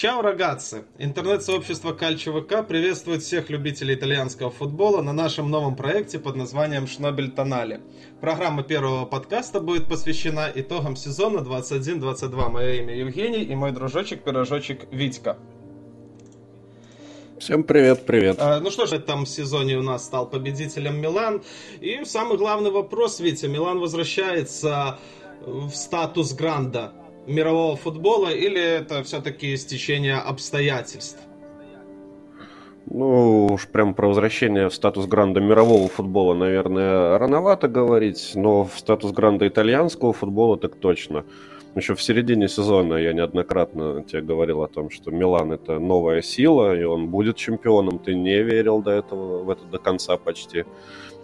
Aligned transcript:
Чао, 0.00 0.22
рогатцы! 0.22 0.84
Интернет-сообщество 0.96 1.92
Кальчо 1.92 2.32
ВК 2.32 2.66
приветствует 2.66 3.22
всех 3.22 3.50
любителей 3.50 3.94
итальянского 3.94 4.50
футбола 4.50 5.02
на 5.02 5.12
нашем 5.12 5.50
новом 5.50 5.76
проекте 5.76 6.18
под 6.18 6.36
названием 6.36 6.86
«Шнобель 6.86 7.30
Тонали». 7.30 7.82
Программа 8.18 8.62
первого 8.62 9.04
подкаста 9.04 9.60
будет 9.60 9.90
посвящена 9.90 10.50
итогам 10.54 10.96
сезона 10.96 11.40
21-22. 11.40 12.48
Мое 12.48 12.76
имя 12.76 12.96
Евгений 12.96 13.42
и 13.42 13.54
мой 13.54 13.72
дружочек-пирожочек 13.72 14.90
Витька. 14.90 15.36
Всем 17.38 17.62
привет, 17.62 18.06
привет. 18.06 18.36
А, 18.40 18.58
ну 18.58 18.70
что 18.70 18.86
ж, 18.86 18.92
в 18.92 18.94
этом 18.94 19.26
сезоне 19.26 19.76
у 19.76 19.82
нас 19.82 20.06
стал 20.06 20.30
победителем 20.30 20.98
Милан. 20.98 21.42
И 21.82 22.06
самый 22.06 22.38
главный 22.38 22.70
вопрос, 22.70 23.20
Витя, 23.20 23.48
Милан 23.48 23.78
возвращается 23.78 24.98
в 25.42 25.72
статус 25.74 26.32
гранда 26.32 26.94
мирового 27.30 27.76
футбола 27.76 28.28
или 28.28 28.60
это 28.60 29.02
все-таки 29.02 29.56
стечение 29.56 30.16
обстоятельств? 30.16 31.18
Ну, 32.86 33.46
уж 33.52 33.68
прям 33.68 33.94
про 33.94 34.08
возвращение 34.08 34.68
в 34.68 34.74
статус 34.74 35.06
гранда 35.06 35.40
мирового 35.40 35.88
футбола, 35.88 36.34
наверное, 36.34 37.18
рановато 37.18 37.68
говорить, 37.68 38.32
но 38.34 38.64
в 38.64 38.76
статус 38.76 39.12
гранда 39.12 39.46
итальянского 39.46 40.12
футбола 40.12 40.56
так 40.56 40.74
точно. 40.74 41.24
Еще 41.76 41.94
в 41.94 42.02
середине 42.02 42.48
сезона 42.48 42.94
я 42.94 43.12
неоднократно 43.12 44.02
тебе 44.02 44.22
говорил 44.22 44.62
о 44.62 44.68
том, 44.68 44.90
что 44.90 45.12
Милан 45.12 45.52
это 45.52 45.78
новая 45.78 46.20
сила, 46.20 46.76
и 46.76 46.82
он 46.82 47.06
будет 47.08 47.36
чемпионом. 47.36 48.00
Ты 48.00 48.14
не 48.16 48.42
верил 48.42 48.82
до 48.82 48.90
этого, 48.90 49.44
в 49.44 49.50
это 49.50 49.64
до 49.66 49.78
конца 49.78 50.16
почти. 50.16 50.64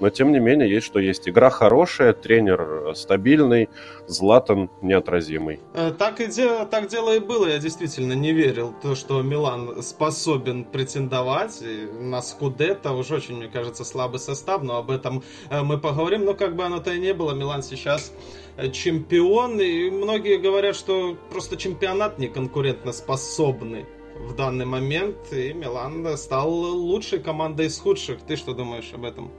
Но 0.00 0.10
тем 0.10 0.32
не 0.32 0.38
менее, 0.38 0.70
есть 0.70 0.86
что 0.86 0.98
есть. 0.98 1.28
Игра 1.28 1.50
хорошая, 1.50 2.12
тренер 2.12 2.92
стабильный, 2.94 3.68
Златан 4.06 4.70
неотразимый. 4.82 5.60
Э, 5.74 5.92
так, 5.96 6.20
и 6.20 6.26
де, 6.26 6.64
так 6.66 6.88
дело 6.88 7.16
и 7.16 7.18
было. 7.18 7.46
Я 7.46 7.58
действительно 7.58 8.12
не 8.12 8.32
верил, 8.32 8.74
то, 8.82 8.94
что 8.94 9.22
Милан 9.22 9.82
способен 9.82 10.64
претендовать 10.64 11.62
на 11.98 12.20
Скудетто. 12.22 12.92
Уж 12.92 13.10
очень, 13.10 13.36
мне 13.36 13.48
кажется, 13.48 13.84
слабый 13.84 14.20
состав, 14.20 14.62
но 14.62 14.76
об 14.76 14.90
этом 14.90 15.22
э, 15.50 15.62
мы 15.62 15.78
поговорим. 15.78 16.24
Но 16.24 16.34
как 16.34 16.56
бы 16.56 16.64
оно-то 16.64 16.92
и 16.92 17.00
не 17.00 17.14
было, 17.14 17.32
Милан 17.32 17.62
сейчас 17.62 18.12
э, 18.56 18.70
чемпион. 18.70 19.58
И 19.60 19.90
многие 19.90 20.36
говорят, 20.36 20.76
что 20.76 21.16
просто 21.30 21.56
чемпионат 21.56 22.18
не 22.18 22.28
конкурентно 22.28 22.92
способный 22.92 23.86
в 24.20 24.34
данный 24.34 24.66
момент. 24.66 25.16
И 25.32 25.52
Милан 25.54 26.16
стал 26.18 26.50
лучшей 26.50 27.18
командой 27.18 27.66
из 27.66 27.78
худших. 27.78 28.20
Ты 28.22 28.36
что 28.36 28.52
думаешь 28.52 28.90
об 28.92 29.04
этом? 29.04 29.32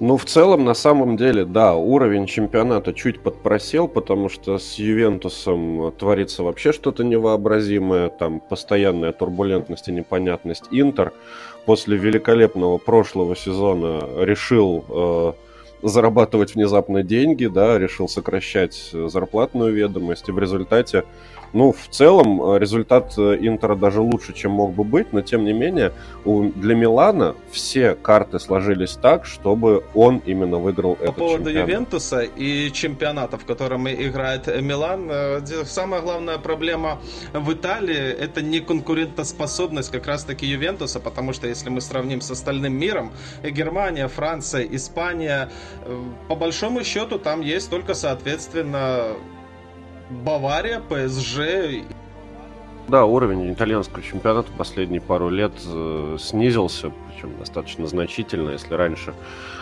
Ну, 0.00 0.16
в 0.16 0.24
целом, 0.24 0.64
на 0.64 0.74
самом 0.74 1.16
деле, 1.16 1.44
да, 1.44 1.74
уровень 1.74 2.26
чемпионата 2.26 2.92
чуть 2.92 3.20
подпросел, 3.20 3.86
потому 3.86 4.28
что 4.28 4.58
с 4.58 4.74
Ювентусом 4.74 5.92
творится 5.92 6.42
вообще 6.42 6.72
что-то 6.72 7.04
невообразимое, 7.04 8.08
там 8.08 8.40
постоянная 8.40 9.12
турбулентность 9.12 9.88
и 9.88 9.92
непонятность. 9.92 10.64
Интер 10.72 11.12
после 11.64 11.96
великолепного 11.96 12.78
прошлого 12.78 13.36
сезона 13.36 14.02
решил 14.18 14.84
э, 14.88 15.32
зарабатывать 15.82 16.56
внезапно 16.56 17.04
деньги, 17.04 17.46
да, 17.46 17.78
решил 17.78 18.08
сокращать 18.08 18.90
зарплатную 18.92 19.72
ведомость, 19.72 20.28
и 20.28 20.32
в 20.32 20.38
результате 20.40 21.04
ну, 21.54 21.72
в 21.72 21.88
целом, 21.88 22.42
э, 22.42 22.58
результат 22.58 23.14
э, 23.16 23.38
Интера 23.40 23.76
даже 23.76 24.00
лучше, 24.00 24.32
чем 24.32 24.50
мог 24.50 24.74
бы 24.74 24.82
быть, 24.82 25.12
но 25.12 25.22
тем 25.22 25.44
не 25.44 25.52
менее, 25.52 25.92
у, 26.24 26.50
для 26.50 26.74
Милана 26.74 27.36
все 27.52 27.94
карты 27.94 28.40
сложились 28.40 28.98
так, 29.00 29.24
чтобы 29.24 29.84
он 29.94 30.20
именно 30.26 30.58
выиграл 30.58 30.96
По 30.96 31.04
этот 31.04 31.16
поводу 31.16 31.44
чемпионат. 31.44 31.68
Ювентуса 31.68 32.20
и 32.22 32.72
чемпионата, 32.72 33.38
в 33.38 33.44
котором 33.44 33.88
играет 33.88 34.48
Милан, 34.60 35.08
э, 35.08 35.64
самая 35.64 36.00
главная 36.02 36.38
проблема 36.38 36.98
в 37.32 37.52
Италии 37.52 38.12
это 38.12 38.42
не 38.42 38.58
конкурентоспособность 38.58 39.92
как 39.92 40.08
раз-таки 40.08 40.46
Ювентуса, 40.46 40.98
потому 40.98 41.32
что 41.32 41.46
если 41.46 41.70
мы 41.70 41.80
сравним 41.80 42.20
с 42.20 42.32
остальным 42.32 42.76
миром, 42.76 43.12
Германия, 43.44 44.08
Франция, 44.08 44.64
Испания, 44.64 45.48
по 46.28 46.34
большому 46.34 46.82
счету 46.82 47.20
там 47.20 47.42
есть 47.42 47.70
только, 47.70 47.94
соответственно, 47.94 49.14
Бавария, 50.22 50.80
ПСЖ. 50.80 51.84
Да, 52.88 53.06
уровень 53.06 53.52
итальянского 53.52 54.02
чемпионата 54.02 54.50
последние 54.56 55.00
пару 55.00 55.30
лет 55.30 55.52
э, 55.66 56.16
снизился, 56.20 56.92
причем 57.08 57.38
достаточно 57.38 57.86
значительно, 57.86 58.50
если 58.50 58.74
раньше 58.74 59.14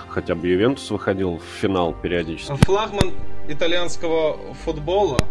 хотя 0.09 0.35
бы 0.35 0.47
Ювентус 0.47 0.91
выходил 0.91 1.39
в 1.39 1.61
финал 1.61 1.95
периодически. 1.95 2.53
Флагман 2.65 3.13
итальянского 3.49 4.37
футбола 4.65 5.27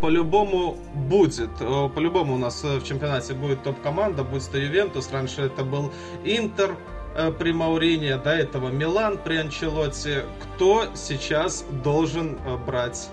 по-любому 0.00 0.76
будет. 0.94 1.50
Э, 1.60 1.88
по-любому 1.94 2.34
у 2.34 2.38
нас 2.38 2.62
в 2.62 2.84
чемпионате 2.84 3.34
будет 3.34 3.62
топ-команда, 3.62 4.24
будь 4.24 4.48
то 4.50 4.58
Ювентус. 4.58 5.10
Раньше 5.10 5.42
это 5.42 5.64
был 5.64 5.92
Интер 6.24 6.76
э, 7.16 7.32
при 7.32 7.52
Маурине, 7.52 8.16
до 8.16 8.30
этого 8.30 8.68
Милан 8.68 9.18
при 9.18 9.36
Анчелотте. 9.36 10.24
Кто 10.40 10.84
сейчас 10.94 11.64
должен 11.82 12.38
э, 12.46 12.56
брать 12.56 13.10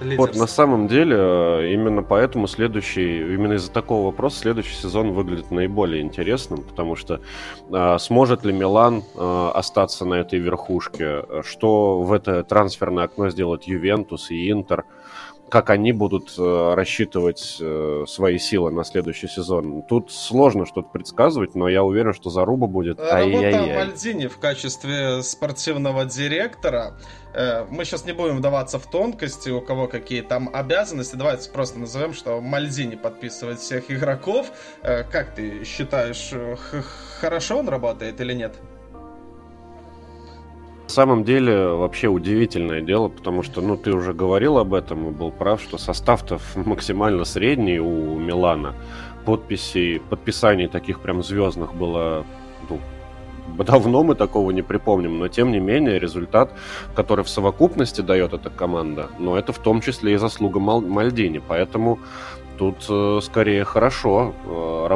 лидерство. 0.00 0.26
Вот 0.26 0.36
на 0.36 0.46
самом 0.46 0.88
деле 0.88 1.16
э, 1.18 1.72
именно 1.72 2.02
поэтому 2.02 2.46
следующий, 2.46 3.20
именно 3.20 3.54
из-за 3.54 3.70
такого 3.70 4.06
вопроса 4.06 4.40
следующий 4.40 4.74
сезон 4.74 5.12
выглядит 5.12 5.50
наиболее 5.50 6.02
интересным, 6.02 6.62
потому 6.62 6.96
что 6.96 7.20
э, 7.70 7.98
сможет 7.98 8.44
ли 8.44 8.52
Милан 8.52 9.02
э, 9.14 9.50
остаться 9.54 10.04
на 10.04 10.14
этой 10.14 10.38
верхушке, 10.38 11.24
что 11.42 12.02
в 12.02 12.12
это 12.12 12.42
трансферное 12.44 13.04
окно 13.04 13.30
сделать 13.30 13.66
Ювентус 13.66 14.30
и 14.30 14.50
Интер, 14.50 14.84
как 15.54 15.70
они 15.70 15.92
будут 15.92 16.34
э, 16.36 16.74
рассчитывать 16.74 17.58
э, 17.60 18.06
свои 18.08 18.38
силы 18.38 18.72
на 18.72 18.82
следующий 18.82 19.28
сезон. 19.28 19.84
Тут 19.84 20.10
сложно 20.10 20.66
что-то 20.66 20.88
предсказывать, 20.88 21.54
но 21.54 21.68
я 21.68 21.84
уверен, 21.84 22.12
что 22.12 22.28
заруба 22.28 22.66
будет 22.66 22.98
Работа 22.98 23.72
Мальдини 23.76 24.26
в 24.26 24.38
качестве 24.38 25.22
спортивного 25.22 26.06
директора. 26.06 26.98
Э, 27.34 27.66
мы 27.70 27.84
сейчас 27.84 28.04
не 28.04 28.10
будем 28.10 28.38
вдаваться 28.38 28.80
в 28.80 28.90
тонкости, 28.90 29.50
у 29.50 29.60
кого 29.60 29.86
какие 29.86 30.22
там 30.22 30.50
обязанности. 30.52 31.14
Давайте 31.14 31.48
просто 31.50 31.78
назовем, 31.78 32.14
что 32.14 32.40
Мальдини 32.40 32.96
подписывает 32.96 33.60
всех 33.60 33.92
игроков. 33.92 34.50
Как 34.82 35.36
ты 35.36 35.62
считаешь, 35.62 36.32
хорошо 37.20 37.58
он 37.58 37.68
работает 37.68 38.20
или 38.20 38.32
нет? 38.32 38.56
На 40.84 40.88
самом 40.90 41.24
деле 41.24 41.68
вообще 41.68 42.08
удивительное 42.08 42.80
дело, 42.80 43.08
потому 43.08 43.42
что, 43.42 43.60
ну, 43.60 43.76
ты 43.76 43.92
уже 43.92 44.12
говорил 44.12 44.58
об 44.58 44.74
этом 44.74 45.08
и 45.08 45.10
был 45.10 45.32
прав, 45.32 45.60
что 45.60 45.78
состав-то 45.78 46.38
максимально 46.54 47.24
средний 47.24 47.78
у 47.78 48.18
Милана. 48.18 48.74
Подписей, 49.24 50.00
подписаний 50.00 50.68
таких 50.68 51.00
прям 51.00 51.22
звездных 51.22 51.74
было 51.74 52.26
ну, 52.68 52.78
давно 53.64 54.02
мы 54.02 54.14
такого 54.14 54.50
не 54.50 54.62
припомним, 54.62 55.18
но 55.18 55.28
тем 55.28 55.52
не 55.52 55.60
менее 55.60 55.98
результат, 55.98 56.52
который 56.94 57.24
в 57.24 57.28
совокупности 57.28 58.00
дает 58.00 58.32
эта 58.32 58.50
команда, 58.50 59.08
но 59.18 59.38
это 59.38 59.52
в 59.52 59.58
том 59.58 59.80
числе 59.80 60.14
и 60.14 60.16
заслуга 60.16 60.60
Мальдини, 60.60 61.40
поэтому 61.46 61.98
тут 62.58 62.86
э, 62.88 63.20
скорее 63.22 63.64
хорошо 63.64 64.34
э, 64.44 64.86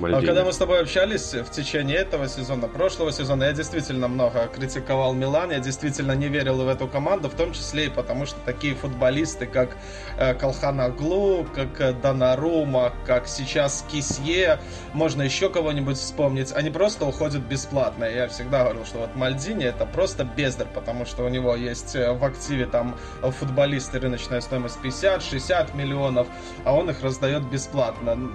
Мальдини. 0.00 0.26
Когда 0.26 0.44
мы 0.44 0.52
с 0.52 0.56
тобой 0.56 0.80
общались 0.80 1.34
в 1.34 1.50
течение 1.50 1.96
этого 1.96 2.28
сезона, 2.28 2.68
прошлого 2.68 3.12
сезона, 3.12 3.44
я 3.44 3.52
действительно 3.52 4.08
много 4.08 4.46
критиковал 4.54 5.14
Милан, 5.14 5.50
я 5.50 5.58
действительно 5.58 6.12
не 6.12 6.28
верил 6.28 6.56
в 6.64 6.68
эту 6.68 6.86
команду, 6.88 7.28
в 7.28 7.34
том 7.34 7.52
числе 7.52 7.86
и 7.86 7.88
потому, 7.88 8.26
что 8.26 8.36
такие 8.44 8.74
футболисты, 8.74 9.46
как 9.46 9.76
э, 10.18 10.34
Колханаглу, 10.34 11.46
как 11.54 11.80
э, 11.80 11.92
Донарума, 11.92 12.92
как 13.06 13.28
сейчас 13.28 13.84
Кисье, 13.90 14.58
можно 14.92 15.22
еще 15.22 15.50
кого-нибудь 15.50 15.96
вспомнить, 15.96 16.52
они 16.52 16.70
просто 16.70 17.04
уходят 17.04 17.42
бесплатно. 17.42 18.04
Я 18.04 18.28
всегда 18.28 18.64
говорил, 18.64 18.84
что 18.84 18.98
вот 18.98 19.16
Мальдини 19.16 19.64
это 19.64 19.86
просто 19.86 20.24
бездарь, 20.24 20.68
потому 20.74 21.06
что 21.06 21.24
у 21.24 21.28
него 21.28 21.54
есть 21.56 21.94
э, 21.96 22.12
в 22.12 22.24
активе 22.24 22.66
там 22.66 22.96
футболисты 23.22 23.98
рыночная 23.98 24.40
стоимость 24.40 24.78
50-60 24.82 25.76
миллионов, 25.76 26.26
а 26.64 26.74
он 26.74 26.90
их 26.90 27.02
раздает 27.02 27.42
бесплатно. 27.44 28.14
Ну, 28.14 28.28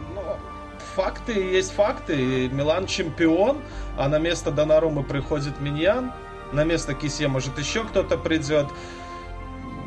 факты 0.95 1.33
есть 1.33 1.71
факты. 1.71 2.49
Милан 2.49 2.85
чемпион, 2.85 3.61
а 3.97 4.07
на 4.07 4.19
место 4.19 4.51
Донарумы 4.51 5.03
приходит 5.03 5.59
Миньян, 5.59 6.11
на 6.51 6.63
место 6.63 6.93
Кисе 6.93 7.27
может 7.27 7.57
еще 7.57 7.83
кто-то 7.83 8.17
придет. 8.17 8.67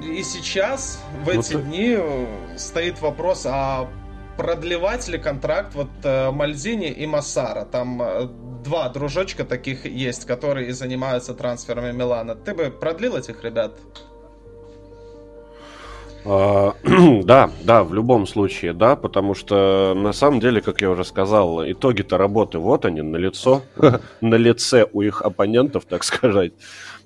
И 0.03 0.23
сейчас, 0.23 1.03
в 1.25 1.29
эти 1.29 1.55
ну, 1.55 1.62
дни, 1.62 1.99
стоит 2.58 3.00
вопрос, 3.00 3.47
а 3.49 3.88
продлевать 4.37 5.08
ли 5.08 5.19
контракт 5.19 5.75
вот 5.75 5.88
э, 6.03 6.31
Мальзини 6.31 6.91
и 6.91 7.06
Массара? 7.06 7.64
Там 7.64 8.02
э, 8.02 8.29
два 8.62 8.88
дружочка 8.88 9.44
таких 9.44 9.87
есть, 9.87 10.26
которые 10.26 10.73
занимаются 10.75 11.35
трансферами 11.35 11.93
Милана. 11.93 12.35
Ты 12.35 12.52
бы 12.55 12.70
продлил 12.70 13.17
этих 13.17 13.43
ребят? 13.43 13.79
А, 16.28 16.75
да, 17.23 17.50
да, 17.62 17.84
в 17.84 17.94
любом 17.94 18.26
случае, 18.26 18.73
да, 18.73 18.96
потому 18.96 19.34
что 19.34 19.94
на 19.94 20.12
самом 20.12 20.40
деле, 20.40 20.61
как 20.61 20.81
я 20.81 20.90
уже 20.90 21.05
сказал, 21.05 21.62
итоги-то 21.64 22.19
работы 22.19 22.58
вот 22.58 22.84
они, 22.84 23.00
на 23.02 23.17
лицо, 23.17 23.62
на 24.20 24.34
лице 24.34 24.87
у 24.93 25.02
их 25.02 25.23
оппонентов, 25.23 25.84
так 25.84 26.02
сказать. 26.02 26.52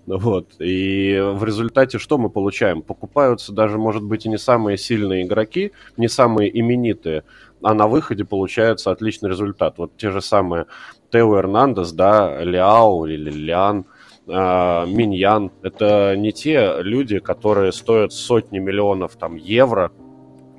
Вот. 0.07 0.47
И 0.59 1.21
в 1.35 1.45
результате 1.45 1.99
что 1.99 2.17
мы 2.17 2.31
получаем? 2.31 2.81
Покупаются 2.81 3.53
даже, 3.53 3.77
может 3.77 4.03
быть, 4.03 4.25
и 4.25 4.31
не 4.31 4.39
самые 4.39 4.79
сильные 4.79 5.25
игроки, 5.25 5.73
не 5.99 6.09
самые 6.09 6.59
именитые, 6.59 7.25
а 7.63 7.75
на 7.75 7.87
выходе 7.87 8.25
получается 8.25 8.91
отличный 8.91 9.29
результат. 9.29 9.75
Вот 9.77 9.97
те 9.99 10.11
же 10.11 10.23
самые 10.23 10.65
Тео 11.13 11.39
Эрнандес, 11.39 11.93
да, 11.93 12.43
Ляо 12.43 13.07
или 13.07 13.31
Лян, 13.31 13.85
э, 14.27 14.87
Миньян. 14.87 15.51
Это 15.63 16.15
не 16.17 16.33
те 16.33 16.77
люди, 16.81 17.19
которые 17.19 17.73
стоят 17.73 18.13
сотни 18.13 18.59
миллионов 18.59 19.17
там, 19.17 19.37
евро, 19.37 19.93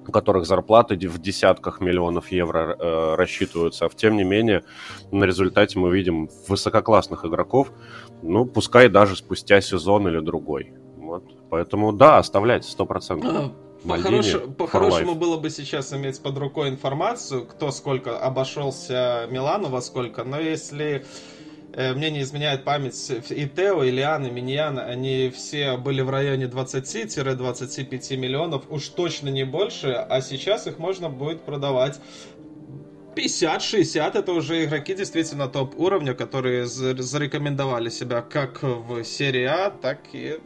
у 0.08 0.12
которых 0.12 0.46
зарплаты 0.46 0.96
в 0.96 1.19
десятках 1.19 1.80
миллионов 1.80 2.31
евро 2.31 2.75
э, 2.78 3.16
рассчитываются. 3.16 3.86
А 3.86 3.90
тем 3.90 4.18
не 4.18 4.24
менее, 4.24 4.63
на 5.12 5.25
результате 5.25 5.80
мы 5.80 5.96
видим 5.96 6.30
высококлассных 6.48 7.25
игроков, 7.25 7.72
ну, 8.22 8.46
пускай 8.46 8.90
даже 8.90 9.16
спустя 9.16 9.62
сезон 9.62 10.08
или 10.08 10.19
другой. 10.19 10.74
Вот. 10.98 11.24
Поэтому 11.50 11.94
да, 11.94 12.18
оставлять 12.18 12.63
100%. 12.63 13.54
По-хорош... 13.88 14.36
По-хорошему 14.58 15.16
было 15.16 15.38
бы 15.38 15.50
сейчас 15.50 15.92
иметь 15.94 16.22
под 16.22 16.38
рукой 16.38 16.69
информацию, 16.69 17.46
кто 17.46 17.72
сколько 17.72 18.19
обошелся 18.19 19.28
Милану 19.30 19.69
во 19.69 19.81
сколько, 19.81 20.24
но 20.24 20.40
если 20.40 21.04
мне 21.76 22.12
не 22.12 22.22
изменяет 22.22 22.64
память, 22.64 23.12
и 23.30 23.48
Тео, 23.48 23.84
и 23.84 23.92
Лиан, 23.92 24.26
и 24.26 24.30
Миньян, 24.30 24.78
они 24.78 25.32
все 25.36 25.78
были 25.78 26.02
в 26.02 26.10
районе 26.10 26.46
20-25 26.46 28.18
миллионов, 28.18 28.64
уж 28.70 28.90
точно 28.90 29.30
не 29.30 29.46
больше, 29.46 29.92
а 29.92 30.22
сейчас 30.22 30.68
их 30.68 30.80
можно 30.80 31.10
будет 31.10 31.42
продавать. 31.44 32.00
50-60 33.16 34.18
это 34.18 34.32
уже 34.32 34.64
игроки 34.64 34.96
действительно 34.96 35.48
топ 35.48 35.78
уровня, 35.78 36.14
которые 36.14 36.66
зарекомендовали 36.66 37.90
себя 37.90 38.22
как 38.22 38.64
в 38.64 39.04
серии 39.04 39.44
А, 39.44 39.70
так 39.70 40.00
и 40.14 40.40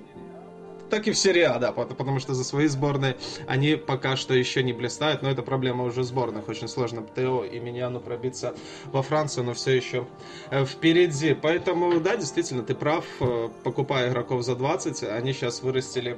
так 0.96 1.08
и 1.10 1.12
в 1.12 1.18
серии 1.18 1.46
да, 1.60 1.74
потому 1.74 2.20
что 2.20 2.34
за 2.34 2.46
свои 2.46 2.68
сборные 2.68 3.18
они 3.48 3.76
пока 3.76 4.16
что 4.16 4.34
еще 4.34 4.64
не 4.64 4.72
блистают, 4.72 5.22
но 5.24 5.30
это 5.30 5.42
проблема 5.44 5.84
уже 5.84 6.04
сборных. 6.04 6.48
Очень 6.48 6.70
сложно 6.70 7.06
Тео 7.16 7.44
и 7.44 7.60
Миньяну 7.60 8.00
пробиться 8.00 8.56
во 8.94 9.02
Францию, 9.02 9.44
но 9.44 9.54
все 9.54 9.76
еще 9.76 10.08
э, 10.52 10.64
впереди. 10.64 11.34
Поэтому, 11.34 12.00
да, 12.00 12.16
действительно, 12.16 12.64
ты 12.64 12.76
прав, 12.76 13.04
э, 13.20 13.50
покупая 13.64 14.10
игроков 14.10 14.44
за 14.44 14.56
20, 14.56 15.04
они 15.04 15.34
сейчас 15.34 15.62
вырастили 15.64 16.18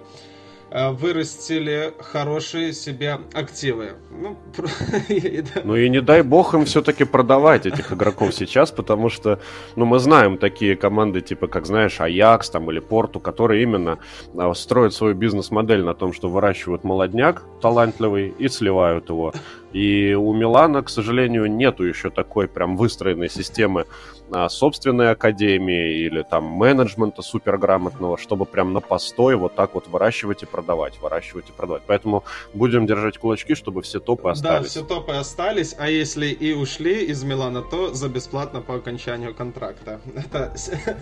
вырастили 0.72 1.94
хорошие 2.00 2.74
себе 2.74 3.20
активы. 3.34 3.94
Ну, 4.12 4.38
ну 5.64 5.76
и 5.76 5.90
не 5.90 6.02
дай 6.02 6.22
бог 6.22 6.54
им 6.54 6.66
все-таки 6.66 7.06
продавать 7.06 7.66
этих 7.66 7.94
игроков 7.94 8.34
сейчас, 8.34 8.72
потому 8.72 9.10
что, 9.10 9.40
ну, 9.76 9.86
мы 9.86 10.00
знаем 10.00 10.38
такие 10.38 10.76
команды, 10.76 11.22
типа, 11.22 11.48
как, 11.48 11.66
знаешь, 11.66 12.02
Аякс 12.02 12.50
там 12.50 12.70
или 12.72 12.80
Порту, 12.80 13.20
которые 13.20 13.64
именно 13.64 14.00
а, 14.38 14.54
строят 14.54 14.94
свою 14.94 15.16
бизнес-модель 15.16 15.84
на 15.84 15.94
том, 15.94 16.14
что 16.14 16.30
выращивают 16.30 16.84
молодняк 16.84 17.44
талантливый 17.62 18.34
и 18.38 18.50
сливают 18.50 19.10
его. 19.10 19.34
И 19.74 20.14
у 20.14 20.34
Милана, 20.34 20.82
к 20.82 20.90
сожалению, 20.90 21.52
нету 21.52 21.84
еще 21.84 22.10
такой 22.10 22.48
прям 22.48 22.78
выстроенной 22.78 23.30
системы 23.30 23.86
а, 24.32 24.50
собственной 24.50 25.12
академии 25.12 26.00
или 26.06 26.22
там 26.24 26.44
менеджмента 26.44 27.22
суперграмотного, 27.22 28.18
чтобы 28.18 28.46
прям 28.46 28.74
на 28.74 28.82
постой 28.82 29.36
вот 29.36 29.56
так 29.56 29.74
вот 29.74 29.88
выращивать 29.88 30.44
и 30.44 30.46
продавать, 30.46 31.00
выращивать 31.02 31.50
и 31.50 31.52
продавать. 31.52 31.84
Поэтому 31.86 32.24
будем 32.54 32.86
держать 32.86 33.18
кулачки, 33.18 33.56
чтобы 33.56 33.82
все 33.82 34.00
топы 34.00 34.30
остались. 34.30 34.64
Да, 34.64 34.70
все 34.70 34.84
топы 34.84 35.14
остались, 35.14 35.76
а 35.78 35.90
если 35.90 36.28
и 36.28 36.54
ушли 36.54 37.06
из 37.06 37.24
Милана, 37.24 37.62
то 37.62 37.94
за 37.94 38.10
бесплатно 38.10 38.62
по 38.62 38.76
окончанию 38.76 39.34
контракта. 39.34 40.02
Это 40.16 40.54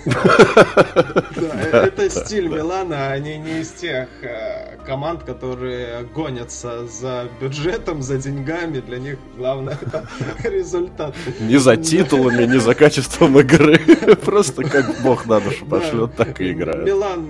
это 1.35 2.09
стиль 2.09 2.47
Милана, 2.47 3.11
они 3.11 3.37
не 3.37 3.61
из 3.61 3.71
тех 3.71 4.07
э, 4.21 4.77
команд, 4.85 5.23
которые 5.23 6.03
гонятся 6.13 6.85
за 6.87 7.27
бюджетом, 7.41 8.01
за 8.01 8.17
деньгами, 8.17 8.54
для 8.85 8.99
них 8.99 9.17
главное 9.37 9.77
результат. 10.43 11.15
Не 11.39 11.57
за 11.57 11.77
титулами, 11.77 12.45
не 12.45 12.59
за 12.59 12.75
качеством 12.75 13.39
игры. 13.39 13.77
Просто 14.25 14.63
как 14.63 15.01
бог 15.03 15.25
на 15.25 15.39
душу 15.39 15.65
пошлет, 15.65 16.15
так 16.15 16.41
и 16.41 16.51
играет. 16.51 16.85
Милан 16.85 17.29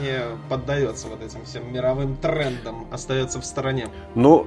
не 0.00 0.20
поддается 0.48 1.08
вот 1.08 1.22
этим 1.22 1.44
всем 1.44 1.72
мировым 1.72 2.16
трендам, 2.16 2.86
остается 2.90 3.40
в 3.40 3.44
стороне. 3.44 3.88
Ну, 4.14 4.46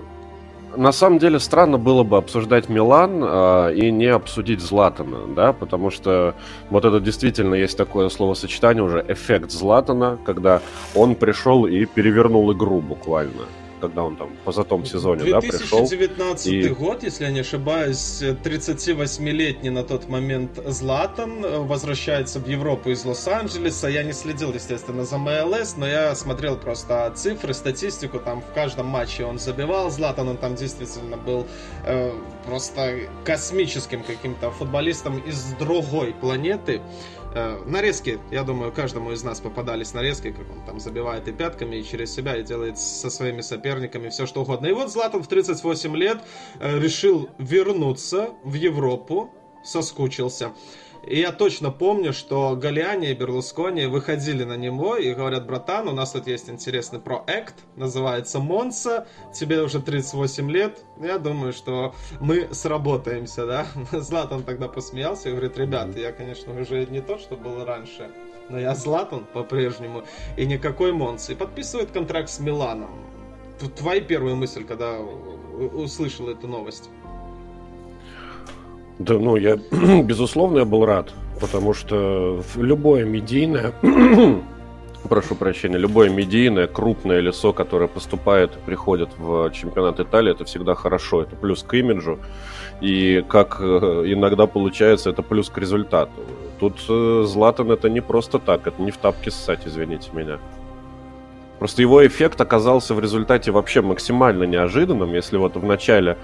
на 0.76 0.92
самом 0.92 1.20
деле 1.20 1.40
странно 1.40 1.78
было 1.78 2.04
бы 2.04 2.18
обсуждать 2.18 2.70
Милан 2.70 3.24
э, 3.24 3.74
и 3.76 3.92
не 3.92 4.06
обсудить 4.06 4.62
Златана, 4.62 5.34
да, 5.36 5.54
потому 5.54 5.90
что 5.90 6.36
вот 6.70 6.86
это 6.86 7.00
действительно 7.00 7.56
есть 7.56 7.78
такое 7.78 8.10
словосочетание 8.10 8.84
уже 8.84 9.04
эффект 9.08 9.52
Златана, 9.52 10.20
когда 10.26 10.62
он 10.96 11.16
пришел 11.16 11.66
и 11.66 11.86
перевернул 11.86 12.52
игру 12.54 12.82
буквально 12.82 13.46
когда 13.80 14.04
он 14.04 14.16
там 14.16 14.30
по 14.46 14.52
затом 14.52 14.86
сезоне, 14.86 15.24
2019 15.24 15.52
да, 15.52 15.58
пришел. 15.58 15.80
2019 15.80 16.48
и... 16.48 16.70
год, 16.70 17.04
если 17.04 17.26
я 17.26 17.32
не 17.32 17.40
ошибаюсь, 17.40 18.22
38-летний 18.22 19.70
на 19.70 19.84
тот 19.84 20.10
момент 20.10 20.60
Златан 20.66 21.44
э, 21.44 21.60
возвращается 21.60 22.40
в 22.40 22.48
Европу 22.48 22.90
из 22.90 23.06
Лос-Анджелеса. 23.06 23.88
Я 23.88 24.04
не 24.04 24.14
следил, 24.14 24.54
естественно, 24.54 25.06
за 25.06 25.18
МЛС, 25.18 25.78
но 25.78 25.88
я 25.88 26.16
смотрел 26.16 26.58
просто 26.58 27.12
цифры, 27.16 27.54
статистику, 27.54 28.20
там 28.20 28.42
в 28.42 28.54
каждом 28.54 28.88
матче 28.88 29.26
он 29.26 29.40
забивал. 29.40 29.90
Златан, 29.90 30.28
он 30.28 30.38
там 30.38 30.56
действительно 30.56 31.18
был 31.18 31.48
э, 31.86 32.12
просто 32.46 33.10
космическим 33.24 34.04
каким-то 34.04 34.52
футболистом 34.52 35.20
из 35.20 35.54
другой 35.60 36.14
планеты. 36.14 36.82
Э, 37.36 37.62
нарезки, 37.66 38.20
я 38.32 38.44
думаю, 38.44 38.72
каждому 38.72 39.12
из 39.12 39.24
нас 39.24 39.40
попадались 39.40 39.94
нарезки, 39.94 40.32
как 40.32 40.50
он 40.50 40.66
там 40.66 40.80
забивает 40.80 41.28
и 41.28 41.32
пятками, 41.32 41.76
и 41.76 41.84
через 41.84 42.14
себя, 42.14 42.36
и 42.36 42.44
делает 42.44 42.80
со 42.80 43.10
своими 43.10 43.42
соперниками 43.42 44.10
все 44.10 44.26
что 44.26 44.42
угодно. 44.42 44.66
И 44.66 44.74
вот 44.74 44.92
Златан 44.92 45.22
в 45.22 45.28
38 45.28 45.96
лет 45.96 46.22
э, 46.60 46.80
решил 46.80 47.30
вернуться 47.38 48.32
в 48.44 48.56
Европу, 48.56 49.32
соскучился. 49.64 50.54
И 51.08 51.20
я 51.20 51.32
точно 51.32 51.72
помню, 51.72 52.14
что 52.14 52.56
Галиани 52.56 53.12
и 53.12 53.14
Берлускони 53.14 53.86
выходили 53.86 54.44
на 54.44 54.58
него 54.58 54.96
и 54.98 55.14
говорят, 55.14 55.46
братан, 55.46 55.88
у 55.88 55.92
нас 55.92 56.12
тут 56.12 56.28
есть 56.28 56.50
интересный 56.50 57.00
проект, 57.00 57.56
называется 57.76 58.40
Монса, 58.40 59.08
тебе 59.34 59.62
уже 59.62 59.82
38 59.82 60.52
лет, 60.52 60.84
я 61.00 61.18
думаю, 61.18 61.54
что 61.54 61.96
мы 62.20 62.50
сработаемся, 62.52 63.46
да. 63.46 63.68
Златан 63.92 64.44
тогда 64.44 64.68
посмеялся 64.68 65.30
и 65.30 65.32
говорит, 65.32 65.58
ребят, 65.58 65.96
я, 65.98 66.12
конечно, 66.12 66.60
уже 66.60 66.86
не 66.86 67.02
то, 67.02 67.18
что 67.18 67.36
был 67.36 67.64
раньше, 67.64 68.10
но 68.50 68.60
я 68.60 68.76
Златан 68.76 69.26
по-прежнему, 69.26 70.04
и 70.38 70.46
никакой 70.46 70.92
Монс. 70.92 71.30
И 71.30 71.36
подписывает 71.36 71.92
контракт 71.92 72.30
с 72.30 72.40
Миланом. 72.40 72.92
Твоя 73.78 74.02
первая 74.02 74.36
мысль, 74.36 74.64
когда 74.64 75.00
услышал 75.00 76.30
эту 76.30 76.48
новость? 76.48 76.90
Да, 79.00 79.14
ну, 79.14 79.38
я, 79.38 79.58
безусловно, 80.04 80.60
я 80.60 80.66
был 80.66 80.86
рад, 80.86 81.14
потому 81.40 81.74
что 81.74 82.44
любое 82.58 83.06
медийное, 83.06 83.72
прошу 85.10 85.36
прощения, 85.36 85.78
любое 85.78 86.10
медийное, 86.10 86.68
крупное 86.68 87.22
лицо, 87.22 87.54
которое 87.54 87.88
поступает, 87.88 88.52
приходит 88.66 89.10
в 89.18 89.50
чемпионат 89.52 90.02
Италии, 90.02 90.32
это 90.32 90.44
всегда 90.44 90.76
хорошо, 90.76 91.22
это 91.22 91.38
плюс 91.38 91.64
к 91.64 91.74
имиджу, 91.76 92.20
и 92.82 93.24
как 93.30 93.62
э, 93.62 94.04
иногда 94.06 94.48
получается, 94.48 95.12
это 95.12 95.24
плюс 95.24 95.50
к 95.50 95.58
результату. 95.58 96.12
Тут 96.60 96.76
э, 96.90 97.24
Златан 97.26 97.72
это 97.72 97.90
не 97.90 98.02
просто 98.02 98.38
так, 98.38 98.68
это 98.68 98.82
не 98.82 98.92
в 98.92 98.98
тапке 98.98 99.32
ссать, 99.32 99.62
извините 99.66 100.10
меня. 100.12 100.40
Просто 101.60 101.82
его 101.82 102.06
эффект 102.08 102.40
оказался 102.42 102.96
в 102.96 103.00
результате 103.00 103.52
вообще 103.52 103.82
максимально 103.82 104.44
неожиданным, 104.44 105.14
если 105.14 105.38
вот 105.38 105.58
в 105.58 105.64
начале 105.64 106.18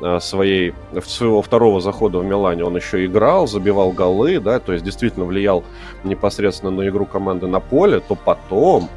Э, 0.00 0.20
своей, 0.20 0.74
своего 1.04 1.42
второго 1.42 1.80
захода 1.80 2.18
в 2.18 2.24
Милане 2.24 2.62
он 2.62 2.76
еще 2.76 3.04
играл, 3.04 3.48
забивал 3.48 3.90
голы, 3.90 4.38
да, 4.38 4.60
то 4.60 4.72
есть 4.72 4.84
действительно 4.84 5.24
влиял 5.24 5.64
непосредственно 6.04 6.70
на 6.70 6.88
игру 6.88 7.04
команды 7.04 7.48
на 7.48 7.58
поле, 7.58 7.98
то 7.98 8.14
потом, 8.14 8.88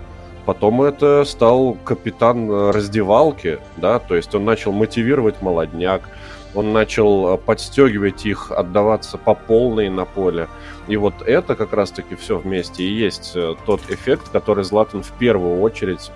потом 0.45 0.83
это 0.83 1.25
стал 1.25 1.75
капитан 1.83 2.69
раздевалки, 2.69 3.57
да, 3.77 3.97
то 3.97 4.15
есть 4.15 4.35
он 4.35 4.45
начал 4.45 4.73
мотивировать 4.73 5.41
молодняк, 5.41 6.03
он 6.53 6.73
начал 6.73 7.33
э, 7.33 7.37
подстегивать 7.37 8.25
их, 8.25 8.51
отдаваться 8.51 9.17
по 9.17 9.33
полной 9.33 9.89
на 9.89 10.05
поле. 10.05 10.47
И 10.87 10.97
вот 10.97 11.21
это 11.25 11.55
как 11.55 11.73
раз-таки 11.73 12.15
все 12.15 12.37
вместе 12.37 12.83
и 12.83 12.91
есть 12.91 13.33
э, 13.35 13.55
тот 13.65 13.81
эффект, 13.89 14.29
который 14.31 14.63
Златан 14.63 15.03
в 15.03 15.11
первую 15.13 15.61
очередь 15.61 16.11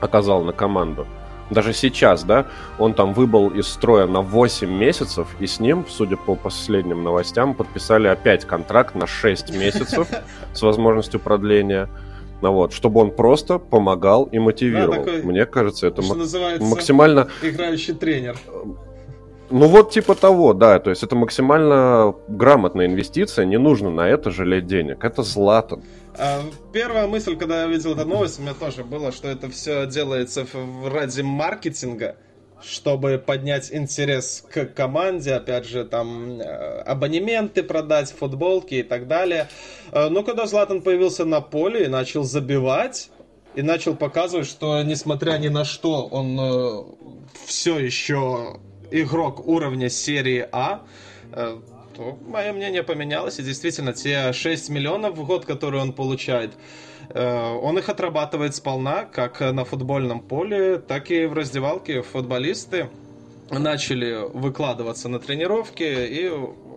оказал 0.00 0.44
на 0.44 0.52
команду 0.52 1.06
даже 1.50 1.72
сейчас, 1.72 2.24
да, 2.24 2.46
он 2.78 2.94
там 2.94 3.14
выбыл 3.14 3.48
из 3.48 3.68
строя 3.68 4.06
на 4.06 4.20
8 4.20 4.70
месяцев, 4.70 5.28
и 5.40 5.46
с 5.46 5.60
ним, 5.60 5.86
судя 5.88 6.16
по 6.16 6.34
последним 6.34 7.02
новостям, 7.02 7.54
подписали 7.54 8.08
опять 8.08 8.44
контракт 8.44 8.94
на 8.94 9.06
6 9.06 9.54
месяцев 9.56 10.08
с 10.52 10.62
возможностью 10.62 11.20
продления. 11.20 11.88
Ну 12.40 12.52
вот, 12.52 12.72
чтобы 12.72 13.00
он 13.00 13.10
просто 13.10 13.58
помогал 13.58 14.24
и 14.24 14.38
мотивировал. 14.38 15.04
Да, 15.04 15.04
такой, 15.04 15.22
Мне 15.22 15.44
кажется, 15.44 15.88
это 15.88 16.02
м- 16.02 16.68
максимально... 16.68 17.28
Играющий 17.42 17.94
тренер. 17.94 18.36
Ну 19.50 19.66
вот 19.66 19.90
типа 19.90 20.14
того, 20.14 20.52
да, 20.52 20.78
то 20.78 20.90
есть 20.90 21.02
это 21.02 21.16
максимально 21.16 22.14
грамотная 22.28 22.86
инвестиция, 22.86 23.46
не 23.46 23.58
нужно 23.58 23.90
на 23.90 24.08
это 24.08 24.30
жалеть 24.30 24.66
денег. 24.66 25.02
Это 25.04 25.22
Златан. 25.22 25.82
А, 26.18 26.42
первая 26.72 27.06
мысль, 27.06 27.36
когда 27.36 27.62
я 27.62 27.66
видел 27.66 27.94
эту 27.94 28.06
новость, 28.06 28.38
у 28.38 28.42
меня 28.42 28.54
тоже 28.54 28.84
было, 28.84 29.10
что 29.10 29.28
это 29.28 29.48
все 29.48 29.86
делается 29.86 30.46
ради 30.84 31.22
маркетинга, 31.22 32.16
чтобы 32.60 33.22
поднять 33.24 33.72
интерес 33.72 34.44
к 34.52 34.66
команде, 34.66 35.34
опять 35.34 35.66
же, 35.66 35.84
там, 35.84 36.40
э, 36.40 36.80
абонементы 36.80 37.62
продать, 37.62 38.10
футболки 38.10 38.74
и 38.74 38.82
так 38.82 39.06
далее. 39.06 39.48
Э, 39.92 40.08
но 40.08 40.24
когда 40.24 40.46
Златан 40.46 40.82
появился 40.82 41.24
на 41.24 41.40
поле 41.40 41.84
и 41.84 41.88
начал 41.88 42.24
забивать, 42.24 43.10
и 43.54 43.62
начал 43.62 43.94
показывать, 43.94 44.46
что 44.46 44.82
несмотря 44.82 45.38
ни 45.38 45.48
на 45.48 45.64
что, 45.64 46.06
он 46.06 46.38
э, 46.38 46.84
все 47.46 47.78
еще 47.78 48.58
игрок 48.90 49.46
уровня 49.46 49.88
серии 49.88 50.46
А, 50.52 50.82
э, 51.32 51.58
то 51.96 52.18
мое 52.26 52.52
мнение 52.52 52.82
поменялось, 52.82 53.38
и 53.38 53.42
действительно, 53.42 53.92
те 53.92 54.32
6 54.32 54.68
миллионов 54.68 55.16
в 55.16 55.26
год, 55.26 55.44
которые 55.44 55.82
он 55.82 55.92
получает, 55.92 56.52
э, 57.10 57.52
он 57.62 57.78
их 57.78 57.88
отрабатывает 57.88 58.54
сполна, 58.54 59.04
как 59.04 59.40
на 59.40 59.64
футбольном 59.64 60.20
поле, 60.20 60.78
так 60.78 61.10
и 61.10 61.26
в 61.26 61.32
раздевалке. 61.32 62.02
Футболисты 62.02 62.88
начали 63.50 64.28
выкладываться 64.32 65.08
на 65.08 65.18
тренировки, 65.18 65.82
и 65.82 66.28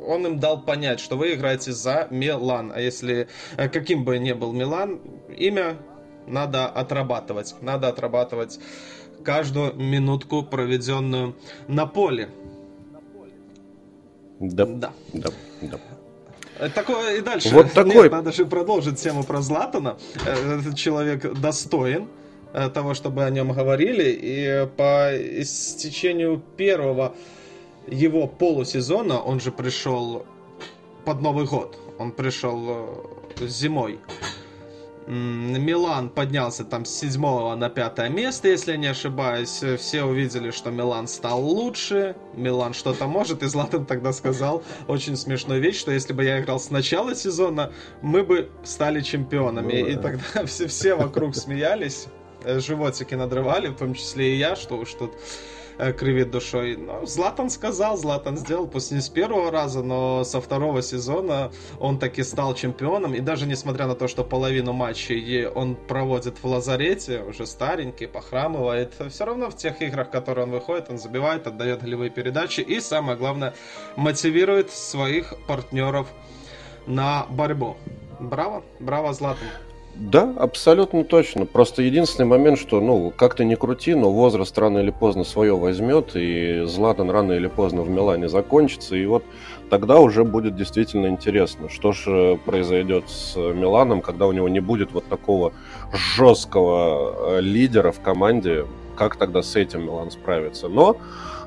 он 0.06 0.26
им 0.26 0.40
дал 0.40 0.62
понять, 0.62 1.00
что 1.00 1.18
вы 1.18 1.34
играете 1.34 1.72
за 1.72 2.08
Милан. 2.10 2.72
А 2.74 2.80
если 2.80 3.28
э, 3.58 3.70
каким 3.70 4.04
бы 4.04 4.18
ни 4.18 4.34
был 4.34 4.54
Милан, 4.54 5.00
имя 5.38 5.78
надо 6.28 6.68
отрабатывать. 6.68 7.56
Надо 7.62 7.88
отрабатывать 7.88 8.60
каждую 9.24 9.76
минутку, 9.76 10.44
проведенную 10.44 11.36
на 11.68 11.86
поле. 11.86 12.30
Да. 14.40 14.66
Да. 14.66 14.92
Да. 15.14 15.30
да. 15.62 15.80
Э, 16.62 16.70
такое 16.70 17.18
и 17.18 17.22
дальше. 17.22 17.50
Вот 17.50 17.72
такой. 17.74 18.04
Нет, 18.04 18.12
надо 18.12 18.32
же 18.32 18.46
продолжить 18.46 19.00
тему 19.00 19.24
про 19.24 19.42
Златана. 19.42 19.98
Э, 20.26 20.60
этот 20.60 20.76
человек 20.76 21.34
достоин 21.40 22.08
э, 22.54 22.70
того, 22.70 22.94
чтобы 22.94 23.24
о 23.24 23.30
нем 23.30 23.52
говорили. 23.52 24.18
И 24.22 24.68
по 24.78 25.12
истечению 25.16 26.42
первого 26.58 27.16
его 27.88 28.28
полусезона, 28.28 29.20
он 29.20 29.40
же 29.40 29.52
пришел 29.52 30.26
под 31.04 31.22
Новый 31.22 31.46
год. 31.46 31.80
Он 31.98 32.12
пришел 32.12 33.30
зимой. 33.40 34.00
Милан 35.08 36.10
поднялся 36.10 36.64
там 36.64 36.86
с 36.86 36.92
седьмого 36.92 37.56
на 37.56 37.70
пятое 37.70 38.10
место, 38.10 38.48
если 38.48 38.72
я 38.72 38.78
не 38.78 38.88
ошибаюсь. 38.88 39.64
Все 39.80 40.04
увидели, 40.04 40.52
что 40.52 40.70
Милан 40.70 41.08
стал 41.08 41.42
лучше, 41.42 42.16
Милан 42.34 42.74
что-то 42.74 43.08
может, 43.08 43.44
и 43.44 43.48
Златан 43.48 43.86
тогда 43.86 44.14
сказал 44.14 44.64
очень 44.88 45.18
смешную 45.18 45.62
вещь, 45.62 45.80
что 45.80 45.92
если 45.92 46.14
бы 46.14 46.24
я 46.24 46.40
играл 46.40 46.60
с 46.60 46.70
начала 46.70 47.16
сезона, 47.16 47.72
мы 48.02 48.24
бы 48.24 48.52
стали 48.64 49.02
чемпионами. 49.02 49.82
Ну, 49.82 49.88
и 49.88 49.96
тогда 49.96 50.46
все, 50.46 50.68
все 50.68 50.96
вокруг 50.96 51.36
смеялись, 51.36 52.08
э, 52.44 52.60
животики 52.60 53.16
надрывали, 53.16 53.68
в 53.70 53.76
том 53.78 53.94
числе 53.96 54.36
и 54.36 54.38
я, 54.38 54.56
что 54.56 54.78
уж 54.78 54.94
тут 54.94 55.14
Э, 55.14 55.61
кривит 55.78 56.32
душой. 56.32 56.78
Но 56.78 57.06
Златан 57.06 57.50
сказал, 57.50 57.98
Златан 57.98 58.38
сделал, 58.38 58.68
пусть 58.68 58.92
не 58.92 59.02
с 59.02 59.10
первого 59.10 59.52
раза, 59.52 59.84
но 59.84 60.24
со 60.24 60.42
второго 60.42 60.82
сезона 60.82 61.52
он 61.80 62.00
таки 62.00 62.24
стал 62.24 62.54
чемпионом. 62.56 63.14
И 63.14 63.20
даже 63.20 63.46
несмотря 63.46 63.88
на 63.88 63.96
то, 63.96 64.08
что 64.08 64.24
половину 64.24 64.74
матчей 64.74 65.48
он 65.48 65.76
проводит 65.76 66.38
в 66.42 66.46
лазарете, 66.46 67.22
уже 67.22 67.46
старенький, 67.46 68.08
похрамывает, 68.08 68.94
все 69.10 69.26
равно 69.26 69.50
в 69.50 69.58
тех 69.58 69.82
играх, 69.82 70.08
в 70.08 70.12
которые 70.12 70.46
он 70.46 70.52
выходит, 70.52 70.90
он 70.90 70.98
забивает, 70.98 71.48
отдает 71.48 71.82
голевые 71.82 72.10
передачи 72.10 72.62
и, 72.62 72.80
самое 72.80 73.18
главное, 73.18 73.54
мотивирует 73.96 74.72
своих 74.72 75.34
партнеров 75.48 76.08
на 76.88 77.26
борьбу. 77.30 77.78
Браво, 78.20 78.64
браво, 78.80 79.14
Златан. 79.14 79.48
Да, 79.96 80.34
абсолютно 80.38 81.04
точно. 81.04 81.46
Просто 81.46 81.82
единственный 81.84 82.26
момент, 82.26 82.58
что, 82.58 82.82
ну, 82.82 83.12
как-то 83.16 83.44
не 83.44 83.56
крути, 83.56 83.94
но 83.94 84.12
возраст 84.12 84.58
рано 84.58 84.80
или 84.80 84.90
поздно 84.90 85.24
свое 85.24 85.56
возьмет, 85.56 86.16
и 86.16 86.64
Златан 86.66 87.10
рано 87.12 87.34
или 87.34 87.48
поздно 87.48 87.82
в 87.82 87.90
Милане 87.90 88.30
закончится, 88.30 88.96
и 88.96 89.06
вот 89.06 89.24
тогда 89.70 90.00
уже 90.00 90.24
будет 90.24 90.56
действительно 90.56 91.08
интересно, 91.08 91.70
что 91.70 91.92
же 91.92 92.40
произойдет 92.46 93.10
с 93.10 93.36
Миланом, 93.36 94.02
когда 94.02 94.28
у 94.28 94.32
него 94.32 94.50
не 94.50 94.60
будет 94.60 94.92
вот 94.92 95.06
такого 95.06 95.54
жесткого 95.94 97.38
э, 97.38 97.42
лидера 97.42 97.92
в 97.92 98.00
команде, 98.02 98.66
как 98.96 99.18
тогда 99.18 99.44
с 99.44 99.56
этим 99.56 99.84
Милан 99.84 100.10
справится. 100.10 100.68
Но 100.68 100.98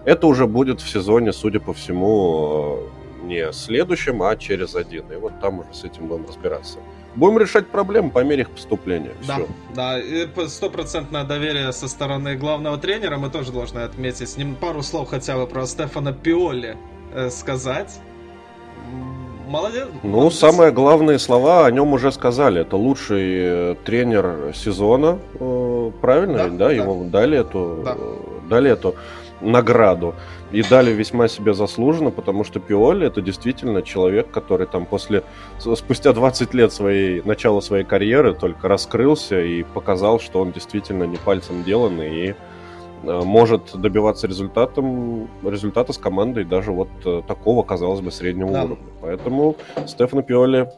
это 0.04 0.26
уже 0.26 0.46
будет 0.46 0.80
в 0.80 0.88
сезоне, 0.88 1.32
судя 1.32 1.60
по 1.60 1.72
всему, 1.72 2.78
э, 3.22 3.26
не 3.26 3.52
следующем, 3.52 4.22
а 4.22 4.36
через 4.36 4.74
один. 4.74 5.10
И 5.10 5.16
вот 5.16 5.32
там 5.40 5.60
уже 5.60 5.72
с 5.72 5.84
этим 5.84 6.08
будем 6.08 6.26
разбираться. 6.28 6.78
Будем 7.16 7.38
решать 7.38 7.68
проблемы 7.68 8.11
по 8.11 8.25
мере 8.25 8.42
их 8.42 8.50
поступления. 8.50 9.12
Да, 9.26 9.37
Все. 9.37 9.47
да, 9.75 10.00
и 10.00 10.28
стопроцентное 10.49 11.25
доверие 11.25 11.73
со 11.73 11.88
стороны 11.88 12.37
главного 12.37 12.76
тренера 12.76 13.18
мы 13.18 13.30
тоже 13.30 13.52
должны 13.52 13.80
отметить. 13.80 14.28
С 14.28 14.37
ним 14.37 14.56
пару 14.56 14.83
слов 14.83 15.11
хотя 15.11 15.37
бы 15.37 15.47
про 15.47 15.66
Стефана 15.66 16.12
Пиоли 16.12 16.76
э, 17.12 17.30
сказать. 17.30 18.00
Молодец. 19.47 19.88
Ну, 20.02 20.11
молодец. 20.11 20.38
самые 20.38 20.73
главные 20.73 21.18
слова 21.18 21.66
о 21.66 21.71
нем 21.71 21.92
уже 21.92 22.11
сказали. 22.11 22.62
Это 22.62 22.76
лучший 22.76 23.23
э, 23.23 23.75
тренер 23.85 24.52
сезона, 24.54 25.18
э, 25.35 25.90
правильно? 26.00 26.38
Да, 26.38 26.49
да, 26.49 26.56
да. 26.68 26.73
ему 26.73 27.04
дали 27.04 27.38
эту, 27.38 27.83
да. 27.85 27.97
дали 28.49 28.71
эту 28.73 28.97
награду. 29.40 30.14
И 30.54 30.62
дали 30.62 30.92
весьма 30.92 31.26
себе 31.26 31.52
заслуженно, 31.52 32.12
потому 32.12 32.44
что 32.44 32.61
Пиоли 32.61 33.08
это 33.08 33.20
действительно 33.20 33.82
человек, 33.82 34.30
который 34.30 34.68
там 34.68 34.87
после, 34.87 35.25
спустя 35.58 36.12
20 36.12 36.54
лет 36.54 36.73
своей, 36.73 37.23
начала 37.23 37.61
своей 37.61 37.82
карьеры 37.82 38.34
только 38.34 38.68
раскрылся 38.68 39.40
и 39.40 39.64
показал, 39.64 40.20
что 40.20 40.40
он 40.40 40.52
действительно 40.52 41.04
не 41.04 41.16
пальцем 41.16 41.64
деланный 41.64 42.28
и 42.28 42.34
э, 43.02 43.20
может 43.25 43.73
добиваться 43.75 44.28
результатом, 44.28 45.28
результата 45.42 45.92
с 45.92 45.99
командой 45.99 46.44
даже 46.44 46.70
вот 46.70 46.88
э, 47.04 47.23
такого, 47.26 47.64
казалось 47.64 48.00
бы, 48.00 48.12
среднего 48.12 48.52
да. 48.52 48.64
уровня. 48.64 48.87
Поэтому 49.00 49.56
Стефано 49.88 50.23
Пиоли 50.23 50.70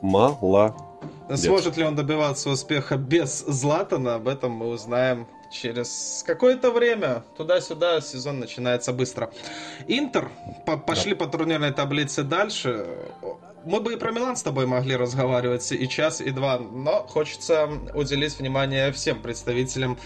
мало. 1.29 1.37
Сможет 1.37 1.77
ли 1.77 1.85
он 1.85 1.95
добиваться 1.95 2.51
успеха 2.51 2.97
без 2.97 3.45
Златана, 3.47 4.15
об 4.17 4.29
этом 4.29 4.53
мы 4.53 4.69
узнаем 4.69 5.27
через 5.51 6.23
какое-то 6.27 6.71
время 6.71 7.25
туда-сюда 7.37 8.01
сезон 8.01 8.41
начинается 8.41 8.93
быстро. 8.93 9.31
Интер 9.87 10.31
по 10.65 10.77
пошли 10.77 11.15
да. 11.15 11.25
по 11.25 11.31
турнирной 11.31 11.73
таблице 11.73 12.23
дальше. 12.23 12.87
Мы 13.65 13.81
бы 13.81 13.95
и 13.95 13.97
про 13.97 14.13
Милан 14.13 14.37
с 14.37 14.43
тобой 14.43 14.67
могли 14.67 14.95
разговаривать 14.95 15.73
и 15.73 15.89
час, 15.89 16.21
и 16.21 16.31
два, 16.31 16.59
но 16.59 17.05
хочется 17.09 17.69
уделить 17.95 18.39
внимание 18.39 18.93
всем 18.93 19.21
представителям 19.21 19.99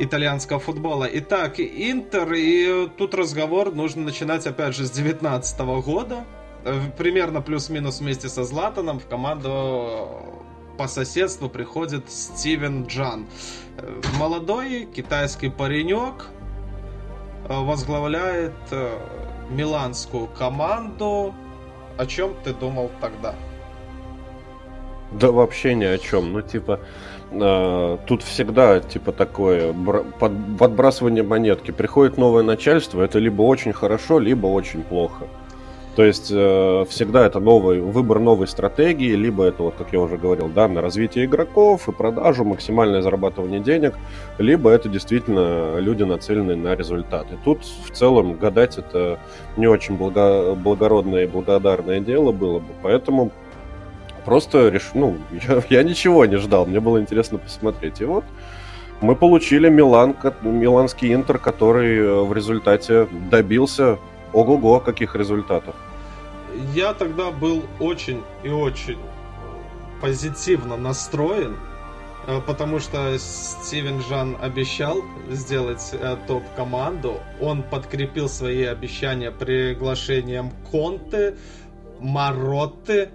итальянского 0.00 0.58
футбола. 0.58 1.08
Итак, 1.12 1.60
Интер, 1.60 2.32
и 2.32 2.88
тут 2.98 3.14
разговор 3.14 3.72
нужно 3.72 4.02
начинать 4.02 4.48
опять 4.48 4.74
же 4.74 4.84
с 4.84 4.90
19 4.90 5.60
года. 5.84 6.24
Примерно 6.98 7.40
плюс-минус 7.40 8.00
вместе 8.00 8.28
со 8.28 8.42
Златаном 8.42 8.98
в 8.98 9.06
команду 9.06 10.43
по 10.76 10.88
соседству 10.88 11.48
приходит 11.48 12.10
Стивен 12.10 12.84
Джан. 12.86 13.26
Э, 13.78 14.00
молодой 14.18 14.86
китайский 14.86 15.48
паренек 15.48 16.26
э, 17.48 17.60
возглавляет 17.60 18.52
э, 18.70 18.98
миланскую 19.50 20.26
команду. 20.26 21.34
О 21.96 22.06
чем 22.06 22.34
ты 22.42 22.52
думал 22.52 22.90
тогда? 23.00 23.34
Да 25.12 25.30
вообще 25.30 25.74
ни 25.74 25.84
о 25.84 25.96
чем. 25.98 26.32
Ну, 26.32 26.42
типа, 26.42 26.80
тут 28.08 28.24
всегда, 28.24 28.80
типа, 28.80 29.12
такое 29.12 29.72
под- 30.18 30.58
подбрасывание 30.58 31.22
монетки. 31.22 31.70
Приходит 31.70 32.18
новое 32.18 32.42
начальство, 32.42 33.00
это 33.00 33.20
либо 33.20 33.42
очень 33.42 33.72
хорошо, 33.72 34.18
либо 34.18 34.48
очень 34.48 34.82
плохо. 34.82 35.28
То 35.96 36.04
есть 36.04 36.28
э, 36.30 36.84
всегда 36.88 37.24
это 37.24 37.38
новый 37.38 37.80
выбор 37.80 38.18
новой 38.18 38.48
стратегии, 38.48 39.14
либо 39.14 39.44
это, 39.44 39.62
вот 39.62 39.74
как 39.76 39.92
я 39.92 40.00
уже 40.00 40.16
говорил, 40.16 40.48
да, 40.48 40.66
на 40.66 40.80
развитие 40.80 41.26
игроков 41.26 41.88
и 41.88 41.92
продажу, 41.92 42.44
максимальное 42.44 43.00
зарабатывание 43.00 43.60
денег, 43.60 43.94
либо 44.38 44.70
это 44.70 44.88
действительно 44.88 45.78
люди 45.78 46.02
нацеленные 46.02 46.56
на 46.56 46.74
результаты. 46.74 47.38
Тут 47.44 47.60
в 47.64 47.90
целом 47.92 48.34
гадать 48.34 48.76
это 48.76 49.20
не 49.56 49.68
очень 49.68 49.96
благо, 49.96 50.54
благородное 50.54 51.24
и 51.24 51.26
благодарное 51.28 52.00
дело 52.00 52.32
было 52.32 52.58
бы, 52.58 52.72
поэтому 52.82 53.30
просто 54.24 54.70
реш... 54.70 54.90
ну, 54.94 55.16
я, 55.48 55.62
я 55.70 55.82
ничего 55.84 56.26
не 56.26 56.38
ждал, 56.38 56.66
мне 56.66 56.80
было 56.80 57.00
интересно 57.00 57.38
посмотреть. 57.38 58.00
И 58.00 58.04
вот 58.04 58.24
мы 59.00 59.14
получили 59.14 59.68
Милан, 59.68 60.16
миланский 60.42 61.14
Интер, 61.14 61.38
который 61.38 61.98
э, 61.98 62.22
в 62.22 62.32
результате 62.32 63.06
добился 63.30 63.98
Ого-го, 64.34 64.80
каких 64.80 65.14
результатов. 65.14 65.74
Я 66.74 66.92
тогда 66.92 67.30
был 67.30 67.62
очень 67.80 68.22
и 68.42 68.48
очень 68.48 68.98
позитивно 70.00 70.76
настроен, 70.76 71.56
э, 72.26 72.40
потому 72.46 72.80
что 72.80 73.16
Стивен 73.18 74.02
Жан 74.02 74.36
обещал 74.40 75.02
сделать 75.30 75.90
э, 75.92 76.16
топ-команду. 76.26 77.20
Он 77.40 77.62
подкрепил 77.62 78.28
свои 78.28 78.64
обещания 78.64 79.30
приглашением 79.30 80.50
Конте, 80.70 81.36
Маротты, 82.00 83.10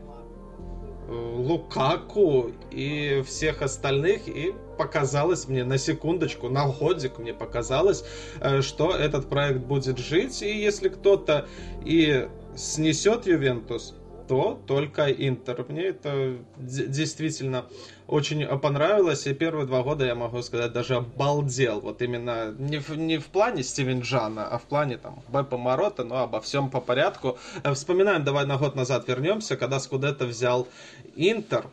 Лукаку 1.10 2.52
и 2.72 3.24
всех 3.26 3.62
остальных, 3.62 4.28
и 4.28 4.54
показалось 4.78 5.48
мне 5.48 5.64
на 5.64 5.78
секундочку, 5.78 6.50
на 6.50 6.68
годик 6.68 7.18
мне 7.18 7.34
показалось, 7.34 8.04
э, 8.40 8.62
что 8.62 8.96
этот 8.96 9.30
проект 9.30 9.60
будет 9.62 9.98
жить, 9.98 10.42
и 10.42 10.50
если 10.50 10.90
кто-то 10.90 11.48
и 11.84 12.28
снесет 12.56 13.26
Ювентус, 13.26 13.96
то 14.28 14.62
только 14.68 15.10
Интер. 15.10 15.66
Мне 15.68 15.86
это 15.86 16.38
действительно 16.58 17.66
очень 18.10 18.46
понравилось, 18.60 19.28
и 19.28 19.34
первые 19.34 19.68
два 19.68 19.84
года, 19.84 20.06
я 20.06 20.16
могу 20.16 20.42
сказать, 20.42 20.74
даже 20.74 20.96
обалдел. 20.96 21.80
Вот 21.80 22.02
именно 22.02 22.56
не 22.58 22.80
в, 22.80 22.90
не 22.98 23.18
в 23.20 23.26
плане 23.26 23.64
Стивен 23.64 24.02
Джана, 24.02 24.48
а 24.48 24.58
в 24.58 24.64
плане 24.64 24.98
там 24.98 25.22
Бепа 25.28 25.58
Морота, 25.58 26.04
но 26.04 26.24
обо 26.24 26.42
всем 26.42 26.70
по 26.70 26.82
порядку. 26.82 27.38
Э, 27.64 27.74
вспоминаем, 27.74 28.24
давай 28.24 28.46
на 28.46 28.58
год 28.58 28.76
назад 28.76 29.08
вернемся, 29.08 29.58
когда 29.58 29.80
Скудетто 29.80 30.26
взял 30.26 30.68
Интер, 31.16 31.66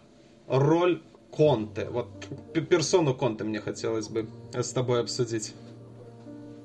роль 0.47 1.01
Конте. 1.31 1.89
Вот 1.91 2.09
персону 2.69 3.15
Конте 3.15 3.45
мне 3.45 3.61
хотелось 3.61 4.09
бы 4.09 4.27
с 4.53 4.71
тобой 4.71 5.01
обсудить. 5.01 5.55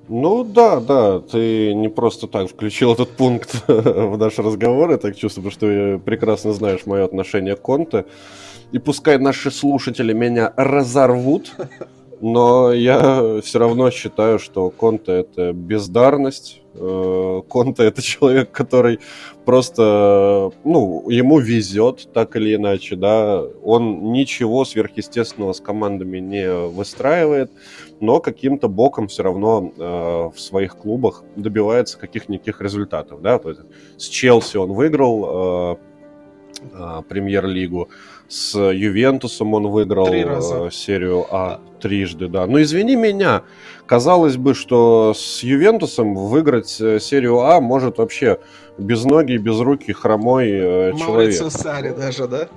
Ну 0.10 0.44
да, 0.44 0.82
да, 0.82 1.20
ты 1.20 1.74
не 1.74 1.88
просто 1.88 2.28
так 2.28 2.50
включил 2.50 2.94
этот 2.94 3.12
пункт 3.12 3.64
в 3.68 4.18
наш 4.18 4.38
разговор, 4.40 4.92
я 4.92 4.98
так 4.98 5.16
чувствую, 5.16 5.52
что 5.52 6.02
прекрасно 6.04 6.52
знаешь 6.52 6.86
мое 6.86 7.06
отношение 7.06 7.56
к 7.56 7.62
Конте. 7.62 8.06
И 8.72 8.80
пускай 8.80 9.18
наши 9.18 9.52
слушатели 9.52 10.14
меня 10.14 10.54
разорвут, 10.56 11.54
но 12.22 12.72
я 12.72 13.42
все 13.42 13.60
равно 13.60 13.92
считаю, 13.92 14.40
что 14.40 14.70
Конте 14.70 15.12
это 15.12 15.52
бездарность. 15.54 16.62
Э, 16.76 17.42
Конте 17.50 17.84
это 17.84 18.02
человек, 18.02 18.52
который 18.52 19.00
просто, 19.44 20.52
ну, 20.64 21.10
ему 21.10 21.40
везет 21.40 22.08
так 22.14 22.36
или 22.36 22.56
иначе, 22.56 22.96
да. 22.96 23.44
Он 23.64 24.14
ничего 24.14 24.64
сверхъестественного 24.64 25.54
с 25.54 25.60
командами 25.60 26.20
не 26.20 26.50
выстраивает, 26.50 27.52
но 28.00 28.20
каким-то 28.20 28.70
боком 28.70 29.08
все 29.08 29.24
равно 29.24 29.74
э, 29.76 29.84
в 30.34 30.40
своих 30.40 30.78
клубах 30.78 31.24
добивается 31.36 31.98
каких-никаких 31.98 32.62
результатов, 32.62 33.22
да. 33.22 33.38
То 33.40 33.50
есть 33.50 33.62
с 33.98 34.08
Челси 34.08 34.58
он 34.58 34.74
выиграл 34.74 35.74
э, 35.74 35.76
э, 36.72 37.02
премьер-лигу, 37.10 37.90
с 38.32 38.58
Ювентусом 38.58 39.54
он 39.54 39.68
выиграл 39.68 40.08
э, 40.08 40.70
серию 40.72 41.26
А 41.30 41.60
трижды, 41.82 42.30
да. 42.30 42.46
Но 42.46 42.62
извини 42.62 42.96
меня, 42.96 43.44
казалось 43.86 44.38
бы, 44.38 44.54
что 44.54 45.14
с 45.14 45.44
Ювентусом 45.44 46.16
выиграть 46.16 46.80
э, 46.80 47.00
серию 47.02 47.42
А 47.42 47.60
может 47.60 47.98
вообще 47.98 48.40
без 48.78 49.04
ноги, 49.04 49.36
без 49.36 49.60
руки, 49.60 49.92
хромой 49.92 50.50
э, 50.50 50.94
человек. 50.98 51.52
Сари 51.52 51.90
даже, 51.90 52.28
да? 52.28 52.48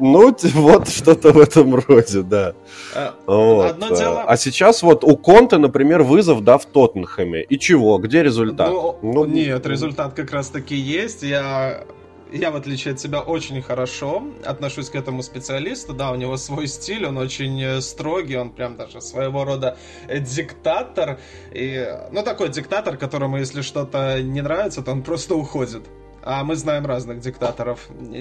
Ну, 0.00 0.34
вот 0.54 0.88
что-то 0.88 1.30
в 1.30 1.38
этом 1.38 1.76
роде, 1.76 2.22
да. 2.22 2.54
А, 2.96 3.14
вот. 3.26 3.70
Одно 3.70 3.94
дело... 3.94 4.22
А 4.22 4.36
сейчас 4.36 4.82
вот 4.82 5.04
у 5.04 5.16
Конта, 5.16 5.58
например, 5.58 6.02
вызов, 6.02 6.42
да, 6.42 6.58
в 6.58 6.66
Тоттенхэме. 6.66 7.42
И 7.42 7.56
чего? 7.56 7.98
Где 7.98 8.24
результат? 8.24 8.70
Ну, 8.70 8.96
ну, 9.02 9.24
нет, 9.24 9.64
результат 9.66 10.14
как 10.14 10.32
раз-таки 10.32 10.74
есть. 10.74 11.22
Я 11.22 11.84
я, 12.32 12.50
в 12.50 12.56
отличие 12.56 12.94
от 12.94 13.00
тебя, 13.00 13.20
очень 13.20 13.62
хорошо 13.62 14.24
отношусь 14.44 14.90
к 14.90 14.94
этому 14.94 15.22
специалисту. 15.22 15.92
Да, 15.94 16.10
у 16.10 16.16
него 16.16 16.36
свой 16.36 16.66
стиль, 16.66 17.06
он 17.06 17.18
очень 17.18 17.62
э, 17.62 17.80
строгий, 17.80 18.36
он 18.36 18.50
прям 18.50 18.76
даже 18.76 19.00
своего 19.00 19.44
рода 19.44 19.76
э, 20.08 20.20
диктатор. 20.20 21.18
И, 21.52 21.86
ну, 22.10 22.22
такой 22.22 22.48
диктатор, 22.48 22.96
которому, 22.96 23.38
если 23.38 23.62
что-то 23.62 24.20
не 24.22 24.42
нравится, 24.42 24.82
то 24.82 24.92
он 24.92 25.02
просто 25.02 25.34
уходит. 25.34 25.84
А 26.26 26.42
мы 26.42 26.56
знаем 26.56 26.86
разных 26.86 27.20
диктаторов. 27.20 27.86
Не 28.00 28.16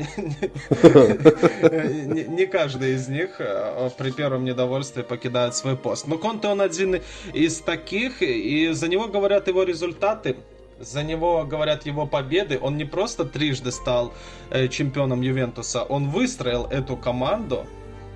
каждый 2.47 2.95
из 2.95 3.07
них 3.07 3.39
э, 3.39 3.89
при 3.97 4.11
первом 4.11 4.43
недовольстве 4.43 5.03
покидает 5.03 5.55
свой 5.55 5.77
пост. 5.77 6.05
Но 6.07 6.17
Конте 6.17 6.49
он 6.49 6.59
один 6.59 7.01
из 7.33 7.59
таких, 7.59 8.21
и 8.21 8.73
за 8.73 8.89
него 8.89 9.07
говорят 9.07 9.47
его 9.47 9.63
результаты. 9.63 10.35
За 10.83 11.03
него 11.03 11.45
говорят 11.45 11.85
его 11.85 12.05
победы. 12.05 12.59
Он 12.61 12.77
не 12.77 12.85
просто 12.85 13.25
трижды 13.25 13.71
стал 13.71 14.13
э, 14.49 14.67
чемпионом 14.67 15.21
Ювентуса, 15.21 15.83
он 15.83 16.09
выстроил 16.09 16.65
эту 16.65 16.97
команду, 16.97 17.65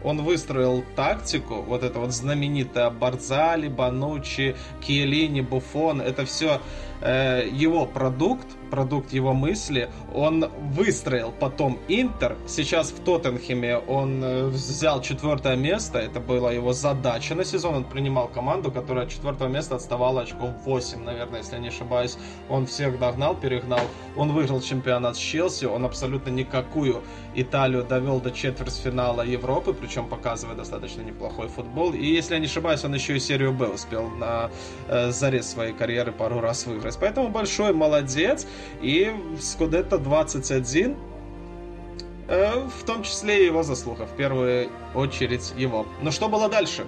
он 0.04 0.22
выстроил 0.22 0.84
тактику, 0.96 1.62
вот 1.62 1.84
это 1.84 2.00
вот 2.00 2.12
знаменитое 2.12 2.90
Барзали, 2.90 3.68
Банучи, 3.68 4.56
Киелини, 4.82 5.42
Буфон, 5.42 6.02
это 6.02 6.26
все 6.26 6.62
э, 7.02 7.48
его 7.52 7.86
продукт, 7.86 8.48
продукт 8.70 9.14
его 9.14 9.34
мысли. 9.34 9.90
Он 10.14 10.50
выстроил 10.74 11.34
потом 11.40 11.80
Интер. 11.88 12.36
Сейчас 12.48 12.92
в 12.92 13.00
Тоттенхеме 13.04 13.78
он 13.78 14.24
э, 14.24 14.48
взял 14.48 15.02
четвертое 15.02 15.56
место. 15.56 16.00
Это 16.00 16.20
была 16.20 16.52
его 16.52 16.74
задача 16.74 17.36
на 17.36 17.46
сезон. 17.46 17.76
Он 17.76 17.84
принимал 17.84 18.28
команду, 18.28 18.72
которая 18.72 19.06
от 19.06 19.12
четвертого 19.12 19.48
места 19.48 19.76
отставала 19.76 20.22
очков 20.22 20.52
8, 20.66 21.04
наверное, 21.04 21.40
если 21.40 21.56
я 21.56 21.60
не 21.60 21.70
ошибаюсь. 21.70 22.18
Он 22.50 22.66
всех 22.66 23.00
догнал, 23.00 23.36
перегнал. 23.36 23.82
Он 24.16 24.32
выиграл 24.32 24.62
чемпионат 24.62 25.16
с 25.16 25.20
Челси. 25.20 25.66
Он 25.66 25.86
абсолютно 25.86 26.30
никакую 26.30 27.02
Италию 27.36 27.84
довел 27.84 28.20
до 28.20 28.32
четвертьфинала 28.32 29.22
Европы, 29.22 29.74
причем 29.74 30.08
показывая 30.08 30.56
достаточно 30.56 31.02
неплохой 31.02 31.48
футбол. 31.48 31.94
И 31.94 32.06
если 32.06 32.34
я 32.34 32.40
не 32.40 32.48
ошибаюсь, 32.48 32.84
он 32.84 32.94
еще 32.94 33.16
и 33.16 33.20
серию 33.20 33.54
Б 33.54 33.68
успел 33.68 34.10
на 34.10 34.50
э, 34.88 35.12
заре 35.12 35.44
своей 35.44 35.74
карьеры 35.74 36.12
пару 36.12 36.40
раз 36.40 36.66
выиграть. 36.66 36.98
Поэтому 37.00 37.30
большой 37.30 37.74
молодец. 37.74 38.48
И 38.82 39.12
Скудетто 39.40 39.98
21 39.98 40.96
э, 42.28 42.52
в 42.68 42.84
том 42.86 43.04
числе 43.04 43.44
и 43.44 43.46
его 43.46 43.64
заслуга, 43.64 44.06
в 44.06 44.16
первую 44.16 44.70
очередь 44.94 45.54
его. 45.58 45.86
Но 46.02 46.12
что 46.12 46.30
было 46.30 46.50
дальше? 46.50 46.86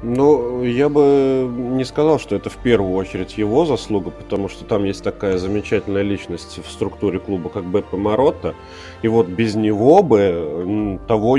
Ну, 0.00 0.62
я 0.62 0.88
бы 0.88 1.50
не 1.52 1.84
сказал, 1.84 2.20
что 2.20 2.36
это 2.36 2.50
в 2.50 2.56
первую 2.58 2.94
очередь 2.94 3.36
его 3.36 3.66
заслуга, 3.66 4.10
потому 4.10 4.48
что 4.48 4.64
там 4.64 4.84
есть 4.84 5.02
такая 5.02 5.38
замечательная 5.38 6.02
личность 6.02 6.60
в 6.64 6.70
структуре 6.70 7.18
клуба, 7.18 7.50
как 7.50 7.64
Беппе 7.64 7.96
Маротта. 7.96 8.54
И 9.02 9.08
вот 9.08 9.26
без 9.26 9.56
него 9.56 10.04
бы 10.04 11.00
того, 11.08 11.36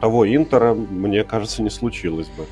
того 0.00 0.26
Интера, 0.26 0.72
мне 0.72 1.22
кажется, 1.24 1.62
не 1.62 1.68
случилось 1.68 2.28
бы 2.28 2.46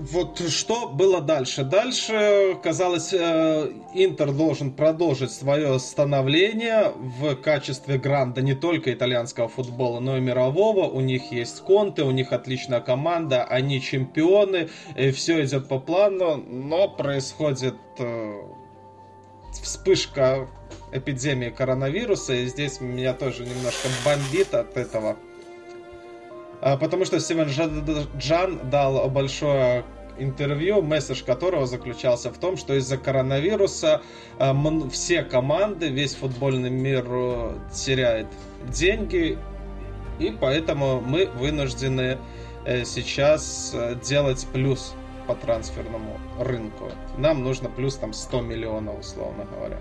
вот 0.00 0.40
что 0.48 0.88
было 0.88 1.20
дальше? 1.20 1.62
Дальше, 1.62 2.56
казалось, 2.62 3.12
э, 3.12 3.70
Интер 3.92 4.32
должен 4.32 4.72
продолжить 4.72 5.30
свое 5.30 5.78
становление 5.78 6.92
в 6.96 7.34
качестве 7.36 7.98
гранда 7.98 8.40
не 8.40 8.54
только 8.54 8.92
итальянского 8.94 9.48
футбола, 9.48 10.00
но 10.00 10.16
и 10.16 10.20
мирового. 10.20 10.88
У 10.88 11.00
них 11.00 11.32
есть 11.32 11.60
конты, 11.60 12.02
у 12.04 12.10
них 12.12 12.32
отличная 12.32 12.80
команда, 12.80 13.44
они 13.44 13.80
чемпионы, 13.82 14.70
все 15.12 15.44
идет 15.44 15.68
по 15.68 15.78
плану, 15.78 16.36
но 16.36 16.88
происходит 16.88 17.76
э, 17.98 18.40
вспышка 19.62 20.48
эпидемии 20.92 21.50
коронавируса, 21.50 22.32
и 22.32 22.46
здесь 22.46 22.80
меня 22.80 23.12
тоже 23.12 23.44
немножко 23.44 23.88
бомбит 24.04 24.54
от 24.54 24.76
этого. 24.76 25.16
А, 26.60 26.76
потому 26.76 27.04
что 27.04 27.18
Стивен 27.20 27.48
Джан 28.18 28.70
дал 28.70 29.08
большое 29.08 29.84
интервью, 30.18 30.82
месседж 30.82 31.24
которого 31.24 31.66
заключался 31.66 32.30
в 32.30 32.38
том, 32.38 32.56
что 32.56 32.74
из-за 32.74 32.98
коронавируса 32.98 34.02
а, 34.38 34.54
все 34.90 35.22
команды, 35.22 35.88
весь 35.88 36.14
футбольный 36.14 36.70
мир 36.70 37.06
э, 37.08 37.52
теряет 37.72 38.26
деньги, 38.68 39.38
и 40.18 40.36
поэтому 40.38 41.00
мы 41.00 41.26
вынуждены 41.26 42.18
э, 42.66 42.84
сейчас 42.84 43.72
э, 43.74 43.96
делать 44.02 44.46
плюс 44.52 44.94
по 45.26 45.34
трансферному 45.34 46.18
рынку. 46.38 46.90
Нам 47.16 47.42
нужно 47.42 47.70
плюс 47.70 47.96
там 47.96 48.12
100 48.12 48.42
миллионов, 48.42 49.00
условно 49.00 49.46
говоря. 49.50 49.78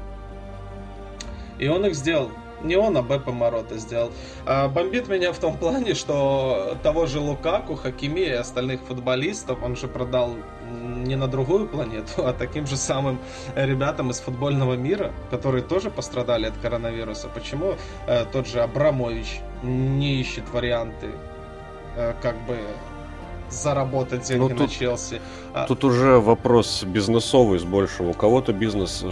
И 1.57 1.67
он 1.67 1.85
их 1.85 1.95
сделал 1.95 2.31
не 2.63 2.75
он, 2.75 2.97
а 2.97 3.01
Беппе 3.01 3.31
Морота 3.31 3.77
сделал. 3.77 4.11
А, 4.45 4.67
бомбит 4.67 5.07
меня 5.07 5.31
в 5.31 5.39
том 5.39 5.57
плане, 5.57 5.93
что 5.93 6.77
того 6.83 7.05
же 7.05 7.19
Лукаку, 7.19 7.75
Хакими 7.75 8.21
и 8.21 8.31
остальных 8.31 8.81
футболистов 8.81 9.61
он 9.63 9.75
же 9.75 9.87
продал 9.87 10.35
не 10.69 11.15
на 11.15 11.27
другую 11.27 11.67
планету, 11.67 12.25
а 12.27 12.33
таким 12.33 12.67
же 12.67 12.77
самым 12.77 13.19
ребятам 13.55 14.11
из 14.11 14.19
футбольного 14.19 14.73
мира, 14.73 15.11
которые 15.31 15.63
тоже 15.63 15.89
пострадали 15.89 16.47
от 16.47 16.57
коронавируса. 16.57 17.27
Почему 17.33 17.75
э, 18.07 18.25
тот 18.31 18.47
же 18.47 18.61
Абрамович 18.61 19.41
не 19.63 20.19
ищет 20.21 20.49
варианты, 20.51 21.09
э, 21.95 22.13
как 22.21 22.35
бы 22.45 22.57
заработать 23.49 24.23
деньги 24.23 24.41
ну, 24.41 24.49
тут, 24.49 24.59
на 24.59 24.67
Челси. 24.67 25.21
А... 25.53 25.65
Тут 25.65 25.83
уже 25.83 26.19
вопрос 26.19 26.83
бизнесовый 26.83 27.59
с 27.59 27.63
большего. 27.63 28.09
У 28.09 28.13
кого-то 28.13 28.53
бизнес 28.53 29.03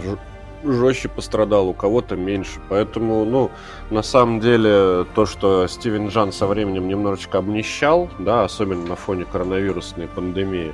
жестче 0.64 1.08
пострадал, 1.08 1.68
у 1.68 1.74
кого-то 1.74 2.16
меньше. 2.16 2.60
Поэтому, 2.68 3.24
ну, 3.24 3.50
на 3.90 4.02
самом 4.02 4.40
деле, 4.40 5.06
то, 5.14 5.26
что 5.26 5.66
Стивен 5.66 6.08
Джан 6.08 6.32
со 6.32 6.46
временем 6.46 6.88
немножечко 6.88 7.38
обнищал, 7.38 8.08
да, 8.18 8.44
особенно 8.44 8.86
на 8.86 8.96
фоне 8.96 9.24
коронавирусной 9.24 10.08
пандемии, 10.08 10.72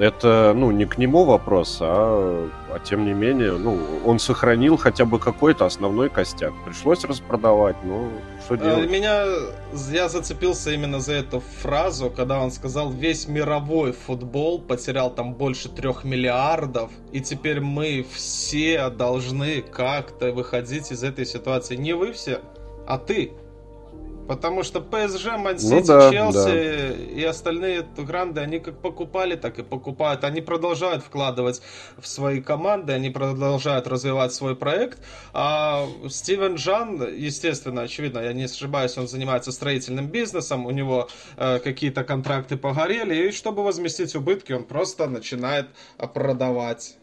это, 0.00 0.52
ну, 0.54 0.70
не 0.70 0.84
к 0.84 0.98
нему 0.98 1.24
вопрос, 1.24 1.78
а, 1.80 2.48
а 2.70 2.78
тем 2.78 3.04
не 3.04 3.12
менее, 3.12 3.52
ну, 3.52 3.78
он 4.04 4.18
сохранил 4.18 4.76
хотя 4.76 5.04
бы 5.04 5.18
какой-то 5.18 5.66
основной 5.66 6.08
костяк. 6.08 6.52
Пришлось 6.64 7.04
распродавать, 7.04 7.76
ну, 7.84 8.10
что 8.44 8.54
э, 8.54 8.58
делать? 8.58 8.90
Меня, 8.90 9.24
я 9.90 10.08
зацепился 10.08 10.70
именно 10.70 11.00
за 11.00 11.14
эту 11.14 11.40
фразу, 11.40 12.10
когда 12.10 12.40
он 12.40 12.50
сказал, 12.50 12.90
весь 12.90 13.28
мировой 13.28 13.92
футбол 13.92 14.60
потерял 14.60 15.10
там 15.10 15.34
больше 15.34 15.68
трех 15.68 16.04
миллиардов, 16.04 16.90
и 17.12 17.20
теперь 17.20 17.60
мы 17.60 18.06
все 18.12 18.90
должны 18.90 19.62
как-то 19.62 20.32
выходить 20.32 20.92
из 20.92 21.02
этой 21.02 21.26
ситуации. 21.26 21.76
Не 21.76 21.94
вы 21.94 22.12
все, 22.12 22.40
а 22.86 22.98
ты. 22.98 23.32
Потому 24.28 24.62
что 24.62 24.82
ПСЖ, 24.82 25.38
Мансити, 25.38 25.72
ну, 25.72 25.86
да, 25.86 26.12
Челси 26.12 26.34
да. 26.36 27.20
и 27.20 27.24
остальные 27.24 27.86
гранды, 27.96 28.42
они 28.42 28.58
как 28.58 28.78
покупали, 28.82 29.36
так 29.36 29.58
и 29.58 29.62
покупают. 29.62 30.22
Они 30.22 30.42
продолжают 30.42 31.02
вкладывать 31.02 31.62
в 31.96 32.06
свои 32.06 32.42
команды, 32.42 32.92
они 32.92 33.08
продолжают 33.08 33.86
развивать 33.86 34.34
свой 34.34 34.54
проект. 34.54 34.98
А 35.32 35.86
Стивен 36.10 36.56
Джан, 36.56 37.02
естественно, 37.16 37.82
очевидно, 37.82 38.18
я 38.18 38.34
не 38.34 38.44
ошибаюсь, 38.44 38.98
он 38.98 39.08
занимается 39.08 39.50
строительным 39.50 40.08
бизнесом, 40.08 40.66
у 40.66 40.70
него 40.72 41.08
э, 41.38 41.58
какие-то 41.60 42.04
контракты 42.04 42.58
погорели, 42.58 43.28
и 43.28 43.32
чтобы 43.32 43.64
возместить 43.64 44.14
убытки, 44.14 44.52
он 44.52 44.64
просто 44.64 45.06
начинает 45.06 45.68
продавать 46.12 46.98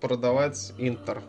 продавать 0.00 0.72
Интер. 0.78 1.22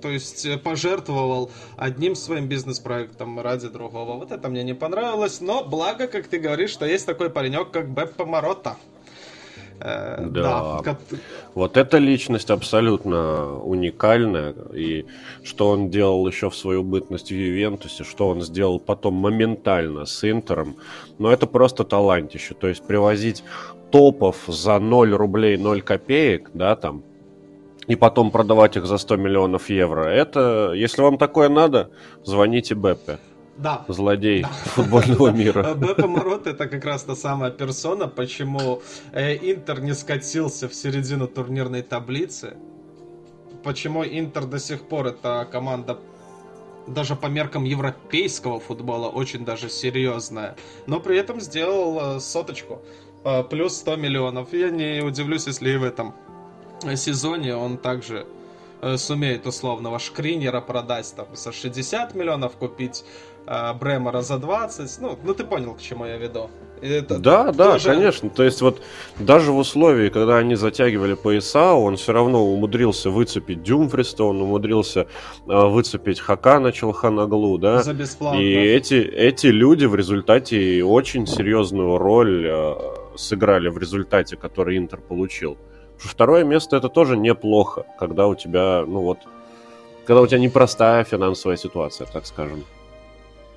То 0.00 0.08
есть 0.08 0.44
э, 0.44 0.58
пожертвовал 0.58 1.50
одним 1.76 2.14
своим 2.14 2.46
бизнес-проектом 2.46 3.40
ради 3.40 3.68
другого. 3.68 4.14
Вот 4.18 4.32
это 4.32 4.48
мне 4.48 4.62
не 4.64 4.74
понравилось, 4.74 5.40
но 5.40 5.64
благо, 5.64 6.06
как 6.06 6.28
ты 6.28 6.38
говоришь, 6.38 6.70
что 6.70 6.86
есть 6.86 7.06
такой 7.06 7.30
паренек, 7.30 7.70
как 7.70 7.88
Беппа 7.90 8.24
Морота. 8.24 8.76
Э, 9.80 10.26
да. 10.28 10.80
да. 10.84 10.98
Вот 11.54 11.76
эта 11.76 11.98
личность 11.98 12.50
абсолютно 12.50 13.58
уникальная. 13.58 14.54
И 14.74 15.06
что 15.44 15.70
он 15.70 15.90
делал 15.90 16.26
еще 16.26 16.50
в 16.50 16.56
свою 16.56 16.82
бытность 16.82 17.30
в 17.30 17.34
Ювентусе, 17.34 18.04
что 18.04 18.28
он 18.28 18.42
сделал 18.42 18.80
потом 18.80 19.14
моментально 19.14 20.04
с 20.04 20.28
Интером. 20.28 20.76
Но 21.18 21.32
это 21.32 21.46
просто 21.46 21.84
талантище. 21.84 22.54
То 22.54 22.68
есть 22.68 22.82
привозить 22.86 23.44
топов 23.90 24.44
за 24.46 24.78
0 24.78 25.14
рублей 25.14 25.56
0 25.56 25.82
копеек, 25.82 26.50
да, 26.54 26.76
там, 26.76 27.02
и 27.88 27.96
потом 27.96 28.30
продавать 28.30 28.76
их 28.76 28.86
за 28.86 28.98
100 28.98 29.16
миллионов 29.16 29.70
евро. 29.70 30.04
Это, 30.04 30.72
если 30.74 31.02
вам 31.02 31.18
такое 31.18 31.48
надо, 31.48 31.90
звоните 32.22 32.74
Беппе. 32.74 33.18
Да. 33.56 33.84
Злодей 33.88 34.42
да. 34.42 34.48
футбольного 34.48 35.28
мира. 35.32 35.74
Беппе 35.76 36.06
Морот 36.06 36.46
это 36.46 36.68
как 36.68 36.84
раз 36.84 37.02
та 37.02 37.16
самая 37.16 37.50
персона, 37.50 38.06
почему 38.06 38.82
э, 39.12 39.34
Интер 39.36 39.80
не 39.80 39.94
скатился 39.94 40.68
в 40.68 40.74
середину 40.74 41.26
турнирной 41.26 41.82
таблицы. 41.82 42.56
Почему 43.64 44.04
Интер 44.04 44.44
до 44.44 44.60
сих 44.60 44.82
пор 44.82 45.08
это 45.08 45.48
команда 45.50 45.98
даже 46.86 47.16
по 47.16 47.26
меркам 47.26 47.64
европейского 47.64 48.60
футбола 48.60 49.08
очень 49.08 49.44
даже 49.44 49.68
серьезная. 49.68 50.56
Но 50.86 51.00
при 51.00 51.18
этом 51.18 51.40
сделал 51.40 52.20
соточку. 52.20 52.82
Э, 53.24 53.42
плюс 53.42 53.76
100 53.76 53.96
миллионов. 53.96 54.52
Я 54.52 54.70
не 54.70 55.02
удивлюсь, 55.02 55.46
если 55.46 55.70
и 55.70 55.76
в 55.76 55.84
этом 55.84 56.14
сезоне 56.96 57.56
он 57.56 57.78
также 57.78 58.26
э, 58.80 58.96
сумеет 58.96 59.46
условного 59.46 59.98
шкринера 59.98 60.60
продать 60.60 61.12
там 61.16 61.26
за 61.34 61.52
60 61.52 62.14
миллионов, 62.14 62.52
купить 62.52 63.04
э, 63.46 63.72
Бремера 63.74 64.22
за 64.22 64.38
20. 64.38 65.00
Ну, 65.00 65.18
ну 65.22 65.34
ты 65.34 65.44
понял, 65.44 65.74
к 65.74 65.80
чему 65.80 66.06
я 66.06 66.16
веду. 66.16 66.50
Это 66.80 67.18
да, 67.18 67.52
да, 67.52 67.72
тоже... 67.72 67.88
конечно. 67.88 68.30
То 68.30 68.44
есть 68.44 68.60
вот 68.60 68.82
даже 69.18 69.52
в 69.52 69.56
условии, 69.56 70.10
когда 70.10 70.38
они 70.38 70.54
затягивали 70.54 71.14
пояса, 71.14 71.74
он 71.74 71.96
все 71.96 72.12
равно 72.12 72.44
умудрился 72.44 73.10
выцепить 73.10 73.62
Дюмфриста, 73.62 74.24
он 74.24 74.40
умудрился 74.42 75.06
э, 75.46 75.66
выцепить 75.66 76.20
Хакана 76.20 76.72
Челханаглу, 76.72 77.58
да. 77.58 77.82
За 77.82 77.94
бесплатно. 77.94 78.38
И 78.38 78.54
эти, 78.54 78.94
эти 78.94 79.48
люди 79.48 79.86
в 79.86 79.94
результате 79.94 80.84
очень 80.84 81.26
серьезную 81.26 81.98
роль 81.98 82.46
э, 82.46 82.74
сыграли 83.16 83.68
в 83.68 83.78
результате, 83.78 84.36
который 84.36 84.78
Интер 84.78 85.00
получил. 85.00 85.58
Второе 85.98 86.44
место 86.44 86.76
это 86.76 86.88
тоже 86.88 87.16
неплохо, 87.16 87.84
когда 87.98 88.26
у 88.26 88.34
тебя, 88.34 88.84
ну 88.86 89.02
вот, 89.02 89.18
когда 90.06 90.22
у 90.22 90.26
тебя 90.26 90.38
непростая 90.38 91.04
финансовая 91.04 91.56
ситуация, 91.56 92.06
так 92.06 92.26
скажем. 92.26 92.64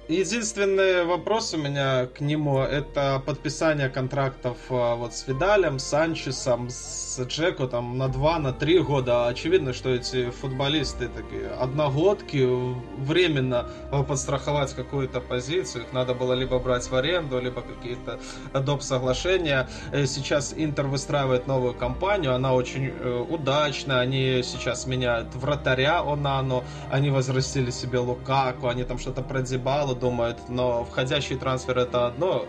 Единственный 0.08 1.06
вопрос 1.06 1.54
у 1.54 1.58
меня 1.58 2.08
к 2.08 2.22
нему 2.22 2.60
это 2.60 3.22
подписание 3.24 3.88
контрактов 3.88 4.58
а, 4.70 4.96
вот 4.96 5.14
с 5.14 5.28
Видалем, 5.28 5.78
Санчесом, 5.78 6.70
с 6.70 7.20
Джеку 7.28 7.68
там 7.68 8.00
на 8.00 8.08
2, 8.08 8.40
на 8.40 8.52
3 8.52 8.80
года. 8.80 9.28
Очевидно, 9.28 9.74
что 9.74 9.90
эти 9.90 10.32
футболисты 10.32 11.08
такие 11.08 11.48
одногодки, 11.50 12.50
временно 12.98 13.70
подстраховать 14.08 14.74
какую-то 14.74 15.22
позицию. 15.22 15.84
Их 15.84 15.94
надо 15.94 16.16
было 16.16 16.34
либо 16.34 16.58
брать 16.58 16.90
в 16.90 16.96
аренду, 16.96 17.40
либо 17.40 17.62
какие-то 17.62 18.20
доп. 18.54 18.82
соглашения. 18.82 19.70
Э, 19.92 20.08
сейчас 20.08 20.54
Интер 20.58 20.88
выстраивает 20.88 21.46
новую 21.46 21.76
компанию, 21.76 22.34
она 22.34 22.54
очень 22.54 22.88
э, 22.88 23.26
удачная. 23.30 24.00
Они 24.00 24.42
сейчас 24.44 24.88
меняют 24.88 25.36
вратаря 25.36 26.00
Онану, 26.02 26.64
они 26.90 27.12
возрастили 27.12 27.70
себе 27.70 28.00
Лукаку, 28.00 28.68
они 28.68 28.84
там 28.84 28.98
что-то 28.98 29.22
про 29.22 29.42
Дебалу 29.42 30.01
думают, 30.02 30.50
но 30.50 30.84
входящий 30.84 31.38
трансфер 31.38 31.78
это 31.78 32.08
одно, 32.08 32.46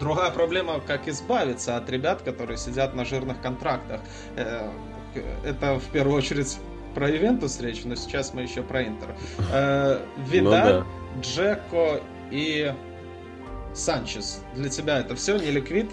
Другая 0.00 0.30
проблема, 0.30 0.80
как 0.80 1.08
избавиться 1.08 1.76
от 1.76 1.88
ребят, 1.88 2.22
которые 2.22 2.56
сидят 2.56 2.94
на 2.94 3.04
жирных 3.04 3.40
контрактах. 3.40 4.00
Э, 4.36 4.70
это 5.44 5.78
в 5.78 5.84
первую 5.92 6.16
очередь 6.18 6.58
про 6.94 7.10
Ивентус 7.10 7.60
речь, 7.60 7.84
но 7.84 7.94
сейчас 7.94 8.34
мы 8.34 8.42
еще 8.42 8.62
про 8.62 8.84
Интер. 8.84 9.14
Э, 9.52 10.00
Видаль, 10.16 10.44
ну, 10.44 10.50
да. 10.50 10.86
Джеко 11.20 12.00
и 12.30 12.74
Санчес. 13.72 14.42
Для 14.54 14.68
тебя 14.68 14.98
это 14.98 15.14
все 15.14 15.36
не 15.36 15.50
ликвид? 15.50 15.90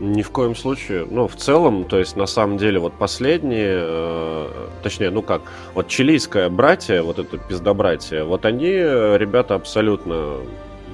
Ни 0.00 0.22
в 0.22 0.30
коем 0.30 0.56
случае. 0.56 1.06
Ну, 1.10 1.28
в 1.28 1.36
целом, 1.36 1.84
то 1.84 1.98
есть, 1.98 2.16
на 2.16 2.26
самом 2.26 2.56
деле, 2.56 2.78
вот 2.78 2.94
последние, 2.94 3.76
э, 3.82 4.48
точнее, 4.82 5.10
ну 5.10 5.20
как, 5.20 5.42
вот 5.74 5.88
чилийское 5.88 6.48
братье, 6.48 7.02
вот 7.02 7.18
это 7.18 7.36
пиздобратье, 7.36 8.24
вот 8.24 8.46
они, 8.46 8.68
ребята, 8.68 9.56
абсолютно 9.56 10.38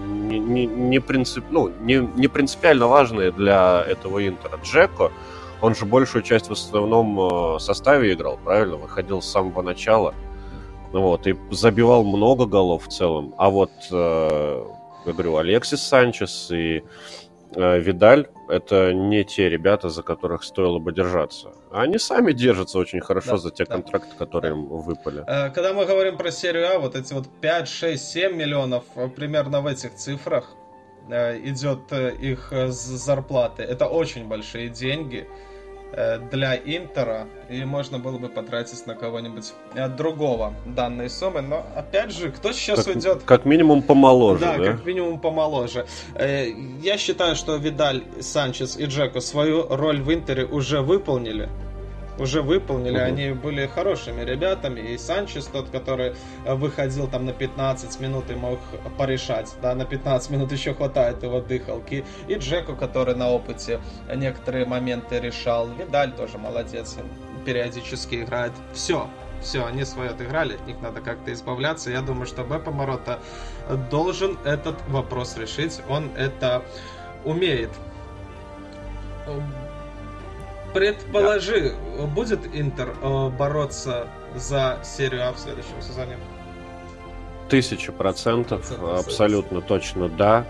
не, 0.04 0.40
не, 0.40 0.66
не, 0.66 0.98
принцип, 0.98 1.44
ну, 1.50 1.70
не, 1.80 1.98
не 2.16 2.26
принципиально 2.26 2.88
важные 2.88 3.30
для 3.30 3.84
этого 3.86 4.26
Интера. 4.26 4.58
Джеко, 4.64 5.12
он 5.60 5.76
же 5.76 5.84
большую 5.86 6.22
часть 6.22 6.48
в 6.48 6.52
основном 6.52 7.56
э, 7.56 7.58
составе 7.60 8.12
играл, 8.12 8.40
правильно? 8.42 8.76
Выходил 8.76 9.22
с 9.22 9.30
самого 9.30 9.62
начала. 9.62 10.14
Вот, 10.90 11.28
и 11.28 11.36
забивал 11.52 12.02
много 12.02 12.46
голов 12.46 12.86
в 12.86 12.88
целом. 12.88 13.34
А 13.38 13.50
вот, 13.50 13.70
э, 13.92 14.64
я 15.06 15.12
говорю, 15.12 15.36
Алексис 15.36 15.80
Санчес 15.80 16.50
и 16.50 16.82
Э, 16.82 17.25
Видаль— 17.56 18.28
это 18.48 18.92
не 18.92 19.24
те 19.24 19.48
ребята, 19.48 19.88
за 19.88 20.02
которых 20.02 20.44
стоило 20.44 20.78
бы 20.78 20.92
держаться. 20.92 21.52
Они 21.72 21.98
сами 21.98 22.32
держатся 22.32 22.78
очень 22.78 23.00
хорошо 23.00 23.32
да, 23.32 23.36
за 23.38 23.50
те 23.50 23.64
да. 23.64 23.74
контракты, 23.74 24.14
которые 24.16 24.52
да. 24.54 24.58
им 24.60 24.66
выпали. 24.66 25.24
Э, 25.26 25.50
когда 25.50 25.72
мы 25.72 25.86
говорим 25.86 26.18
про 26.18 26.30
серию 26.30 26.68
А, 26.68 26.78
вот 26.78 26.94
эти 26.94 27.14
вот 27.14 27.28
5, 27.40 27.68
6, 27.68 28.04
7 28.04 28.36
миллионов, 28.36 28.84
э, 28.94 29.08
примерно 29.08 29.60
в 29.62 29.66
этих 29.66 29.94
цифрах 29.94 30.54
идет 31.08 31.92
их 31.92 32.52
зарплаты. 32.68 33.62
Это 33.62 33.86
очень 33.86 34.26
большие 34.26 34.68
деньги. 34.68 35.28
Э, 35.92 36.18
для 36.30 36.56
Интера, 36.56 37.26
и 37.48 37.64
можно 37.64 37.98
было 37.98 38.18
бы 38.18 38.28
потратить 38.28 38.86
на 38.86 38.94
кого-нибудь 38.94 39.52
э, 39.74 39.88
другого 39.88 40.52
данной 40.66 41.08
суммы. 41.08 41.42
Но 41.42 41.64
опять 41.74 42.10
же, 42.10 42.30
кто 42.32 42.52
сейчас 42.52 42.84
как, 42.84 42.96
уйдет? 42.96 43.22
Как 43.24 43.44
минимум 43.44 43.82
помоложе. 43.82 44.40
Да, 44.40 44.58
да, 44.58 44.72
как 44.72 44.84
минимум 44.84 45.20
помоложе. 45.20 45.86
Э, 46.14 46.48
я 46.82 46.98
считаю, 46.98 47.36
что 47.36 47.56
Видаль, 47.56 48.02
Санчес 48.20 48.76
и 48.76 48.84
Джеко 48.86 49.20
свою 49.20 49.68
роль 49.68 50.02
в 50.02 50.12
Интере 50.12 50.44
уже 50.44 50.82
выполнили 50.82 51.48
уже 52.18 52.42
выполнили. 52.42 52.96
Угу. 52.96 53.04
Они 53.04 53.30
были 53.30 53.66
хорошими 53.66 54.22
ребятами. 54.22 54.80
И 54.80 54.98
Санчес, 54.98 55.46
тот, 55.46 55.70
который 55.70 56.14
э, 56.44 56.54
выходил 56.54 57.08
там 57.08 57.26
на 57.26 57.32
15 57.32 58.00
минут 58.00 58.30
и 58.30 58.34
мог 58.34 58.58
порешать. 58.98 59.54
Да, 59.62 59.74
на 59.74 59.84
15 59.84 60.30
минут 60.30 60.52
еще 60.52 60.74
хватает 60.74 61.22
его 61.22 61.40
дыхалки. 61.40 62.04
И 62.28 62.34
Джеку, 62.34 62.74
который 62.74 63.14
на 63.14 63.30
опыте 63.30 63.80
некоторые 64.14 64.66
моменты 64.66 65.20
решал. 65.20 65.68
Видаль 65.68 66.12
тоже 66.12 66.38
молодец. 66.38 66.96
Периодически 67.44 68.22
играет. 68.22 68.52
Все, 68.72 69.08
все, 69.40 69.64
они 69.64 69.84
свое 69.84 70.10
отыграли, 70.10 70.54
от 70.54 70.66
них 70.66 70.80
надо 70.80 71.00
как-то 71.00 71.32
избавляться. 71.32 71.90
Я 71.90 72.00
думаю, 72.00 72.26
что 72.26 72.42
Бепа 72.42 72.70
Морота 72.70 73.20
должен 73.90 74.38
этот 74.44 74.76
вопрос 74.88 75.36
решить. 75.36 75.80
Он 75.88 76.10
это 76.16 76.62
умеет 77.24 77.70
Предположи, 80.76 81.74
да. 81.98 82.04
будет 82.04 82.40
Интер 82.52 82.94
э, 83.00 83.28
бороться 83.30 84.08
за 84.34 84.78
серию 84.84 85.26
А 85.26 85.32
в 85.32 85.38
следующем 85.38 85.80
сезоне? 85.80 86.18
Тысяча 87.48 87.92
процентов, 87.92 88.70
абсолютно 88.82 89.62
точно 89.62 90.10
да. 90.10 90.44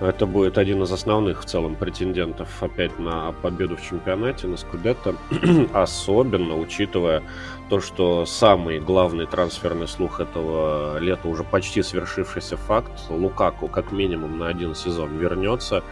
Это 0.00 0.26
будет 0.26 0.58
один 0.58 0.82
из 0.82 0.92
основных 0.92 1.42
в 1.42 1.44
целом 1.46 1.76
претендентов 1.76 2.62
опять 2.62 2.98
на 2.98 3.32
победу 3.32 3.76
в 3.76 3.82
чемпионате, 3.82 4.46
на 4.46 4.58
Скудетто. 4.58 5.14
Особенно 5.72 6.58
учитывая 6.58 7.22
то, 7.70 7.80
что 7.80 8.26
самый 8.26 8.78
главный 8.78 9.26
трансферный 9.26 9.88
слух 9.88 10.20
этого 10.20 10.98
лета 10.98 11.28
уже 11.28 11.44
почти 11.44 11.82
свершившийся 11.82 12.58
факт. 12.58 12.90
Лукаку 13.08 13.68
как 13.68 13.90
минимум 13.92 14.38
на 14.38 14.48
один 14.48 14.74
сезон 14.74 15.16
вернется. 15.16 15.82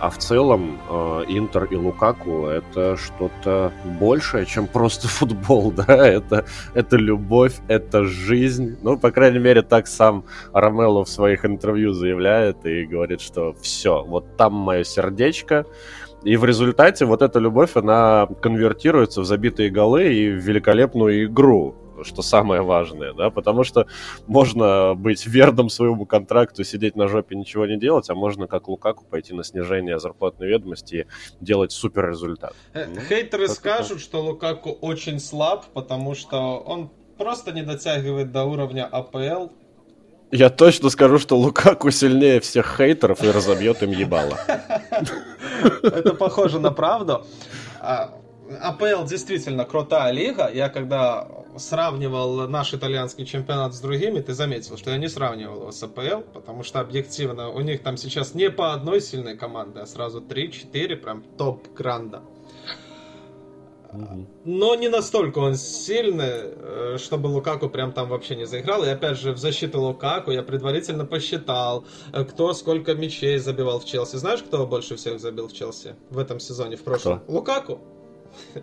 А 0.00 0.10
в 0.10 0.18
целом 0.18 0.80
э, 0.88 1.24
Интер 1.28 1.64
и 1.64 1.76
Лукаку 1.76 2.46
это 2.46 2.96
что-то 2.96 3.72
большее, 3.98 4.46
чем 4.46 4.66
просто 4.66 5.08
футбол, 5.18 5.72
да, 5.72 6.06
это, 6.06 6.44
это 6.74 6.96
любовь, 6.96 7.54
это 7.66 8.04
жизнь. 8.04 8.76
Ну, 8.82 8.96
по 8.96 9.10
крайней 9.10 9.40
мере, 9.40 9.62
так 9.62 9.88
сам 9.88 10.24
Ромело 10.52 11.04
в 11.04 11.08
своих 11.08 11.44
интервью 11.44 11.92
заявляет 11.92 12.64
и 12.64 12.86
говорит, 12.86 13.20
что 13.20 13.54
все, 13.60 14.04
вот 14.04 14.36
там 14.36 14.52
мое 14.52 14.84
сердечко, 14.84 15.66
и 16.22 16.36
в 16.36 16.44
результате 16.44 17.04
вот 17.04 17.22
эта 17.22 17.38
любовь, 17.38 17.72
она 17.74 18.28
конвертируется 18.40 19.20
в 19.20 19.24
забитые 19.24 19.70
голы 19.70 20.12
и 20.12 20.30
в 20.30 20.38
великолепную 20.38 21.26
игру 21.26 21.76
что 22.04 22.22
самое 22.22 22.62
важное, 22.62 23.12
да, 23.12 23.30
потому 23.30 23.64
что 23.64 23.86
можно 24.26 24.94
быть 24.94 25.26
верным 25.26 25.68
своему 25.68 26.06
контракту, 26.06 26.64
сидеть 26.64 26.96
на 26.96 27.08
жопе, 27.08 27.36
ничего 27.36 27.66
не 27.66 27.78
делать, 27.78 28.10
а 28.10 28.14
можно, 28.14 28.46
как 28.46 28.68
Лукаку, 28.68 29.04
пойти 29.04 29.34
на 29.34 29.44
снижение 29.44 29.98
зарплатной 29.98 30.48
ведомости 30.48 30.94
и 30.94 31.06
делать 31.44 31.72
супер 31.72 32.10
результат. 32.10 32.54
Э, 32.74 32.86
ну, 32.86 33.00
Хейтеры 33.00 33.48
скажут, 33.48 33.92
это... 33.92 34.00
что 34.00 34.22
Лукаку 34.22 34.70
очень 34.70 35.20
слаб, 35.20 35.66
потому 35.74 36.14
что 36.14 36.58
он 36.58 36.90
просто 37.16 37.52
не 37.52 37.62
дотягивает 37.62 38.32
до 38.32 38.44
уровня 38.44 38.86
АПЛ, 38.86 39.48
я 40.30 40.50
точно 40.50 40.90
скажу, 40.90 41.18
что 41.18 41.38
Лукаку 41.38 41.90
сильнее 41.90 42.40
всех 42.40 42.76
хейтеров 42.76 43.24
и 43.24 43.30
разобьет 43.30 43.82
им 43.82 43.92
ебало. 43.92 44.38
Это 45.82 46.12
похоже 46.12 46.60
на 46.60 46.70
правду. 46.70 47.24
АПЛ 48.60 49.04
действительно 49.04 49.64
крутая 49.64 50.12
лига. 50.12 50.50
Я 50.52 50.68
когда 50.68 51.28
сравнивал 51.56 52.48
наш 52.48 52.72
итальянский 52.72 53.26
чемпионат 53.26 53.74
с 53.74 53.80
другими, 53.80 54.20
ты 54.20 54.32
заметил, 54.32 54.76
что 54.76 54.90
я 54.90 54.96
не 54.96 55.08
сравнивал 55.08 55.60
его 55.60 55.72
с 55.72 55.82
АПЛ, 55.82 56.22
потому 56.32 56.62
что 56.62 56.80
объективно 56.80 57.50
у 57.50 57.60
них 57.60 57.82
там 57.82 57.96
сейчас 57.96 58.34
не 58.34 58.50
по 58.50 58.72
одной 58.72 59.00
сильной 59.00 59.36
команде, 59.36 59.80
а 59.80 59.86
сразу 59.86 60.20
3-4 60.20 60.96
прям 60.96 61.22
топ-гранда. 61.36 62.22
Но 64.44 64.74
не 64.74 64.88
настолько 64.88 65.38
он 65.38 65.54
сильный, 65.54 66.26
э, 66.28 66.96
чтобы 66.98 67.28
Лукаку 67.28 67.70
прям 67.70 67.92
там 67.92 68.08
вообще 68.08 68.36
не 68.36 68.46
заиграл. 68.46 68.84
И 68.84 68.88
опять 68.88 69.18
же, 69.18 69.32
в 69.32 69.38
защиту 69.38 69.80
Лукаку 69.80 70.30
я 70.30 70.42
предварительно 70.42 71.06
посчитал, 71.06 71.86
э, 72.12 72.24
кто 72.24 72.52
сколько 72.52 72.94
мячей 72.94 73.38
забивал 73.38 73.80
в 73.80 73.86
Челси. 73.86 74.16
Знаешь, 74.16 74.42
кто 74.42 74.66
больше 74.66 74.96
всех 74.96 75.20
забил 75.20 75.48
в 75.48 75.54
Челси 75.54 75.96
в 76.10 76.18
этом 76.18 76.38
сезоне, 76.38 76.76
в 76.76 76.82
прошлом? 76.82 77.20
Кто? 77.20 77.32
Лукаку. 77.32 77.80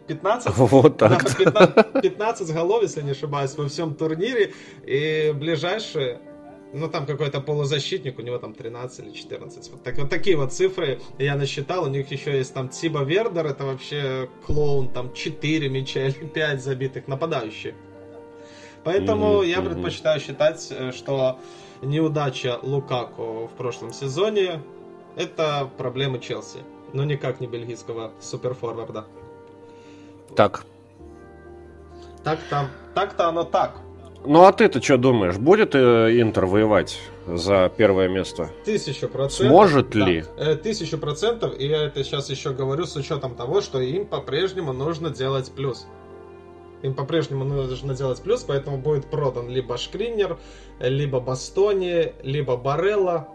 15? 0.08 0.58
Вот 0.58 0.98
так. 0.98 1.24
Да, 1.24 1.68
15, 1.68 2.02
15 2.02 2.54
голов, 2.54 2.84
если 2.84 3.02
не 3.02 3.12
ошибаюсь, 3.12 3.56
во 3.56 3.68
всем 3.68 3.96
турнире. 3.96 4.54
И 4.86 5.34
ближайшие 5.36 6.20
ну, 6.76 6.90
там 6.90 7.06
какой-то 7.06 7.40
полузащитник, 7.40 8.20
у 8.20 8.22
него 8.22 8.38
там 8.38 8.54
13 8.54 9.06
или 9.06 9.14
14. 9.14 9.72
Вот, 9.72 9.84
так, 9.84 9.98
вот 9.98 10.10
такие 10.10 10.36
вот 10.36 10.52
цифры 10.52 11.00
я 11.18 11.36
насчитал. 11.36 11.86
У 11.86 11.88
них 11.88 12.12
еще 12.12 12.38
есть 12.38 12.54
там 12.54 12.70
Тиба 12.70 13.04
Вердер, 13.04 13.46
это 13.46 13.64
вообще 13.64 14.30
клоун, 14.46 14.90
там 14.90 15.14
4 15.14 15.70
мяча 15.70 16.08
или 16.08 16.28
5 16.28 16.62
забитых 16.62 17.08
нападающие. 17.08 17.76
Поэтому 18.84 19.42
mm-hmm. 19.42 19.48
я 19.48 19.62
предпочитаю 19.62 20.20
считать, 20.20 20.68
э, 20.70 20.92
что 20.92 21.40
неудача 21.82 22.60
Лукаку 22.62 23.48
в 23.48 23.58
прошлом 23.58 23.94
сезоне 23.94 24.62
это 25.16 25.70
проблемы 25.78 26.20
Челси, 26.20 26.60
но 26.94 27.04
никак 27.06 27.40
не 27.40 27.48
бельгийского 27.48 28.12
суперфорварда. 28.20 29.06
Так. 30.36 30.66
Так-то, 32.24 32.68
так-то 32.94 33.30
оно 33.30 33.44
так. 33.44 33.78
Ну 34.26 34.44
а 34.46 34.52
ты-то 34.52 34.82
что 34.82 34.98
думаешь, 34.98 35.38
будет 35.38 35.76
э, 35.76 36.20
Интер 36.20 36.46
воевать 36.48 37.00
за 37.28 37.72
первое 37.76 38.08
место? 38.08 38.50
Тысячу 38.64 39.08
процентов. 39.08 39.48
Сможет 39.48 39.90
да. 39.92 40.00
ли? 40.06 40.26
Э, 40.38 40.56
тысячу 40.56 40.98
процентов, 40.98 41.58
и 41.60 41.68
я 41.68 41.84
это 41.84 42.04
сейчас 42.04 42.30
еще 42.30 42.50
говорю 42.52 42.86
с 42.86 42.96
учетом 42.96 43.36
того, 43.36 43.62
что 43.62 43.80
им 43.80 44.06
по-прежнему 44.06 44.74
нужно 44.74 45.12
делать 45.12 45.52
плюс. 45.52 45.86
Им 46.82 46.96
по-прежнему 46.96 47.44
нужно 47.46 47.94
делать 47.94 48.22
плюс, 48.22 48.44
поэтому 48.44 48.78
будет 48.78 49.06
продан 49.06 49.50
либо 49.50 49.78
Шкринер, 49.78 50.38
либо 50.80 51.20
Бастони, 51.20 52.14
либо 52.24 52.58
Барелла, 52.58 53.28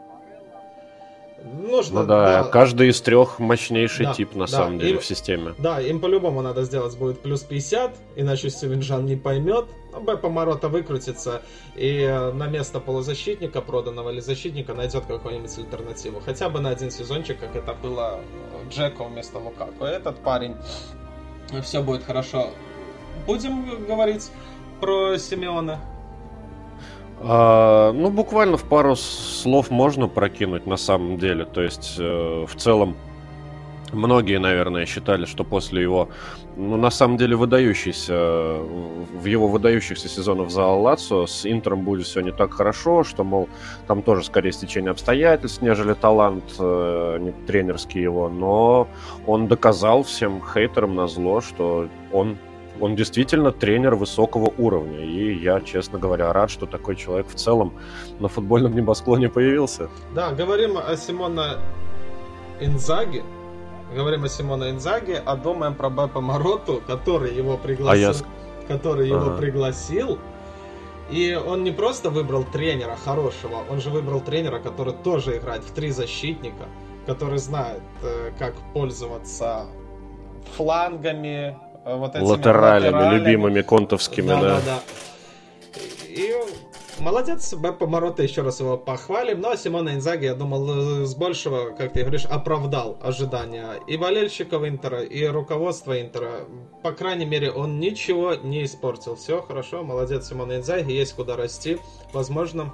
Нужно, 1.42 2.03
ну 2.03 2.07
да, 2.07 2.42
да, 2.42 2.48
каждый 2.48 2.88
из 2.88 3.00
трех 3.00 3.38
мощнейший 3.38 4.07
да, 4.07 4.14
тип 4.14 4.35
на 4.35 4.46
да, 4.46 4.46
самом 4.46 4.79
деле 4.79 4.92
им, 4.92 4.98
в 4.98 5.05
системе. 5.05 5.55
Да, 5.59 5.81
им 5.81 6.00
по-любому 6.00 6.42
надо 6.42 6.64
сделать 6.64 6.96
будет 6.98 7.20
плюс 7.20 7.40
50, 7.40 7.96
иначе 8.16 8.50
Севинджан 8.50 9.07
не 9.07 9.16
поймет. 9.16 9.66
Ну, 9.92 10.00
Б 10.00 10.16
Помарота 10.16 10.68
выкрутится 10.68 11.42
и 11.76 12.03
э, 12.03 12.33
на 12.33 12.46
место 12.46 12.79
полузащитника 12.79 13.62
проданного 13.62 14.11
или 14.11 14.20
защитника 14.20 14.74
найдет 14.74 15.07
какую-нибудь 15.07 15.57
альтернативу. 15.59 16.20
Хотя 16.20 16.48
бы 16.50 16.61
на 16.61 16.70
один 16.70 16.90
сезончик, 16.90 17.40
как 17.40 17.57
это 17.57 17.74
было 17.74 18.20
Джеко 18.68 19.05
вместо 19.05 19.38
Лукаку. 19.38 19.85
Этот 19.85 20.18
парень, 20.18 20.57
все 21.62 21.83
будет 21.83 22.05
хорошо. 22.05 22.50
Будем 23.26 23.87
говорить 23.87 24.31
про 24.81 25.16
Симеона. 25.16 25.81
А, 27.23 27.93
ну, 27.93 28.11
буквально 28.11 28.57
в 28.57 28.65
пару 28.65 28.97
слов 28.97 29.71
можно 29.71 30.09
прокинуть 30.09 30.67
на 30.67 30.77
самом 30.77 31.19
деле. 31.19 31.45
То 31.45 31.61
есть, 31.61 31.97
э, 31.99 32.47
в 32.49 32.55
целом, 32.57 32.97
многие, 33.93 34.39
наверное, 34.39 34.87
считали, 34.87 35.27
что 35.27 35.45
после 35.45 35.83
его, 35.83 36.09
ну, 36.57 36.79
на 36.79 36.91
самом 36.91 37.19
деле, 37.19 37.37
выдающийся, 37.37 38.15
в 38.15 39.25
его 39.27 39.49
выдающихся 39.49 40.09
сезонов 40.09 40.51
за 40.51 40.65
Лацо 40.65 41.27
с 41.27 41.45
Интером 41.45 41.83
будет 41.83 42.07
все 42.07 42.23
не 42.23 42.33
так 42.33 42.55
хорошо, 42.55 43.05
что, 43.05 43.23
мол, 43.23 43.51
там 43.87 44.03
тоже 44.03 44.25
скорее 44.25 44.53
стечение 44.53 44.91
обстоятельств, 44.91 45.61
нежели 45.61 45.93
талант 45.93 46.45
э, 46.59 47.19
не 47.21 47.33
тренерский 47.47 48.01
его, 48.01 48.31
но 48.31 48.89
он 49.27 49.47
доказал 49.47 50.05
всем 50.05 50.41
хейтерам 50.41 50.95
на 50.95 51.07
зло, 51.07 51.43
что 51.43 51.89
он 52.13 52.39
он 52.81 52.97
действительно 52.97 53.53
тренер 53.53 53.95
высокого 53.95 54.53
уровня. 54.59 55.01
И 55.01 55.35
я, 55.38 55.61
честно 55.61 55.99
говоря, 55.99 56.33
рад, 56.33 56.51
что 56.51 56.66
такой 56.66 56.97
человек 56.97 57.29
в 57.29 57.35
целом 57.35 57.73
на 58.19 58.29
футбольном 58.29 58.75
небосклоне 58.75 59.29
появился. 59.29 59.88
Да, 60.14 60.33
говорим 60.33 60.79
о 60.79 60.97
Симона 60.97 61.59
Инзаге. 62.61 63.23
Говорим 63.95 64.25
о 64.25 64.29
Симона 64.29 64.71
Инзаге, 64.71 65.23
а 65.25 65.37
думаем 65.37 65.75
про 65.75 65.90
Бепа 65.90 66.21
Мароту, 66.21 66.83
который 66.87 67.35
его 67.35 67.57
пригласил. 67.57 68.11
А 68.11 68.12
я... 68.12 68.14
Который 68.69 69.09
его 69.09 69.31
ага. 69.31 69.37
пригласил. 69.37 70.19
И 71.11 71.35
он 71.35 71.64
не 71.64 71.73
просто 71.73 72.11
выбрал 72.11 72.45
тренера 72.45 72.97
хорошего, 73.05 73.64
он 73.69 73.81
же 73.81 73.90
выбрал 73.90 74.21
тренера, 74.21 74.61
который 74.61 74.95
тоже 74.95 75.38
играет 75.38 75.64
в 75.64 75.73
три 75.73 75.90
защитника, 75.90 76.69
который 77.05 77.38
знает, 77.38 77.83
э, 78.05 78.31
как 78.38 78.55
пользоваться 78.73 79.66
флангами, 80.57 81.59
вот 81.85 82.14
этими 82.14 82.27
латералями, 82.27 82.95
латералями. 82.95 83.19
любимыми 83.19 83.62
контовскими, 83.62 84.29
да. 84.29 84.40
Да, 84.40 84.61
да. 84.64 84.83
И 86.09 86.35
молодец, 86.99 87.55
Беппо 87.55 87.87
Морота, 87.87 88.23
еще 88.23 88.43
раз 88.43 88.61
его 88.61 88.77
похвалим. 88.77 89.40
Но 89.40 89.55
Симона 89.57 89.95
Инзаги, 89.95 90.27
я 90.27 90.35
думал, 90.35 91.07
с 91.07 91.14
большего, 91.14 91.71
как 91.71 91.93
ты 91.93 92.01
говоришь, 92.01 92.27
оправдал 92.27 92.99
ожидания 93.03 93.75
и 93.87 93.97
болельщиков 93.97 94.64
Интера, 94.64 95.03
и 95.03 95.25
руководства 95.27 96.01
Интера. 96.01 96.47
По 96.83 96.93
крайней 96.93 97.27
мере, 97.27 97.51
он 97.51 97.79
ничего 97.79 98.35
не 98.35 98.64
испортил. 98.64 99.16
Все 99.16 99.40
хорошо, 99.40 99.83
молодец 99.83 100.29
Симона 100.29 100.57
Инзаги, 100.57 100.93
есть 100.93 101.14
куда 101.14 101.37
расти. 101.37 101.79
Возможно, 102.12 102.73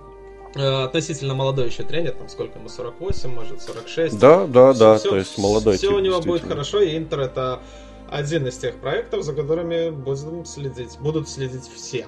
э, 0.55 0.85
относительно 0.85 1.35
молодой 1.35 1.67
еще 1.67 1.83
тренер, 1.83 2.13
там 2.13 2.29
сколько 2.29 2.59
ему, 2.59 2.69
48, 2.69 3.31
может, 3.33 3.63
46. 3.63 4.19
Да, 4.19 4.47
да, 4.47 4.73
все, 4.73 4.81
да, 4.81 4.99
все, 4.99 5.09
то 5.11 5.17
есть 5.17 5.39
молодой 5.39 5.77
Все 5.77 5.89
тип, 5.89 5.97
у 5.97 6.01
него 6.01 6.21
будет 6.21 6.43
хорошо, 6.43 6.81
и 6.81 6.97
Интер 6.97 7.21
это 7.21 7.61
один 8.11 8.47
из 8.47 8.57
тех 8.57 8.77
проектов, 8.77 9.23
за 9.23 9.33
которыми 9.35 9.91
будем 9.91 10.45
следить, 10.45 10.99
будут 11.01 11.29
следить 11.29 11.69
все. 11.75 12.07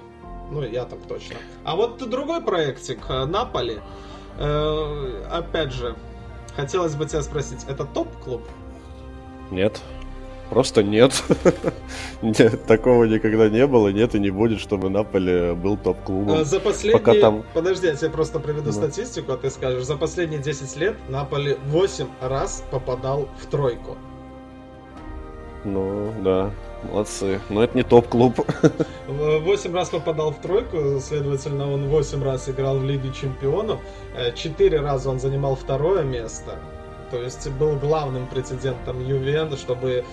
Ну, 0.50 0.62
я 0.62 0.84
так 0.84 1.00
точно. 1.06 1.36
А 1.64 1.76
вот 1.76 1.98
другой 2.08 2.40
проектик, 2.40 3.00
э, 3.08 3.24
Наполи. 3.26 3.80
Э, 4.38 5.24
опять 5.30 5.72
же, 5.72 5.96
хотелось 6.56 6.94
бы 6.94 7.06
тебя 7.06 7.22
спросить, 7.22 7.64
это 7.68 7.84
топ-клуб? 7.84 8.42
Нет. 9.50 9.80
Просто 10.50 10.82
нет. 10.82 11.22
нет. 12.22 12.64
Такого 12.64 13.04
никогда 13.04 13.50
не 13.50 13.66
было, 13.66 13.88
нет 13.88 14.14
и 14.14 14.18
не 14.18 14.30
будет, 14.30 14.60
чтобы 14.60 14.88
Наполе 14.88 15.52
был 15.52 15.76
топ-клубом. 15.76 16.40
Э, 16.40 16.44
за 16.44 16.60
последние... 16.60 16.98
Пока 16.98 17.20
там... 17.20 17.44
Подожди, 17.52 17.86
я 17.86 17.94
тебе 17.94 18.10
просто 18.10 18.40
приведу 18.40 18.66
ну. 18.66 18.72
статистику, 18.72 19.32
а 19.32 19.36
ты 19.36 19.50
скажешь. 19.50 19.84
За 19.84 19.96
последние 19.96 20.40
10 20.40 20.76
лет 20.76 20.96
Наполе 21.10 21.58
8 21.66 22.06
раз 22.22 22.64
попадал 22.70 23.28
в 23.42 23.46
тройку. 23.46 23.98
Ну, 25.64 26.12
да, 26.22 26.50
молодцы. 26.84 27.40
Но 27.48 27.64
это 27.64 27.76
не 27.76 27.82
топ-клуб. 27.82 28.38
Восемь 29.08 29.74
раз 29.74 29.88
попадал 29.90 30.30
в 30.30 30.40
тройку, 30.40 31.00
следовательно, 31.00 31.72
он 31.72 31.88
восемь 31.88 32.22
раз 32.22 32.48
играл 32.48 32.78
в 32.78 32.84
Лиге 32.84 33.12
Чемпионов. 33.12 33.80
Э, 34.16 34.32
четыре 34.34 34.80
раза 34.80 35.10
он 35.10 35.18
занимал 35.18 35.56
второе 35.56 36.04
место. 36.04 36.58
То 37.10 37.22
есть 37.22 37.50
был 37.52 37.76
главным 37.76 38.26
прецедентом 38.26 39.04
Ювен, 39.04 39.56
чтобы 39.56 40.04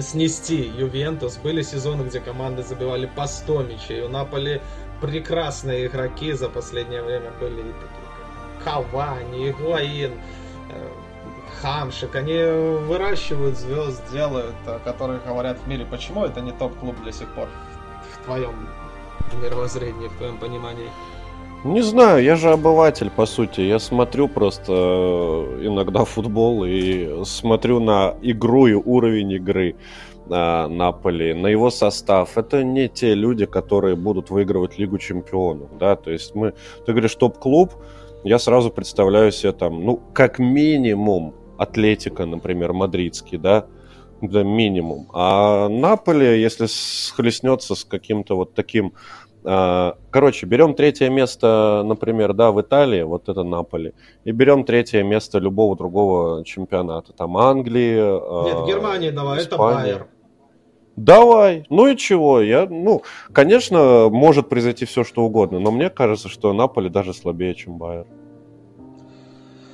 снести 0.00 0.70
Ювентус. 0.76 1.36
Были 1.38 1.62
сезоны, 1.62 2.02
где 2.02 2.20
команды 2.20 2.62
забивали 2.62 3.06
по 3.06 3.26
100 3.26 3.62
мячей. 3.62 4.02
У 4.02 4.08
Наполи 4.08 4.60
прекрасные 5.00 5.86
игроки 5.86 6.32
за 6.32 6.48
последнее 6.48 7.02
время 7.02 7.30
были 7.40 7.62
такие 7.62 8.00
Кавани, 8.64 9.50
Игуаин, 9.50 10.12
э, 10.70 10.88
Хамшик. 11.62 12.14
Они 12.16 12.36
выращивают 12.86 13.58
звезд, 13.58 14.02
делают, 14.12 14.54
которые 14.84 15.20
говорят 15.26 15.58
в 15.58 15.68
мире. 15.68 15.86
Почему 15.90 16.24
это 16.24 16.40
не 16.40 16.52
топ-клуб 16.52 16.96
до 17.04 17.12
сих 17.12 17.28
пор 17.34 17.48
в 18.12 18.24
твоем 18.24 18.54
мировоззрении, 19.42 20.08
в 20.08 20.16
твоем 20.16 20.38
понимании? 20.38 20.88
Не 21.62 21.82
знаю, 21.82 22.22
я 22.24 22.36
же 22.36 22.50
обыватель, 22.52 23.10
по 23.10 23.26
сути. 23.26 23.60
Я 23.60 23.78
смотрю 23.78 24.28
просто 24.28 24.72
э, 24.72 25.66
иногда 25.66 26.06
футбол 26.06 26.64
и 26.64 27.22
смотрю 27.24 27.80
на 27.80 28.14
игру 28.22 28.66
и 28.66 28.72
уровень 28.72 29.32
игры 29.32 29.76
на 30.26 30.68
Наполи, 30.68 31.34
на 31.34 31.48
его 31.48 31.70
состав. 31.70 32.38
Это 32.38 32.64
не 32.64 32.88
те 32.88 33.14
люди, 33.14 33.44
которые 33.44 33.94
будут 33.94 34.30
выигрывать 34.30 34.78
Лигу 34.78 34.96
Чемпионов, 34.96 35.76
да, 35.78 35.96
то 35.96 36.10
есть 36.10 36.34
мы, 36.34 36.54
ты 36.86 36.92
говоришь 36.92 37.14
топ-клуб, 37.16 37.74
я 38.24 38.38
сразу 38.38 38.70
представляю 38.70 39.32
себе 39.32 39.52
там, 39.52 39.84
ну, 39.84 40.00
как 40.14 40.38
минимум 40.38 41.34
Атлетика, 41.60 42.24
например, 42.24 42.72
мадридский, 42.72 43.36
да, 43.36 43.66
да, 44.22 44.42
минимум. 44.42 45.08
А 45.12 45.68
Наполе, 45.68 46.40
если 46.40 46.64
схлестнется 46.66 47.74
с 47.74 47.84
каким-то 47.84 48.34
вот 48.36 48.54
таким 48.54 48.94
а, 49.44 49.96
короче, 50.10 50.46
берем 50.46 50.74
третье 50.74 51.10
место, 51.10 51.82
например, 51.84 52.32
да, 52.32 52.50
в 52.50 52.60
Италии, 52.60 53.02
вот 53.02 53.28
это 53.28 53.42
Наполи, 53.42 53.92
и 54.24 54.32
берем 54.32 54.64
третье 54.64 55.02
место 55.02 55.38
любого 55.38 55.76
другого 55.76 56.44
чемпионата, 56.44 57.12
там 57.12 57.36
Англии. 57.36 57.98
А, 57.98 58.44
Нет, 58.44 58.66
Германии 58.66 59.10
давай, 59.10 59.40
Испании. 59.40 59.44
это 59.44 59.56
Байер. 59.58 60.06
Давай, 60.96 61.64
ну 61.70 61.86
и 61.86 61.96
чего? 61.96 62.40
Я, 62.40 62.66
ну, 62.68 63.02
конечно, 63.32 64.08
может 64.10 64.48
произойти 64.48 64.86
все, 64.86 65.04
что 65.04 65.24
угодно, 65.24 65.58
но 65.58 65.70
мне 65.70 65.88
кажется, 65.90 66.28
что 66.28 66.52
Наполи 66.54 66.88
даже 66.88 67.12
слабее, 67.14 67.54
чем 67.54 67.78
Байер. 67.78 68.06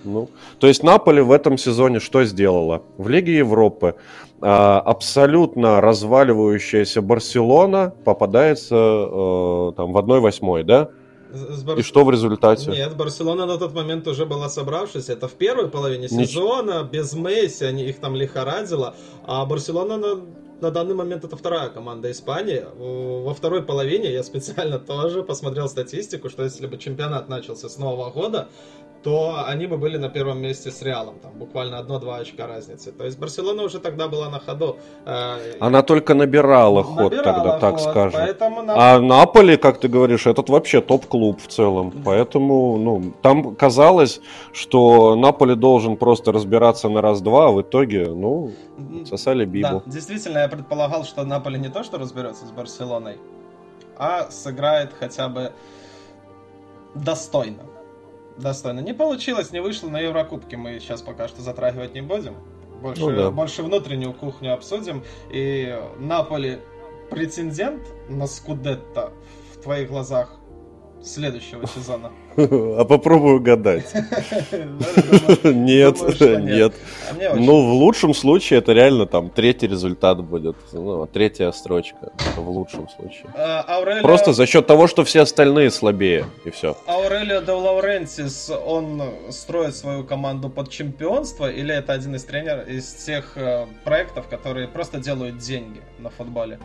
Ну, 0.06 0.28
то 0.58 0.66
есть 0.66 0.82
Наполи 0.82 1.20
в 1.20 1.32
этом 1.32 1.58
сезоне 1.58 2.00
что 2.00 2.24
сделала? 2.24 2.82
В 2.96 3.08
Лиге 3.08 3.36
Европы 3.36 3.96
а, 4.40 4.80
абсолютно 4.80 5.80
разваливающаяся 5.80 7.02
Барселона 7.02 7.94
попадается 8.04 8.74
э, 8.74 9.72
там 9.76 9.92
в 9.92 9.98
1-8, 9.98 10.62
да? 10.64 10.90
Бар... 11.64 11.78
И 11.78 11.82
что 11.82 12.04
в 12.04 12.10
результате? 12.10 12.70
Нет, 12.70 12.96
Барселона 12.96 13.46
на 13.46 13.58
тот 13.58 13.74
момент 13.74 14.06
уже 14.06 14.26
была 14.26 14.48
собравшись. 14.48 15.08
Это 15.08 15.28
в 15.28 15.32
первой 15.32 15.68
половине 15.68 16.08
сезона, 16.08 16.82
Нич... 16.82 16.92
без 16.92 17.14
Месси, 17.14 17.64
они 17.64 17.84
их 17.84 17.98
там 17.98 18.14
лихорадило. 18.14 18.94
А 19.24 19.44
Барселона 19.44 19.96
на, 19.96 20.20
на 20.60 20.70
данный 20.70 20.94
момент 20.94 21.24
это 21.24 21.36
вторая 21.36 21.68
команда 21.68 22.10
Испании. 22.10 22.64
Во 22.76 23.34
второй 23.34 23.62
половине 23.62 24.12
я 24.12 24.22
специально 24.22 24.78
тоже 24.86 25.22
посмотрел 25.22 25.68
статистику, 25.68 26.28
что 26.28 26.44
если 26.44 26.66
бы 26.66 26.78
чемпионат 26.78 27.28
начался 27.28 27.68
с 27.68 27.78
Нового 27.78 28.10
года, 28.10 28.48
то 29.02 29.44
они 29.46 29.66
бы 29.66 29.76
были 29.76 29.98
на 29.98 30.08
первом 30.08 30.40
месте 30.40 30.70
с 30.70 30.82
Реалом. 30.82 31.14
Там 31.22 31.32
буквально 31.38 31.78
одно-два 31.78 32.16
очка 32.16 32.46
разницы. 32.46 32.92
То 32.92 33.04
есть 33.04 33.18
Барселона 33.18 33.62
уже 33.62 33.78
тогда 33.78 34.08
была 34.08 34.28
на 34.28 34.38
ходу. 34.38 34.76
Э, 35.04 35.36
Она 35.60 35.82
только 35.82 36.14
набирала, 36.14 36.82
набирала 36.82 36.82
ход 36.82 37.22
тогда, 37.22 37.58
так 37.58 37.78
ход, 37.78 37.90
скажем. 37.90 38.20
Поэтому 38.20 38.62
Нап... 38.62 38.76
А 38.78 39.00
Наполи, 39.00 39.56
как 39.56 39.78
ты 39.78 39.88
говоришь, 39.88 40.26
этот 40.26 40.48
вообще 40.48 40.80
топ-клуб 40.80 41.40
в 41.40 41.46
целом. 41.46 41.92
Поэтому, 42.04 42.76
ну, 42.78 43.12
там 43.22 43.54
казалось, 43.54 44.20
что 44.52 45.14
Наполи 45.16 45.54
должен 45.54 45.96
просто 45.96 46.32
разбираться 46.32 46.88
на 46.88 47.00
раз-два, 47.00 47.48
а 47.48 47.50
в 47.52 47.62
итоге, 47.62 48.06
ну, 48.06 48.52
сосали 49.08 49.44
Бибу. 49.44 49.68
Да, 49.68 49.82
действительно, 49.86 50.38
я 50.38 50.48
предполагал, 50.48 51.04
что 51.04 51.24
Наполи 51.24 51.58
не 51.58 51.68
то, 51.68 51.84
что 51.84 51.98
разберется 51.98 52.46
с 52.46 52.50
Барселоной, 52.50 53.18
а 53.98 54.30
сыграет 54.30 54.92
хотя 54.98 55.28
бы 55.28 55.52
достойно 56.94 57.62
достойно. 58.38 58.80
Не 58.80 58.94
получилось, 58.94 59.52
не 59.52 59.60
вышло 59.60 59.88
на 59.88 60.00
Еврокубке. 60.00 60.56
Мы 60.56 60.78
сейчас 60.80 61.02
пока 61.02 61.28
что 61.28 61.42
затрагивать 61.42 61.94
не 61.94 62.02
будем. 62.02 62.34
Больше, 62.80 63.00
ну, 63.00 63.16
да. 63.16 63.30
больше 63.30 63.62
внутреннюю 63.62 64.12
кухню 64.12 64.52
обсудим. 64.52 65.02
И 65.30 65.78
Наполи 65.98 66.58
претендент 67.10 67.82
на 68.08 68.26
Скудетто 68.26 69.12
в 69.54 69.62
твоих 69.62 69.88
глазах 69.88 70.36
следующего 71.06 71.66
сезона? 71.66 72.10
А 72.78 72.84
попробую 72.84 73.36
угадать. 73.36 73.86
Нет, 75.44 75.96
нет. 76.20 76.74
А 77.30 77.34
ну, 77.34 77.70
в 77.70 77.72
лучшем 77.72 78.12
случае 78.14 78.58
это 78.58 78.72
реально 78.72 79.06
там 79.06 79.30
третий 79.30 79.66
результат 79.66 80.22
будет. 80.22 80.56
Ну, 80.72 81.06
третья 81.06 81.50
строчка. 81.52 82.12
В 82.36 82.48
лучшем 82.50 82.88
случае. 82.88 83.26
А, 83.34 84.02
Просто 84.02 84.32
за 84.32 84.46
счет 84.46 84.66
того, 84.66 84.86
что 84.86 85.04
все 85.04 85.22
остальные 85.22 85.70
слабее. 85.70 86.26
И 86.44 86.50
все. 86.50 86.76
Аурелио 86.86 87.40
де 87.40 87.52
Лаурентис, 87.52 88.50
он 88.66 89.02
строит 89.30 89.74
свою 89.74 90.04
команду 90.04 90.50
под 90.50 90.70
чемпионство? 90.70 91.50
Или 91.50 91.74
это 91.74 91.92
один 91.92 92.14
из 92.14 92.24
тренеров, 92.24 92.68
из 92.68 92.92
тех 92.92 93.32
э, 93.36 93.66
проектов, 93.84 94.28
которые 94.28 94.68
просто 94.68 94.98
делают 94.98 95.38
деньги 95.38 95.80
на 95.98 96.10
футболе? 96.10 96.58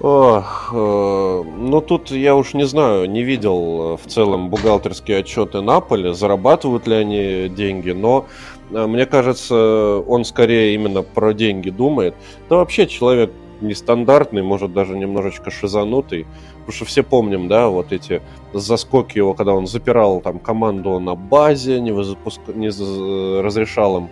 Ох, 0.00 0.70
э, 0.72 1.42
ну 1.56 1.80
тут 1.80 2.10
я 2.10 2.34
уж 2.34 2.54
не 2.54 2.66
знаю, 2.66 3.08
не 3.08 3.22
видел 3.22 3.94
э, 3.94 3.96
в 3.96 4.06
целом 4.10 4.50
бухгалтерские 4.50 5.18
отчеты 5.18 5.60
Наполи, 5.60 6.12
зарабатывают 6.12 6.88
ли 6.88 6.96
они 6.96 7.48
деньги, 7.48 7.90
но 7.90 8.26
э, 8.70 8.86
мне 8.86 9.06
кажется, 9.06 10.02
он 10.06 10.24
скорее 10.24 10.74
именно 10.74 11.02
про 11.02 11.32
деньги 11.32 11.70
думает. 11.70 12.14
Да 12.50 12.56
вообще 12.56 12.88
человек 12.88 13.30
нестандартный, 13.60 14.42
может 14.42 14.72
даже 14.72 14.98
немножечко 14.98 15.52
шизанутый, 15.52 16.26
потому 16.58 16.72
что 16.72 16.84
все 16.86 17.04
помним, 17.04 17.46
да, 17.46 17.68
вот 17.68 17.92
эти 17.92 18.20
заскоки 18.52 19.18
его, 19.18 19.32
когда 19.32 19.52
он 19.52 19.68
запирал 19.68 20.20
там 20.20 20.40
команду 20.40 20.98
на 20.98 21.14
базе, 21.14 21.80
не, 21.80 21.90
не 21.90 23.40
разрешал 23.42 23.98
им 23.98 24.08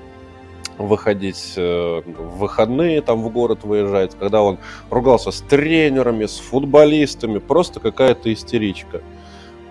выходить 0.79 1.55
э, 1.57 2.03
в 2.07 2.39
выходные, 2.39 3.01
там 3.03 3.23
в 3.23 3.31
город 3.31 3.65
выезжать, 3.65 4.17
когда 4.19 4.43
он 4.43 4.59
ругался 4.91 5.31
с 5.31 5.41
тренерами, 5.41 6.27
с 6.27 6.39
футболистами, 6.39 7.39
просто 7.39 7.81
какая-то 7.81 8.33
истеричка. 8.33 9.03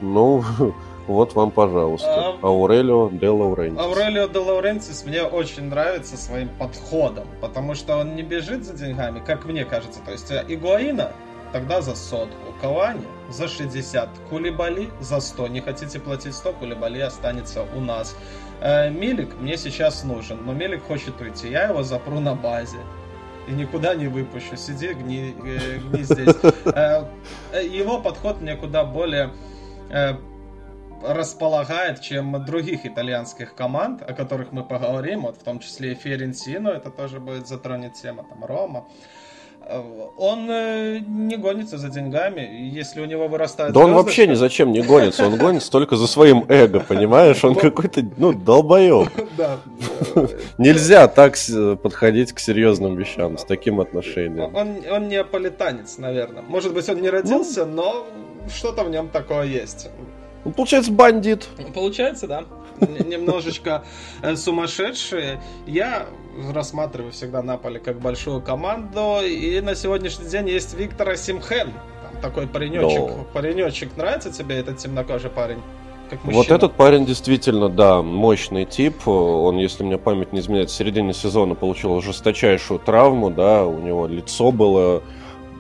Ну, 0.02 0.44
вот 1.08 1.36
вам, 1.36 1.52
пожалуйста, 1.52 2.38
а... 2.42 2.48
Аурелио 2.48 3.10
де 3.12 3.30
Лаурентис. 3.30 3.80
Аурелио 3.80 4.28
де 4.28 4.40
Лаурентис 4.40 5.06
мне 5.06 5.24
очень 5.24 5.64
нравится 5.64 6.18
своим 6.18 6.50
подходом, 6.50 7.28
потому 7.42 7.76
что 7.76 7.98
он 7.98 8.16
не 8.16 8.24
бежит 8.24 8.64
за 8.64 8.74
деньгами, 8.74 9.22
как 9.26 9.46
мне 9.46 9.66
кажется. 9.66 10.00
То 10.06 10.12
есть 10.12 10.32
э, 10.32 10.44
Игуаина 10.48 11.12
тогда 11.52 11.82
за 11.82 11.96
сотку, 11.96 12.54
Кавани 12.62 13.06
за 13.30 13.48
60, 13.48 14.10
Кулибали 14.30 14.90
за 15.00 15.20
100. 15.20 15.48
Не 15.48 15.62
хотите 15.62 16.00
платить 16.00 16.34
100, 16.34 16.54
Кулибали 16.54 17.00
останется 17.00 17.66
у 17.76 17.80
нас. 17.80 18.16
Э, 18.62 18.90
Милик 18.90 19.36
мне 19.40 19.58
сейчас 19.58 20.04
нужен, 20.04 20.46
но 20.46 20.54
Милик 20.54 20.84
хочет 20.84 21.20
уйти. 21.20 21.50
Я 21.50 21.68
его 21.68 21.84
запру 21.84 22.20
на 22.20 22.36
базе. 22.36 22.78
И 23.48 23.52
никуда 23.52 23.96
не 23.96 24.08
выпущу. 24.08 24.56
Сиди, 24.56 24.94
гни, 24.94 25.36
э, 25.44 25.80
гни 25.80 26.04
здесь. 26.04 26.36
Э, 26.66 27.06
его 27.54 28.00
подход 28.00 28.42
мне 28.42 28.56
куда 28.56 28.84
более 28.86 29.32
располагает, 31.04 32.00
чем 32.02 32.46
других 32.46 32.86
итальянских 32.86 33.56
команд, 33.56 34.04
о 34.04 34.14
которых 34.14 34.52
мы 34.52 34.64
поговорим, 34.64 35.24
вот 35.24 35.36
в 35.36 35.44
том 35.44 35.60
числе 35.60 35.92
и 35.94 35.96
Ференсино, 35.96 36.70
это 36.70 36.92
тоже 36.92 37.20
будет 37.20 37.48
затронет 37.48 37.94
тема, 37.94 38.24
там 38.24 38.46
Рома. 38.46 38.86
Э, 38.88 39.21
он 40.18 40.50
э, 40.50 41.00
не 41.00 41.38
гонится 41.38 41.78
за 41.78 41.90
деньгами, 41.90 42.42
если 42.74 43.02
у 43.02 43.06
него 43.06 43.28
вырастает... 43.28 43.74
Да 43.74 43.80
он 43.82 43.94
вообще 43.94 44.28
ни 44.28 44.34
зачем 44.34 44.72
не 44.72 44.82
гонится, 44.82 45.26
он 45.26 45.38
гонится 45.38 45.72
только 45.72 45.96
за 45.96 46.08
своим 46.08 46.46
эго, 46.48 46.80
понимаешь? 46.80 47.44
Он 47.44 47.56
какой-то, 47.56 48.04
ну, 48.18 48.34
долбоеб. 48.34 49.10
Да. 49.38 49.58
Нельзя 50.58 51.08
так 51.08 51.36
подходить 51.82 52.34
к 52.34 52.40
серьезным 52.40 52.96
вещам 52.96 53.38
с 53.38 53.44
таким 53.44 53.80
отношением. 53.80 54.54
Он, 54.54 54.78
он 54.92 55.08
неаполитанец, 55.08 55.98
наверное. 55.98 56.44
Может 56.44 56.74
быть, 56.74 56.88
он 56.90 57.02
не 57.02 57.10
родился, 57.10 57.66
ну, 57.66 57.82
но 57.82 58.08
что-то 58.50 58.84
в 58.84 58.90
нем 58.90 59.10
такое 59.10 59.46
есть. 59.46 59.90
Ну, 60.44 60.52
получается, 60.52 60.92
бандит. 60.92 61.48
Получается, 61.74 62.28
да. 62.28 62.46
Немножечко 62.80 63.84
э, 64.22 64.36
сумасшедший. 64.36 65.40
Я 65.68 66.08
рассматриваю 66.54 67.12
всегда 67.12 67.42
Наполе 67.42 67.80
как 67.80 68.00
большую 68.00 68.42
команду. 68.42 69.20
И 69.24 69.60
на 69.62 69.76
сегодняшний 69.76 70.28
день 70.28 70.50
есть 70.50 70.74
Виктор 70.74 71.16
Симхен. 71.18 71.72
Там 72.04 72.22
такой 72.22 72.48
паренечек. 72.48 73.00
Но... 73.00 73.26
Паренечек. 73.34 73.96
Нравится 73.98 74.32
тебе 74.32 74.58
этот 74.58 74.78
темнокожий 74.78 75.30
парень? 75.30 75.60
Вот 76.24 76.52
этот 76.52 76.74
парень 76.74 77.06
действительно, 77.06 77.70
да, 77.70 78.02
мощный 78.02 78.66
тип. 78.66 79.08
Он, 79.08 79.58
если 79.58 79.84
мне 79.84 79.98
память 79.98 80.34
не 80.34 80.40
изменяет, 80.40 80.70
в 80.70 80.74
середине 80.74 81.14
сезона 81.14 81.56
получил 81.56 82.02
жесточайшую 82.02 82.80
травму, 82.80 83.30
да, 83.30 83.66
у 83.66 83.80
него 83.80 84.08
лицо 84.08 84.52
было 84.52 85.04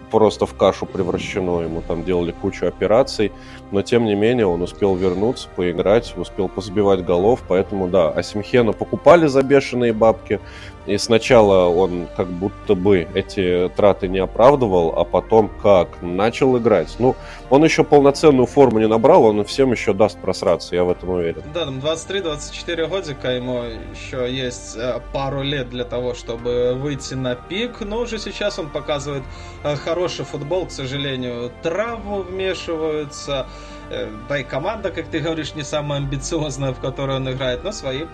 просто 0.09 0.45
в 0.45 0.53
кашу 0.53 0.85
превращено, 0.85 1.61
ему 1.61 1.81
там 1.81 2.03
делали 2.03 2.31
кучу 2.31 2.67
операций, 2.67 3.31
но 3.71 3.81
тем 3.81 4.05
не 4.05 4.15
менее 4.15 4.45
он 4.45 4.61
успел 4.61 4.95
вернуться, 4.95 5.47
поиграть, 5.55 6.13
успел 6.17 6.49
позбивать 6.49 7.03
голов, 7.03 7.41
поэтому 7.47 7.87
да, 7.87 8.09
Асимхена 8.09 8.73
покупали 8.73 9.27
за 9.27 9.41
бешеные 9.41 9.93
бабки, 9.93 10.39
и 10.85 10.97
сначала 10.97 11.67
он 11.67 12.07
как 12.17 12.27
будто 12.27 12.75
бы 12.75 13.07
эти 13.13 13.71
траты 13.75 14.07
не 14.07 14.19
оправдывал, 14.19 14.97
а 14.97 15.03
потом 15.03 15.49
как 15.61 16.01
начал 16.01 16.57
играть. 16.57 16.95
Ну, 16.99 17.15
он 17.49 17.63
еще 17.63 17.83
полноценную 17.83 18.47
форму 18.47 18.79
не 18.79 18.87
набрал, 18.87 19.25
он 19.25 19.43
всем 19.45 19.71
еще 19.71 19.93
даст 19.93 20.17
просраться, 20.19 20.75
я 20.75 20.83
в 20.83 20.89
этом 20.89 21.09
уверен. 21.09 21.43
Да, 21.53 21.65
там 21.65 21.79
23-24 21.79 22.87
годика, 22.87 23.29
ему 23.29 23.63
еще 23.93 24.31
есть 24.31 24.75
э, 24.75 24.99
пару 25.13 25.43
лет 25.43 25.69
для 25.69 25.83
того, 25.83 26.13
чтобы 26.13 26.73
выйти 26.75 27.13
на 27.13 27.35
пик, 27.35 27.81
но 27.81 27.99
уже 27.99 28.17
сейчас 28.17 28.57
он 28.57 28.69
показывает 28.69 29.23
э, 29.63 29.75
хороший 29.75 30.25
футбол, 30.25 30.65
к 30.65 30.71
сожалению, 30.71 31.51
травмы 31.61 32.23
вмешиваются, 32.23 33.45
э, 33.91 34.09
да 34.27 34.39
и 34.39 34.43
команда, 34.43 34.89
как 34.89 35.07
ты 35.07 35.19
говоришь, 35.19 35.53
не 35.53 35.63
самая 35.63 35.99
амбициозная, 35.99 36.73
в 36.73 36.79
которой 36.79 37.17
он 37.17 37.31
играет, 37.31 37.63
но 37.63 37.71
свои 37.71 38.05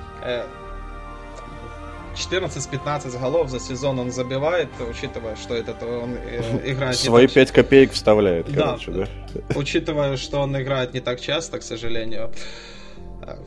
14-15 2.18 3.20
голов 3.20 3.49
за 3.49 3.59
сезон 3.59 3.99
он 3.99 4.11
забивает, 4.11 4.70
учитывая, 4.89 5.36
что 5.36 5.55
этот 5.55 5.84
он 5.84 6.15
э, 6.15 6.72
играет... 6.72 6.95
Свои 6.95 7.28
5 7.28 7.51
копеек 7.51 7.91
вставляет, 7.91 8.47
короче, 8.53 8.91
да. 8.91 9.07
Учитывая, 9.55 10.18
что 10.18 10.39
он 10.39 10.59
играет 10.59 10.93
не 10.93 10.99
так 10.99 11.22
часто, 11.22 11.59
к 11.59 11.63
сожалению. 11.63 12.32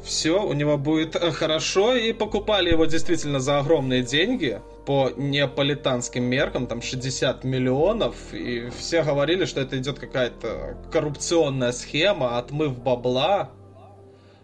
Все 0.05 0.43
у 0.43 0.53
него 0.53 0.77
будет 0.77 1.17
хорошо, 1.35 1.95
и 1.95 2.13
покупали 2.13 2.71
его 2.71 2.85
действительно 2.85 3.41
за 3.41 3.59
огромные 3.59 4.03
деньги, 4.03 4.61
по 4.85 5.11
неаполитанским 5.17 6.23
меркам, 6.23 6.67
там 6.67 6.83
60 6.83 7.45
миллионов, 7.45 8.15
и 8.33 8.69
все 8.77 9.03
говорили, 9.03 9.47
что 9.47 9.61
это 9.61 9.79
идет 9.79 9.99
какая-то 9.99 10.77
коррупционная 10.93 11.73
схема, 11.73 12.39
отмыв 12.39 12.79
бабла, 12.79 13.51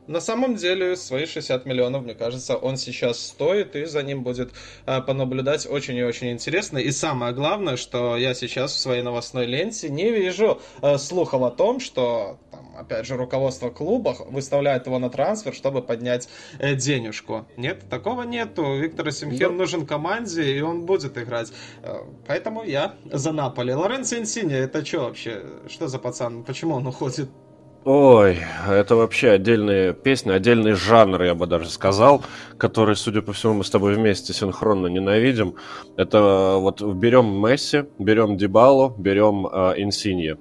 на 0.06 0.20
самом 0.20 0.56
деле, 0.56 0.96
свои 0.96 1.26
60 1.26 1.66
миллионов, 1.66 2.04
мне 2.04 2.14
кажется, 2.14 2.56
он 2.56 2.76
сейчас 2.76 3.18
стоит, 3.18 3.74
и 3.76 3.84
за 3.84 4.02
ним 4.02 4.22
будет 4.22 4.52
э, 4.86 5.00
понаблюдать 5.00 5.66
очень 5.66 5.96
и 5.96 6.04
очень 6.04 6.30
интересно. 6.30 6.78
И 6.78 6.90
самое 6.90 7.32
главное, 7.32 7.76
что 7.76 8.16
я 8.16 8.34
сейчас 8.34 8.72
в 8.72 8.78
своей 8.78 9.02
новостной 9.02 9.46
ленте 9.46 9.88
не 9.88 10.10
вижу 10.10 10.60
э, 10.82 10.98
слухов 10.98 11.42
о 11.42 11.50
том, 11.50 11.80
что, 11.80 12.38
там, 12.50 12.76
опять 12.78 13.06
же, 13.06 13.16
руководство 13.16 13.70
клуба 13.70 14.16
выставляет 14.28 14.86
его 14.86 14.98
на 14.98 15.10
трансфер, 15.10 15.54
чтобы 15.54 15.82
поднять 15.82 16.28
э, 16.58 16.74
денежку. 16.74 17.46
Нет, 17.56 17.88
такого 17.90 18.22
нету. 18.22 18.76
Виктор 18.76 19.10
Симхен 19.10 19.50
да. 19.50 19.54
нужен 19.54 19.86
команде, 19.86 20.56
и 20.56 20.60
он 20.60 20.86
будет 20.86 21.18
играть. 21.18 21.52
Э, 21.82 21.98
поэтому 22.26 22.62
я 22.62 22.94
за 23.04 23.32
Наполи. 23.32 23.74
Лоренцо 23.74 24.18
Инсини, 24.18 24.54
это 24.54 24.84
что 24.84 25.00
вообще? 25.00 25.42
Что 25.68 25.88
за 25.88 25.98
пацан? 25.98 26.44
Почему 26.44 26.76
он 26.76 26.86
уходит 26.86 27.28
Ой, 27.88 28.38
это 28.68 28.96
вообще 28.96 29.30
отдельные 29.30 29.94
песни, 29.94 30.32
отдельный 30.32 30.72
жанр, 30.72 31.22
я 31.22 31.36
бы 31.36 31.46
даже 31.46 31.70
сказал, 31.70 32.24
который, 32.58 32.96
судя 32.96 33.22
по 33.22 33.32
всему, 33.32 33.54
мы 33.54 33.62
с 33.62 33.70
тобой 33.70 33.94
вместе 33.94 34.32
синхронно 34.32 34.88
ненавидим. 34.88 35.54
Это 35.96 36.56
вот 36.58 36.82
берем 36.82 37.26
Месси, 37.26 37.84
берем 38.00 38.36
Дибалу, 38.36 38.92
берем 38.98 39.46
э, 39.46 39.74
Инсинье. 39.76 40.36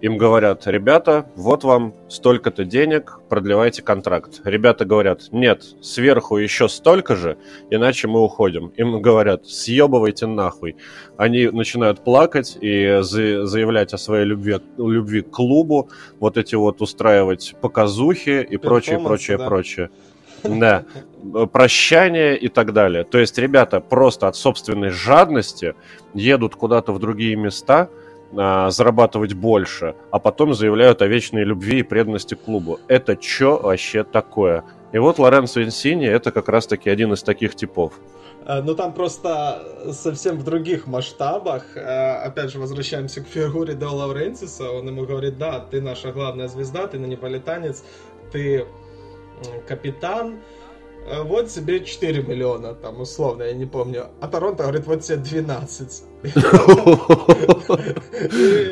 Им 0.00 0.16
говорят, 0.16 0.66
ребята, 0.68 1.26
вот 1.34 1.64
вам 1.64 1.92
столько-то 2.08 2.64
денег, 2.64 3.18
продлевайте 3.28 3.82
контракт. 3.82 4.40
Ребята 4.44 4.84
говорят, 4.84 5.32
нет, 5.32 5.64
сверху 5.82 6.36
еще 6.36 6.68
столько 6.68 7.16
же, 7.16 7.36
иначе 7.70 8.06
мы 8.06 8.22
уходим. 8.22 8.68
Им 8.76 9.02
говорят, 9.02 9.46
съебывайте 9.46 10.26
нахуй. 10.26 10.76
Они 11.16 11.48
начинают 11.48 12.04
плакать 12.04 12.56
и 12.60 13.00
заявлять 13.02 13.92
о 13.92 13.98
своей 13.98 14.24
любви, 14.24 14.58
любви 14.76 15.22
к 15.22 15.30
клубу, 15.30 15.90
вот 16.20 16.36
эти 16.36 16.54
вот 16.54 16.80
устраивать 16.80 17.56
показухи 17.60 18.46
и 18.48 18.56
прочее, 18.56 19.00
прочее, 19.00 19.38
да. 19.38 19.46
прочее. 19.48 19.90
Да, 20.44 20.84
прощание 21.52 22.38
и 22.38 22.46
так 22.46 22.72
далее. 22.72 23.02
То 23.02 23.18
есть 23.18 23.36
ребята 23.38 23.80
просто 23.80 24.28
от 24.28 24.36
собственной 24.36 24.90
жадности 24.90 25.74
едут 26.14 26.54
куда-то 26.54 26.92
в 26.92 27.00
другие 27.00 27.34
места– 27.34 27.90
а, 28.36 28.70
зарабатывать 28.70 29.34
больше, 29.34 29.94
а 30.10 30.18
потом 30.18 30.54
заявляют 30.54 31.02
о 31.02 31.06
вечной 31.06 31.44
любви 31.44 31.80
и 31.80 31.82
преданности 31.82 32.34
клубу. 32.34 32.78
Это 32.88 33.20
что 33.20 33.58
вообще 33.58 34.04
такое? 34.04 34.64
И 34.92 34.98
вот 34.98 35.18
Лоренцо 35.18 35.62
Инсини 35.62 36.06
это 36.06 36.32
как 36.32 36.48
раз-таки 36.48 36.90
один 36.90 37.12
из 37.12 37.22
таких 37.22 37.54
типов. 37.54 37.92
А, 38.44 38.62
ну 38.62 38.74
там 38.74 38.92
просто 38.92 39.62
совсем 39.92 40.36
в 40.36 40.44
других 40.44 40.86
масштабах. 40.86 41.64
А, 41.76 42.22
опять 42.24 42.50
же, 42.50 42.58
возвращаемся 42.58 43.22
к 43.22 43.26
фигуре 43.26 43.74
До 43.74 43.90
Лаурентиса. 43.90 44.70
Он 44.70 44.86
ему 44.86 45.06
говорит, 45.06 45.38
да, 45.38 45.60
ты 45.60 45.80
наша 45.80 46.12
главная 46.12 46.48
звезда, 46.48 46.86
ты 46.86 46.98
на 46.98 47.06
неполитанец, 47.06 47.82
ты 48.32 48.66
капитан, 49.66 50.38
вот 51.24 51.48
тебе 51.48 51.84
4 51.84 52.22
миллиона, 52.22 52.74
там, 52.74 53.00
условно, 53.00 53.44
я 53.44 53.52
не 53.52 53.66
помню. 53.66 54.06
А 54.20 54.28
Торонто 54.28 54.64
говорит, 54.64 54.86
вот 54.86 55.02
тебе 55.02 55.16
12. 55.18 56.02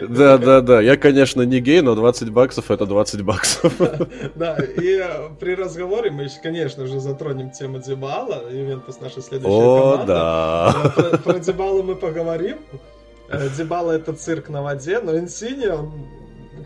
Да, 0.09 0.39
да, 0.39 0.61
да. 0.61 0.81
Я, 0.81 0.97
конечно, 0.97 1.43
не 1.43 1.61
гей, 1.61 1.81
но 1.81 1.95
20 1.95 2.31
баксов 2.31 2.71
это 2.71 2.87
20 2.87 3.23
баксов. 3.23 3.73
Да, 4.35 4.57
и 4.59 5.03
при 5.39 5.55
разговоре 5.55 6.11
мы, 6.11 6.29
конечно 6.43 6.87
же, 6.87 7.01
затронем 7.01 7.51
тему 7.51 7.79
Дебала. 7.79 8.51
Ювентус 8.51 9.01
наша 9.01 9.21
следующая 9.23 9.61
команда. 9.61 10.69
О, 10.69 10.93
да. 10.97 11.19
Про 11.19 11.39
Дебалу 11.39 11.83
мы 11.83 11.95
поговорим. 11.95 12.59
Э, 13.29 13.49
Дебала 13.57 13.93
это 13.93 14.13
цирк 14.13 14.49
на 14.49 14.63
воде, 14.63 15.01
но 15.01 15.17
Инсини, 15.17 15.67
он 15.67 15.93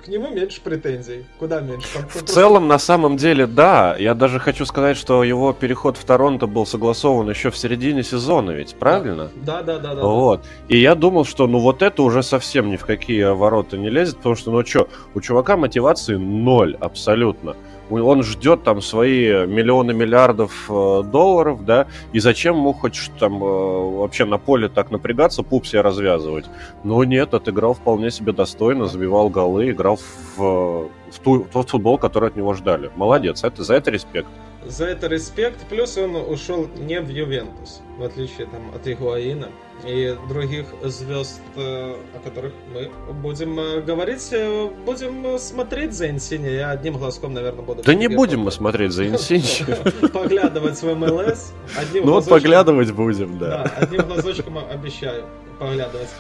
к 0.00 0.08
нему 0.08 0.30
меньше 0.30 0.60
претензий. 0.60 1.26
Куда 1.38 1.60
меньше? 1.60 1.86
Там, 1.94 2.02
в 2.02 2.12
просто... 2.12 2.32
целом, 2.32 2.68
на 2.68 2.78
самом 2.78 3.16
деле, 3.16 3.46
да. 3.46 3.96
Я 3.98 4.14
даже 4.14 4.38
хочу 4.38 4.64
сказать, 4.66 4.96
что 4.96 5.22
его 5.22 5.52
переход 5.52 5.96
в 5.96 6.04
Торонто 6.04 6.46
был 6.46 6.66
согласован 6.66 7.28
еще 7.30 7.50
в 7.50 7.56
середине 7.56 8.02
сезона, 8.02 8.52
ведь, 8.52 8.74
правильно? 8.74 9.30
Да, 9.36 9.62
да, 9.62 9.78
да, 9.78 9.94
да. 9.94 10.02
Вот. 10.02 10.44
И 10.68 10.78
я 10.78 10.94
думал, 10.94 11.24
что 11.24 11.46
ну 11.46 11.58
вот 11.58 11.82
это 11.82 12.02
уже 12.02 12.22
совсем 12.22 12.70
ни 12.70 12.76
в 12.76 12.84
какие 12.84 13.32
ворота 13.32 13.76
не 13.76 13.90
лезет, 13.90 14.16
потому 14.16 14.34
что, 14.34 14.50
ну 14.50 14.64
что, 14.64 14.88
у 15.14 15.20
чувака 15.20 15.56
мотивации 15.56 16.16
ноль 16.16 16.76
абсолютно 16.80 17.54
он 17.90 18.22
ждет 18.22 18.62
там 18.62 18.80
свои 18.80 19.46
миллионы 19.46 19.92
миллиардов 19.92 20.66
э, 20.68 21.02
долларов, 21.04 21.64
да, 21.64 21.86
и 22.12 22.20
зачем 22.20 22.56
ему 22.56 22.72
хоть 22.72 23.10
там 23.18 23.42
э, 23.42 23.46
вообще 23.46 24.24
на 24.24 24.38
поле 24.38 24.68
так 24.68 24.90
напрягаться, 24.90 25.42
пуп 25.42 25.64
развязывать? 25.72 26.46
Но 26.84 27.04
нет, 27.04 27.34
отыграл 27.34 27.74
вполне 27.74 28.10
себе 28.10 28.32
достойно, 28.32 28.86
забивал 28.86 29.28
голы, 29.28 29.70
играл 29.70 29.98
в, 30.36 30.38
в, 30.38 31.18
ту, 31.22 31.44
в 31.44 31.48
тот 31.48 31.70
футбол, 31.70 31.98
который 31.98 32.28
от 32.28 32.36
него 32.36 32.54
ждали. 32.54 32.90
Молодец, 32.96 33.44
это, 33.44 33.64
за 33.64 33.74
это 33.74 33.90
респект. 33.90 34.28
За 34.66 34.86
это 34.86 35.06
респект, 35.06 35.66
плюс 35.68 35.96
он 35.96 36.16
ушел 36.16 36.68
не 36.76 37.00
в 37.00 37.08
Ювентус, 37.08 37.80
в 37.96 38.02
отличие 38.02 38.46
там, 38.46 38.74
от 38.74 38.86
Игуаина 38.86 39.48
и 39.86 40.16
других 40.28 40.66
звезд, 40.82 41.40
э, 41.56 41.94
о 42.14 42.18
которых 42.22 42.52
мы 42.74 42.90
будем 43.14 43.58
э, 43.58 43.80
говорить. 43.80 44.28
Э, 44.32 44.68
будем 44.84 45.38
смотреть 45.38 45.94
за 45.94 46.10
Инсини. 46.10 46.48
Я 46.48 46.70
одним 46.70 46.98
глазком, 46.98 47.32
наверное, 47.32 47.62
буду... 47.62 47.82
Да 47.82 47.94
не 47.94 48.08
будем 48.08 48.40
мы 48.40 48.50
смотреть 48.50 48.92
за 48.92 49.06
Инсини. 49.08 50.08
Поглядывать 50.12 50.80
в 50.82 50.94
МЛС. 50.94 51.52
Ну 51.94 52.12
вот 52.12 52.28
поглядывать 52.28 52.92
будем, 52.92 53.38
да. 53.38 53.64
Да, 53.64 53.72
одним 53.78 54.02
глазочком 54.02 54.58
обещаю 54.58 55.24
поглядывать. 55.58 56.10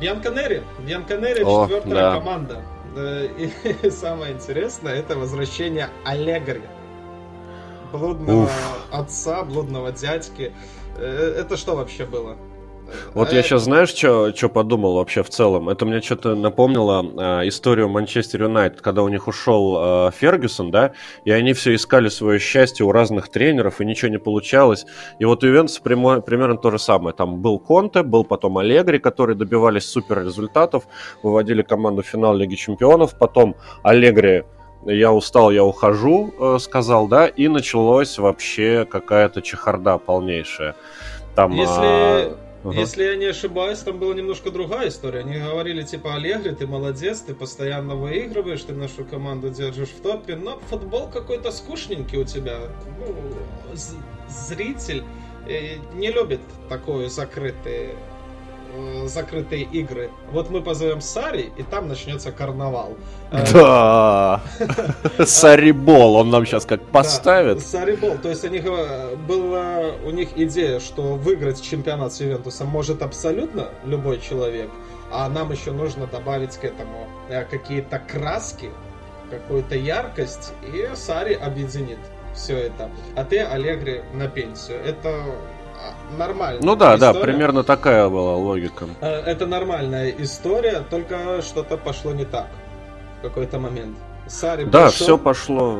Бьянканери. 0.00 0.62
Бьянканери 0.86 1.40
четвертая 1.40 2.12
команда. 2.12 2.62
И 2.94 3.90
самое 3.90 4.34
интересное, 4.34 4.94
это 4.94 5.16
возвращение 5.16 5.88
Аллегри. 6.04 6.60
Блудного 7.92 8.48
отца, 8.90 9.44
блудного 9.44 9.92
дядьки. 9.92 10.52
Это 10.98 11.56
что 11.56 11.76
вообще 11.76 12.04
было? 12.04 12.36
Вот 13.14 13.32
я 13.32 13.42
сейчас, 13.42 13.62
знаешь, 13.62 13.90
что 13.90 14.48
подумал 14.48 14.96
вообще 14.96 15.22
в 15.22 15.30
целом? 15.30 15.68
Это 15.68 15.86
мне 15.86 16.00
что-то 16.00 16.34
напомнило 16.34 17.02
э, 17.42 17.48
историю 17.48 17.88
Манчестер 17.88 18.42
Юнайтед, 18.42 18.80
когда 18.80 19.02
у 19.02 19.08
них 19.08 19.28
ушел 19.28 20.08
э, 20.08 20.10
Фергюсон, 20.12 20.70
да, 20.70 20.92
и 21.24 21.30
они 21.30 21.52
все 21.52 21.74
искали 21.74 22.08
свое 22.08 22.38
счастье 22.38 22.84
у 22.84 22.92
разных 22.92 23.28
тренеров, 23.28 23.80
и 23.80 23.84
ничего 23.84 24.10
не 24.10 24.18
получалось. 24.18 24.84
И 25.18 25.24
вот 25.24 25.44
у 25.44 25.46
Ювентуса 25.46 25.82
примерно 25.82 26.56
то 26.56 26.70
же 26.70 26.78
самое. 26.78 27.14
Там 27.14 27.40
был 27.40 27.58
Конте, 27.58 28.02
был 28.02 28.24
потом 28.24 28.58
Аллегри, 28.58 28.98
которые 28.98 29.36
добивались 29.36 29.84
супер 29.84 30.24
результатов, 30.24 30.84
выводили 31.22 31.62
команду 31.62 32.02
в 32.02 32.06
финал 32.06 32.34
Лиги 32.34 32.54
Чемпионов, 32.54 33.16
потом 33.18 33.56
Аллегри 33.82 34.44
я 34.84 35.12
устал, 35.12 35.50
я 35.50 35.64
ухожу, 35.64 36.34
э, 36.38 36.58
сказал, 36.60 37.08
да, 37.08 37.26
и 37.26 37.48
началось 37.48 38.18
вообще 38.18 38.86
какая-то 38.90 39.42
чехарда 39.42 39.98
полнейшая. 39.98 40.74
Там, 41.34 41.52
Если... 41.52 41.70
А 41.72 42.38
Ага. 42.64 42.78
Если 42.78 43.02
я 43.02 43.16
не 43.16 43.24
ошибаюсь, 43.24 43.80
там 43.80 43.98
была 43.98 44.14
немножко 44.14 44.52
другая 44.52 44.88
история. 44.88 45.20
Они 45.20 45.36
говорили, 45.36 45.82
типа, 45.82 46.14
Аллегри, 46.14 46.54
ты 46.54 46.66
молодец, 46.66 47.20
ты 47.20 47.34
постоянно 47.34 47.96
выигрываешь, 47.96 48.62
ты 48.62 48.72
нашу 48.72 49.04
команду 49.04 49.50
держишь 49.50 49.88
в 49.88 50.00
топе, 50.00 50.36
но 50.36 50.60
футбол 50.70 51.08
какой-то 51.08 51.50
скучненький 51.50 52.18
у 52.18 52.24
тебя. 52.24 52.58
Ну, 53.00 53.74
зритель 54.28 55.02
э, 55.48 55.78
не 55.94 56.12
любит 56.12 56.40
такое 56.68 57.08
закрытое 57.08 57.96
Э, 58.74 59.06
закрытые 59.06 59.64
игры. 59.64 60.10
Вот 60.30 60.48
мы 60.48 60.62
позовем 60.62 61.02
Сари, 61.02 61.52
и 61.58 61.62
там 61.62 61.88
начнется 61.88 62.32
карнавал. 62.32 62.96
Э, 63.30 63.44
да! 63.52 64.40
Сарибол, 65.26 66.16
он 66.16 66.30
нам 66.30 66.46
сейчас 66.46 66.64
как 66.64 66.82
поставит. 66.82 67.60
Сарибол, 67.60 68.16
то 68.16 68.30
есть 68.30 68.44
у 68.44 68.48
них 68.48 68.64
была 69.28 69.90
у 70.06 70.10
них 70.10 70.30
идея, 70.36 70.80
что 70.80 71.16
выиграть 71.16 71.60
чемпионат 71.60 72.14
с 72.14 72.20
Ювентусом 72.20 72.68
может 72.68 73.02
абсолютно 73.02 73.68
любой 73.84 74.18
человек, 74.20 74.70
а 75.10 75.28
нам 75.28 75.52
еще 75.52 75.72
нужно 75.72 76.06
добавить 76.06 76.56
к 76.56 76.64
этому 76.64 77.08
э, 77.28 77.44
какие-то 77.44 77.98
краски, 77.98 78.70
какую-то 79.30 79.76
яркость, 79.76 80.54
и 80.62 80.88
Сари 80.94 81.34
объединит 81.34 81.98
все 82.34 82.56
это. 82.56 82.90
А 83.16 83.24
ты, 83.24 83.40
Аллегри, 83.40 84.02
на 84.14 84.28
пенсию. 84.28 84.78
Это 84.82 85.24
нормально. 86.16 86.60
Ну 86.62 86.76
да, 86.76 86.96
история. 86.96 87.12
да, 87.12 87.20
примерно 87.20 87.62
такая 87.64 88.08
была 88.08 88.36
логика. 88.36 88.86
Э, 89.00 89.20
это 89.20 89.46
нормальная 89.46 90.10
история, 90.18 90.82
только 90.88 91.42
что-то 91.42 91.76
пошло 91.76 92.12
не 92.12 92.24
так 92.24 92.48
в 93.18 93.22
какой-то 93.22 93.58
момент. 93.58 93.96
Сари 94.26 94.64
да, 94.64 94.88
пришел, 94.88 95.04
все 95.04 95.18
пошло. 95.18 95.78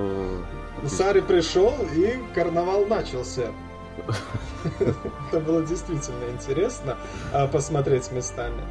Сари 0.87 1.21
пришел 1.21 1.75
и 1.95 2.19
карнавал 2.35 2.87
начался. 2.87 3.47
Это 5.31 5.41
было 5.41 5.63
действительно 5.65 6.25
интересно 6.31 6.97
а, 7.33 7.47
посмотреть 7.47 8.11
местами. 8.11 8.63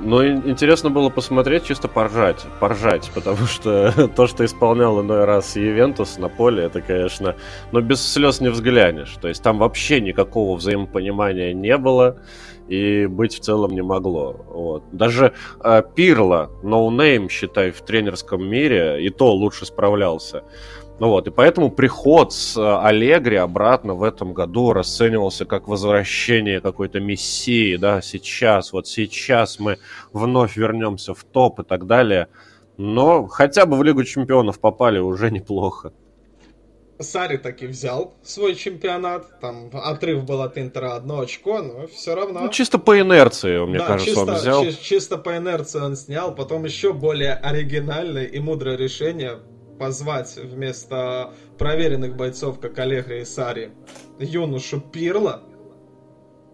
Ну, 0.00 0.26
интересно 0.26 0.90
было 0.90 1.08
посмотреть, 1.08 1.64
чисто 1.64 1.88
поржать, 1.88 2.44
поржать, 2.60 3.10
потому 3.14 3.46
что 3.46 4.08
то, 4.08 4.26
что 4.26 4.44
исполнял 4.44 5.00
иной 5.00 5.24
раз 5.24 5.56
Ювентус 5.56 6.18
на 6.18 6.28
поле, 6.28 6.64
это, 6.64 6.80
конечно, 6.80 7.36
но 7.72 7.80
ну, 7.80 7.86
без 7.86 8.06
слез 8.06 8.40
не 8.40 8.48
взглянешь. 8.48 9.16
То 9.20 9.28
есть 9.28 9.42
там 9.42 9.58
вообще 9.58 10.00
никакого 10.00 10.56
взаимопонимания 10.56 11.52
не 11.52 11.76
было 11.76 12.18
и 12.68 13.06
быть 13.06 13.34
в 13.34 13.40
целом 13.40 13.72
не 13.72 13.82
могло. 13.82 14.44
Вот. 14.48 14.84
Даже 14.92 15.32
э, 15.62 15.82
Пирло, 15.94 16.50
ноунейм, 16.62 17.28
считай, 17.28 17.70
в 17.70 17.80
тренерском 17.82 18.46
мире, 18.46 19.04
и 19.04 19.10
то 19.10 19.32
лучше 19.32 19.66
справлялся. 19.66 20.42
Ну 20.98 21.08
вот, 21.08 21.28
и 21.28 21.30
поэтому 21.30 21.70
приход 21.70 22.32
с 22.32 22.56
э, 22.56 22.86
Аллегри 22.86 23.36
обратно 23.36 23.92
в 23.94 24.02
этом 24.02 24.32
году 24.32 24.72
расценивался 24.72 25.44
как 25.44 25.68
возвращение 25.68 26.62
какой-то 26.62 27.00
мессии, 27.00 27.76
да, 27.76 28.00
сейчас, 28.00 28.72
вот 28.72 28.88
сейчас 28.88 29.58
мы 29.58 29.76
вновь 30.14 30.56
вернемся 30.56 31.12
в 31.12 31.22
топ 31.24 31.60
и 31.60 31.64
так 31.64 31.86
далее. 31.86 32.28
Но 32.78 33.26
хотя 33.26 33.66
бы 33.66 33.76
в 33.76 33.82
Лигу 33.82 34.04
Чемпионов 34.04 34.58
попали 34.58 34.98
уже 34.98 35.30
неплохо. 35.30 35.92
Сари 36.98 37.36
таки 37.36 37.66
взял 37.66 38.14
свой 38.22 38.54
чемпионат. 38.54 39.38
Там 39.40 39.70
отрыв 39.72 40.24
был 40.24 40.40
от 40.40 40.56
Интера 40.56 40.94
одно 40.94 41.20
очко, 41.20 41.60
но 41.60 41.86
все 41.88 42.14
равно. 42.14 42.40
Ну, 42.40 42.48
чисто 42.48 42.78
по 42.78 42.98
инерции, 42.98 43.58
мне 43.66 43.78
да, 43.78 43.86
кажется, 43.86 44.14
чисто, 44.14 44.20
он 44.20 44.34
взял. 44.34 44.64
Чи- 44.64 44.82
чисто 44.82 45.18
по 45.18 45.36
инерции 45.36 45.78
он 45.78 45.94
снял. 45.96 46.34
Потом 46.34 46.64
еще 46.64 46.94
более 46.94 47.34
оригинальное 47.34 48.24
и 48.24 48.38
мудрое 48.40 48.78
решение 48.78 49.40
позвать 49.78 50.36
вместо 50.36 51.32
проверенных 51.58 52.16
бойцов, 52.16 52.60
как 52.60 52.78
Аллегри 52.78 53.22
и 53.22 53.24
Сари, 53.24 53.70
юношу 54.18 54.80
Пирла. 54.80 55.42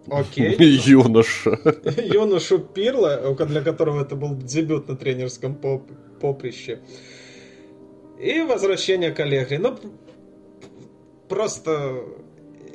Окей. 0.09 0.55
Юноша. 0.85 1.59
Юношу 2.13 2.59
Пирла, 2.59 3.35
для 3.45 3.61
которого 3.61 4.01
это 4.01 4.15
был 4.15 4.35
дебют 4.35 4.87
на 4.87 4.95
тренерском 4.95 5.55
поп 5.55 5.89
поприще. 6.19 6.79
И 8.19 8.41
возвращение 8.41 9.11
к 9.11 9.19
Аллегри. 9.19 9.57
Ну, 9.57 9.77
просто 11.27 12.03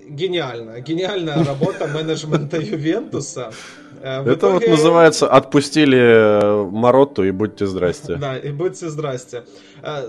гениально. 0.09 0.81
Гениальная 0.81 1.45
работа 1.45 1.87
менеджмента 1.87 2.57
Ювентуса. 2.61 3.53
Э, 4.03 4.23
в 4.23 4.29
Это 4.29 4.39
итоге... 4.39 4.67
вот 4.67 4.69
называется 4.69 5.29
«отпустили 5.29 5.99
э, 5.99 6.65
Моротту 6.71 7.25
и 7.25 7.31
будьте 7.31 7.67
здрасте». 7.67 8.17
Да, 8.21 8.37
и 8.37 8.51
будьте 8.51 8.89
здрасте. 8.89 9.45
Э, 9.83 10.03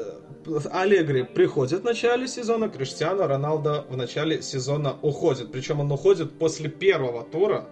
Аллегри 0.72 1.24
приходит 1.24 1.82
в 1.82 1.84
начале 1.84 2.28
сезона, 2.28 2.70
Криштиану 2.70 3.28
Роналдо 3.28 3.86
в 3.90 3.98
начале 3.98 4.42
сезона 4.42 4.96
уходит. 5.02 5.52
Причем 5.52 5.80
он 5.80 5.92
уходит 5.92 6.32
после 6.40 6.70
первого 6.70 7.24
тура. 7.24 7.66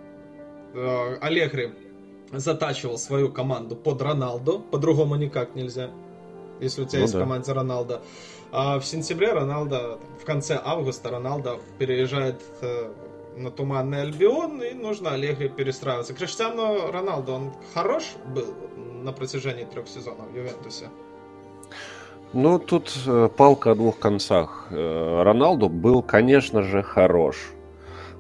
Аллегри 1.22 1.72
затачивал 2.32 2.98
свою 2.98 3.32
команду 3.32 3.76
под 3.76 4.02
Роналду, 4.02 4.60
по-другому 4.60 5.16
никак 5.16 5.56
нельзя, 5.56 5.90
если 6.60 6.84
у 6.84 6.86
тебя 6.86 7.00
ну, 7.00 7.04
есть 7.04 7.14
да. 7.14 7.20
в 7.20 7.22
команде 7.24 7.52
Роналдо. 7.54 8.02
А 8.52 8.80
в 8.80 8.86
сентябре 8.86 9.32
Роналдо, 9.32 9.98
в 10.22 10.26
конце 10.26 10.60
августа 10.64 11.10
Роналдо 11.10 11.60
переезжает 11.80 12.42
на 13.38 13.52
Туманный 13.52 14.02
Альбион, 14.02 14.62
и 14.62 14.74
нужно 14.74 15.12
Олега 15.12 15.48
перестраиваться. 15.50 16.14
Криштиану 16.14 16.92
Роналдо, 16.92 17.34
он 17.34 17.54
хорош 17.74 18.04
был 18.26 18.54
на 18.76 19.12
протяжении 19.12 19.66
трех 19.66 19.88
сезонов 19.88 20.28
в 20.32 20.36
Ювентусе? 20.36 20.90
Ну, 22.34 22.60
тут 22.60 22.92
э, 23.08 23.30
палка 23.38 23.72
о 23.72 23.76
двух 23.76 24.00
концах. 24.00 24.68
Э, 24.70 25.24
Роналду 25.24 25.70
был, 25.70 26.02
конечно 26.02 26.62
же, 26.62 26.84
хорош. 26.84 27.38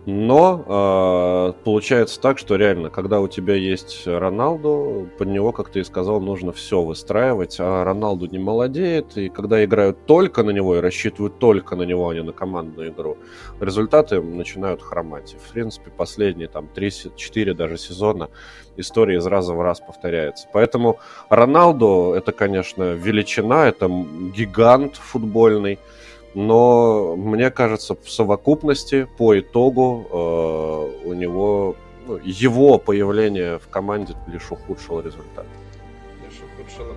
Но 0.09 0.63
э, 0.65 1.63
получается 1.65 2.21
так, 2.21 2.37
что 2.37 2.55
реально, 2.55 2.89
когда 2.89 3.19
у 3.19 3.27
тебя 3.27 3.55
есть 3.55 4.07
Роналду, 4.07 5.09
под 5.17 5.27
него, 5.27 5.51
как 5.51 5.67
ты 5.67 5.81
и 5.81 5.83
сказал, 5.83 6.21
нужно 6.21 6.53
все 6.53 6.81
выстраивать, 6.81 7.57
а 7.59 7.83
Роналду 7.83 8.25
не 8.25 8.39
молодеет, 8.39 9.17
и 9.17 9.27
когда 9.27 9.65
играют 9.65 10.05
только 10.05 10.43
на 10.43 10.51
него 10.51 10.77
и 10.77 10.79
рассчитывают 10.79 11.39
только 11.39 11.75
на 11.75 11.83
него, 11.83 12.07
а 12.07 12.13
не 12.13 12.23
на 12.23 12.31
командную 12.31 12.91
игру, 12.91 13.17
результаты 13.59 14.21
начинают 14.21 14.81
хромать. 14.81 15.33
И, 15.33 15.37
в 15.37 15.51
принципе, 15.51 15.91
последние 15.91 16.47
там 16.47 16.69
3-4 16.73 17.53
даже 17.53 17.77
сезона 17.77 18.29
история 18.77 19.17
из 19.17 19.25
раза 19.25 19.53
в 19.53 19.61
раз 19.61 19.81
повторяется. 19.81 20.47
Поэтому 20.53 20.99
Роналду 21.27 22.13
это, 22.15 22.31
конечно, 22.31 22.93
величина, 22.93 23.67
это 23.67 23.89
гигант 23.89 24.95
футбольный, 24.95 25.79
но 26.37 27.15
мне 27.15 27.49
кажется, 27.49 27.95
в 27.95 28.11
совокупности, 28.11 29.07
по 29.17 29.39
итогу, 29.39 30.07
э, 30.11 31.07
у 31.07 31.13
него 31.13 31.75
ну, 32.05 32.19
его 32.23 32.77
появление 32.77 33.57
в 33.57 33.67
команде 33.69 34.13
лишь 34.27 34.51
ухудшило 34.51 35.01
результат. 35.01 35.47
Лишь 36.23 36.39
ухудшило. 36.43 36.95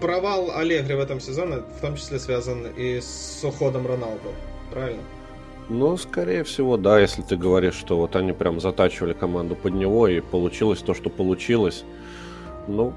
Провал 0.00 0.50
Аллегри 0.50 0.94
в 0.94 1.00
этом 1.00 1.20
сезоне 1.20 1.56
в 1.76 1.80
том 1.82 1.94
числе 1.96 2.18
связан 2.18 2.68
и 2.74 3.02
с 3.02 3.44
уходом 3.44 3.86
Роналду, 3.86 4.30
правильно? 4.72 5.02
Ну, 5.68 5.98
скорее 5.98 6.42
всего, 6.42 6.78
да, 6.78 6.98
если 7.00 7.20
ты 7.20 7.36
говоришь, 7.36 7.74
что 7.74 7.98
вот 7.98 8.16
они 8.16 8.32
прям 8.32 8.60
затачивали 8.60 9.12
команду 9.12 9.56
под 9.56 9.74
него, 9.74 10.08
и 10.08 10.20
получилось 10.20 10.78
то, 10.78 10.94
что 10.94 11.10
получилось. 11.10 11.84
Ну, 12.66 12.94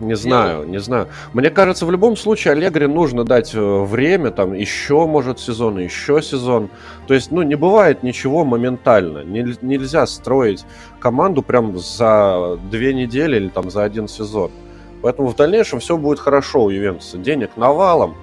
не 0.00 0.14
знаю, 0.16 0.68
не 0.68 0.78
знаю. 0.78 1.08
Мне 1.32 1.50
кажется, 1.50 1.86
в 1.86 1.90
любом 1.90 2.16
случае 2.16 2.52
Аллегри 2.52 2.86
нужно 2.86 3.24
дать 3.24 3.54
э, 3.54 3.84
время, 3.84 4.30
там, 4.30 4.52
еще, 4.52 5.06
может, 5.06 5.38
сезон, 5.38 5.78
еще 5.78 6.20
сезон. 6.20 6.68
То 7.06 7.14
есть, 7.14 7.30
ну, 7.30 7.42
не 7.42 7.54
бывает 7.54 8.02
ничего 8.02 8.44
моментально. 8.44 9.22
Нельзя 9.24 10.06
строить 10.06 10.64
команду 11.00 11.42
прям 11.42 11.78
за 11.78 12.58
две 12.70 12.92
недели 12.92 13.36
или 13.36 13.48
там 13.48 13.70
за 13.70 13.84
один 13.84 14.08
сезон. 14.08 14.50
Поэтому 15.02 15.28
в 15.28 15.36
дальнейшем 15.36 15.80
все 15.80 15.96
будет 15.96 16.18
хорошо 16.18 16.64
у 16.64 16.70
Ювентуса. 16.70 17.18
Денег 17.18 17.50
навалом, 17.56 18.14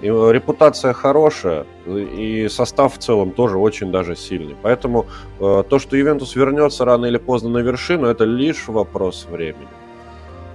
и 0.00 0.06
репутация 0.06 0.92
хорошая, 0.92 1.64
и 1.86 2.48
состав 2.48 2.94
в 2.94 2.98
целом 2.98 3.30
тоже 3.30 3.58
очень 3.58 3.92
даже 3.92 4.16
сильный. 4.16 4.56
Поэтому 4.60 5.06
э, 5.38 5.62
то, 5.68 5.78
что 5.78 5.96
Ювентус 5.96 6.34
вернется 6.34 6.84
рано 6.84 7.06
или 7.06 7.18
поздно 7.18 7.50
на 7.50 7.58
вершину, 7.58 8.08
это 8.08 8.24
лишь 8.24 8.66
вопрос 8.66 9.26
времени. 9.30 9.68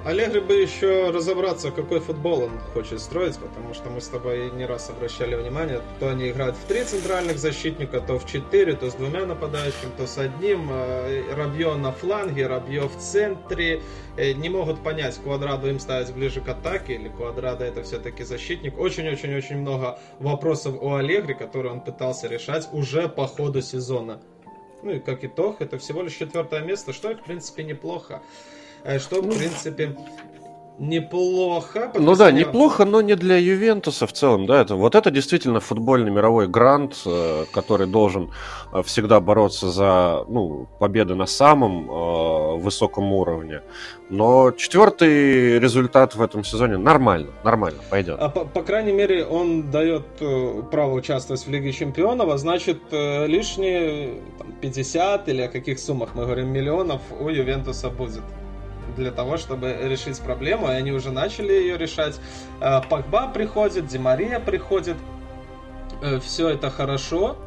Аллегри 0.08 0.40
бы 0.40 0.54
еще 0.54 1.10
разобраться, 1.10 1.70
какой 1.70 2.00
футбол 2.00 2.44
он 2.44 2.60
хочет 2.74 3.02
строить, 3.02 3.38
потому 3.40 3.74
что 3.74 3.90
мы 3.90 4.00
с 4.00 4.08
тобой 4.08 4.50
не 4.52 4.66
раз 4.66 4.90
обращали 4.90 5.36
внимание, 5.36 5.82
то 6.00 6.08
они 6.08 6.30
играют 6.30 6.56
в 6.56 6.64
три 6.64 6.86
центральных 6.86 7.38
защитника, 7.38 8.00
то 8.00 8.18
в 8.18 8.26
четыре, 8.26 8.78
то 8.78 8.90
с 8.90 8.94
двумя 8.94 9.26
нападающими, 9.26 9.92
то 9.98 10.08
с 10.08 10.18
одним. 10.18 10.70
Э, 10.72 11.34
Рабье 11.36 11.76
на 11.76 11.92
фланге, 11.92 12.48
Рабье 12.48 12.88
в 12.88 12.96
центре. 12.98 13.82
Э, 14.16 14.32
не 14.32 14.48
могут 14.48 14.82
понять, 14.82 15.20
Квадраду 15.22 15.68
им 15.68 15.78
ставить 15.78 16.14
ближе 16.14 16.40
к 16.40 16.48
атаке, 16.48 16.94
или 16.94 17.10
Квадрада 17.10 17.66
это 17.66 17.84
все-таки 17.84 18.24
защитник. 18.24 18.80
Очень-очень-очень 18.80 19.58
много 19.58 20.00
вопросов 20.20 20.82
у 20.82 20.94
Аллегри, 20.94 21.34
которые 21.34 21.74
он 21.74 21.82
пытался 21.82 22.30
решать 22.30 22.70
уже 22.72 23.10
по 23.10 23.28
ходу 23.28 23.62
сезона. 23.62 24.22
Ну 24.84 24.92
и 24.92 25.00
как 25.00 25.26
итог, 25.26 25.58
это 25.60 25.78
всего 25.78 26.02
лишь 26.02 26.14
четвертое 26.14 26.62
место, 26.62 26.94
что 26.94 27.14
в 27.14 27.24
принципе 27.26 27.64
неплохо. 27.64 28.22
Э, 28.88 29.00
что, 29.00 29.22
в 29.22 29.38
принципе, 29.38 29.96
неплохо. 30.80 31.92
Ну 31.96 32.16
да, 32.16 32.32
неплохо, 32.32 32.86
но 32.86 33.02
не 33.02 33.16
для 33.16 33.38
Ювентуса 33.38 34.06
в 34.08 34.14
целом, 34.14 34.46
да. 34.46 34.62
Это, 34.62 34.76
вот 34.76 34.96
это 34.96 35.12
действительно 35.12 35.60
футбольный 35.60 36.12
мировой 36.12 36.48
грант, 36.48 37.02
э, 37.06 37.46
который 37.52 37.88
должен 37.88 38.32
э, 38.72 38.82
всегда 38.84 39.20
бороться 39.20 39.72
за 39.72 40.24
ну, 40.30 40.68
победы 40.80 41.16
на 41.16 41.26
самом 41.26 41.90
э, 41.90 42.58
высоком 42.58 43.12
уровне. 43.12 43.62
Но 44.10 44.52
четвертый 44.52 45.60
результат 45.60 46.16
в 46.16 46.22
этом 46.22 46.44
сезоне 46.44 46.78
нормально, 46.78 47.32
нормально, 47.44 47.80
пойдет. 47.90 48.18
А 48.20 48.30
по, 48.30 48.46
по 48.46 48.64
крайней 48.64 48.94
мере, 48.94 49.26
он 49.26 49.72
дает 49.72 50.06
э, 50.22 50.62
право 50.72 50.94
участвовать 50.94 51.46
в 51.46 51.50
Лиге 51.50 51.72
Чемпионов, 51.72 52.30
а 52.30 52.38
значит, 52.38 52.80
э, 52.92 53.28
лишние 53.28 54.22
там, 54.38 54.54
50 54.62 55.28
или 55.30 55.42
о 55.42 55.50
каких 55.50 55.80
суммах 55.80 56.10
мы 56.16 56.24
говорим 56.24 56.50
миллионов 56.50 57.02
у 57.20 57.30
Ювентуса 57.30 57.90
будет 57.90 58.24
для 58.98 59.12
того, 59.12 59.38
чтобы 59.38 59.78
решить 59.84 60.20
проблему, 60.20 60.68
и 60.68 60.72
они 60.72 60.92
уже 60.92 61.12
начали 61.12 61.54
ее 61.54 61.78
решать. 61.78 62.20
Э, 62.60 62.82
Пакба 62.90 63.28
приходит, 63.28 63.88
Демария 63.88 64.40
приходит, 64.40 64.98
э, 66.02 66.20
все 66.20 66.50
это 66.50 66.70
хорошо. 66.70 67.38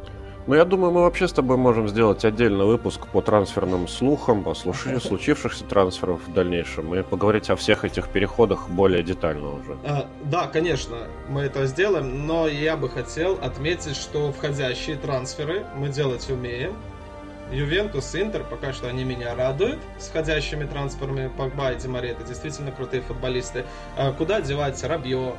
Ну, 0.47 0.55
я 0.55 0.65
думаю, 0.65 0.91
мы 0.91 1.01
вообще 1.01 1.27
с 1.27 1.33
тобой 1.33 1.57
можем 1.57 1.87
сделать 1.87 2.25
отдельный 2.25 2.65
выпуск 2.65 3.05
по 3.07 3.21
трансферным 3.21 3.87
слухам, 3.87 4.43
по 4.43 4.55
случившихся 4.55 5.63
трансферов 5.65 6.27
в 6.27 6.33
дальнейшем, 6.33 6.95
и 6.95 7.03
поговорить 7.03 7.51
о 7.51 7.55
всех 7.55 7.85
этих 7.85 8.07
переходах 8.09 8.67
более 8.67 9.03
детально 9.03 9.49
уже. 9.53 9.77
А, 9.83 10.07
да, 10.23 10.47
конечно, 10.47 10.97
мы 11.29 11.41
это 11.41 11.67
сделаем, 11.67 12.25
но 12.25 12.47
я 12.47 12.75
бы 12.75 12.89
хотел 12.89 13.37
отметить, 13.39 13.95
что 13.95 14.31
входящие 14.31 14.95
трансферы 14.95 15.63
мы 15.75 15.89
делать 15.89 16.27
умеем. 16.31 16.73
Ювентус, 17.51 18.15
Интер, 18.15 18.43
пока 18.49 18.71
что 18.71 18.87
они 18.87 19.03
меня 19.03 19.35
радуют 19.35 19.79
с 19.99 20.09
ходящими 20.09 20.65
трансферами. 20.65 21.29
Погба 21.37 21.71
и 21.71 21.75
Димари 21.75 22.09
это 22.09 22.23
действительно 22.23 22.71
крутые 22.71 23.01
футболисты. 23.01 23.65
А 23.97 24.13
куда 24.13 24.39
девать 24.39 24.81
Рабье, 24.83 25.35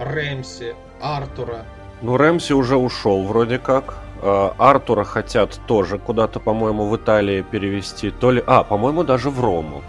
Рэмси, 0.00 0.74
Артура? 1.00 1.66
Ну, 2.00 2.16
Рэмси 2.16 2.54
уже 2.54 2.76
ушел 2.76 3.24
вроде 3.24 3.58
как. 3.58 3.94
А, 4.22 4.54
Артура 4.58 5.04
хотят 5.04 5.60
тоже 5.66 5.98
куда-то, 5.98 6.40
по-моему, 6.40 6.88
в 6.88 6.96
Италии 6.96 7.42
перевести. 7.42 8.10
То 8.10 8.30
ли... 8.30 8.42
А, 8.46 8.64
по-моему, 8.64 9.04
даже 9.04 9.28
в 9.28 9.40
Рому. 9.40 9.82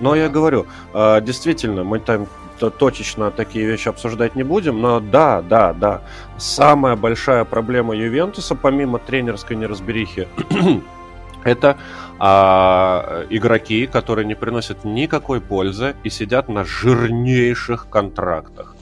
Но 0.00 0.16
я 0.16 0.28
говорю, 0.28 0.66
а, 0.92 1.20
действительно, 1.20 1.84
мы 1.84 2.00
там 2.00 2.26
точечно 2.68 3.30
такие 3.30 3.64
вещи 3.64 3.88
обсуждать 3.88 4.36
не 4.36 4.42
будем, 4.42 4.82
но 4.82 5.00
да, 5.00 5.40
да, 5.40 5.72
да. 5.72 6.02
Самая 6.36 6.96
большая 6.96 7.44
проблема 7.46 7.96
Ювентуса, 7.96 8.54
помимо 8.54 8.98
тренерской 8.98 9.56
неразберихи, 9.56 10.28
это 11.44 11.78
а, 12.18 13.24
игроки, 13.30 13.86
которые 13.86 14.26
не 14.26 14.34
приносят 14.34 14.84
никакой 14.84 15.40
пользы 15.40 15.96
и 16.04 16.10
сидят 16.10 16.50
на 16.50 16.64
жирнейших 16.64 17.88
контрактах. 17.88 18.76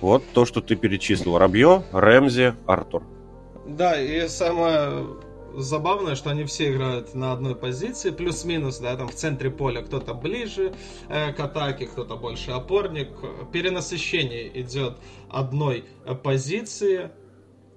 Вот 0.00 0.22
то, 0.32 0.44
что 0.44 0.60
ты 0.60 0.76
перечислил. 0.76 1.38
Рабье, 1.38 1.82
Рэмзи, 1.90 2.54
Артур. 2.66 3.02
Да, 3.66 4.00
и 4.00 4.28
самое 4.28 5.06
забавно, 5.58 6.14
что 6.14 6.30
они 6.30 6.44
все 6.44 6.72
играют 6.72 7.14
на 7.14 7.32
одной 7.32 7.54
позиции, 7.54 8.10
плюс-минус, 8.10 8.78
да, 8.78 8.96
там 8.96 9.08
в 9.08 9.14
центре 9.14 9.50
поля 9.50 9.82
кто-то 9.82 10.14
ближе 10.14 10.74
э, 11.08 11.32
к 11.32 11.40
атаке, 11.40 11.86
кто-то 11.86 12.16
больше 12.16 12.52
опорник. 12.52 13.08
Перенасыщение 13.52 14.60
идет 14.60 14.98
одной 15.28 15.84
позиции. 16.22 17.10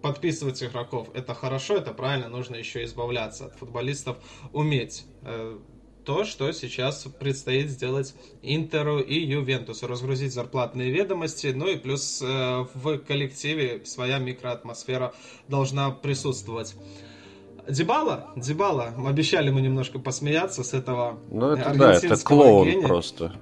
Подписывать 0.01 0.63
игроков 0.63 1.09
это 1.13 1.36
хорошо, 1.36 1.75
это 1.75 1.93
правильно, 1.93 2.27
нужно 2.27 2.55
еще 2.55 2.84
избавляться 2.86 3.45
от 3.45 3.55
футболистов, 3.55 4.17
уметь 4.51 5.05
э, 5.21 5.59
то, 6.05 6.25
что 6.25 6.51
сейчас 6.51 7.07
предстоит 7.19 7.69
сделать 7.69 8.15
Интеру 8.41 8.99
и 8.99 9.19
Ювентусу. 9.19 9.88
Разгрузить 9.88 10.34
зарплатные 10.34 10.91
ведомости, 10.91 11.47
ну 11.55 11.67
и 11.67 11.77
плюс 11.77 12.21
э, 12.21 12.65
в 12.73 12.97
коллективе 12.99 13.86
своя 13.86 14.17
микроатмосфера 14.17 15.13
должна 15.47 15.91
присутствовать. 15.91 16.75
Дебала, 17.68 18.32
Дебала, 18.36 18.93
обещали 19.05 19.49
мы 19.49 19.62
немножко 19.62 19.99
посмеяться 19.99 20.64
с 20.64 20.74
этого 20.74 21.20
Ну 21.30 21.51
это 21.51 21.74
да, 21.76 21.93
это 21.93 22.18
клоун 22.24 22.68
гения. 22.68 22.88
просто. 22.88 23.34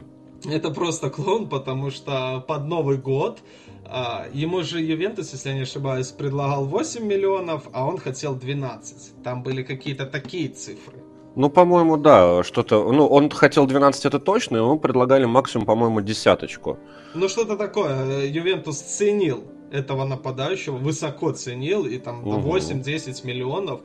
Это 0.45 0.71
просто 0.71 1.09
клоун, 1.09 1.49
потому 1.49 1.91
что 1.91 2.43
под 2.47 2.65
Новый 2.65 2.97
год 2.97 3.39
а, 3.85 4.27
ему 4.33 4.61
же 4.63 4.81
Ювентус, 4.81 5.33
если 5.33 5.49
я 5.49 5.55
не 5.55 5.61
ошибаюсь, 5.61 6.07
предлагал 6.07 6.65
8 6.65 7.03
миллионов, 7.03 7.63
а 7.73 7.85
он 7.85 7.97
хотел 7.97 8.35
12. 8.35 9.23
Там 9.23 9.41
были 9.41 9.63
какие-то 9.63 10.05
такие 10.05 10.49
цифры. 10.49 11.03
Ну, 11.35 11.49
по-моему, 11.49 11.97
да, 11.97 12.43
что-то... 12.43 12.91
Ну, 12.91 13.07
он 13.07 13.29
хотел 13.29 13.65
12, 13.65 14.05
это 14.05 14.19
точно, 14.19 14.57
и 14.57 14.59
ему 14.59 14.79
предлагали 14.79 15.25
максимум, 15.25 15.65
по-моему, 15.65 16.01
десяточку. 16.01 16.77
Ну, 17.15 17.27
что-то 17.29 17.55
такое. 17.55 18.25
Ювентус 18.27 18.77
ценил 18.79 19.43
этого 19.71 20.05
нападающего, 20.05 20.77
высоко 20.77 21.31
ценил, 21.31 21.85
и 21.85 21.97
там 21.97 22.27
угу. 22.27 22.57
8-10 22.57 23.25
миллионов 23.25 23.81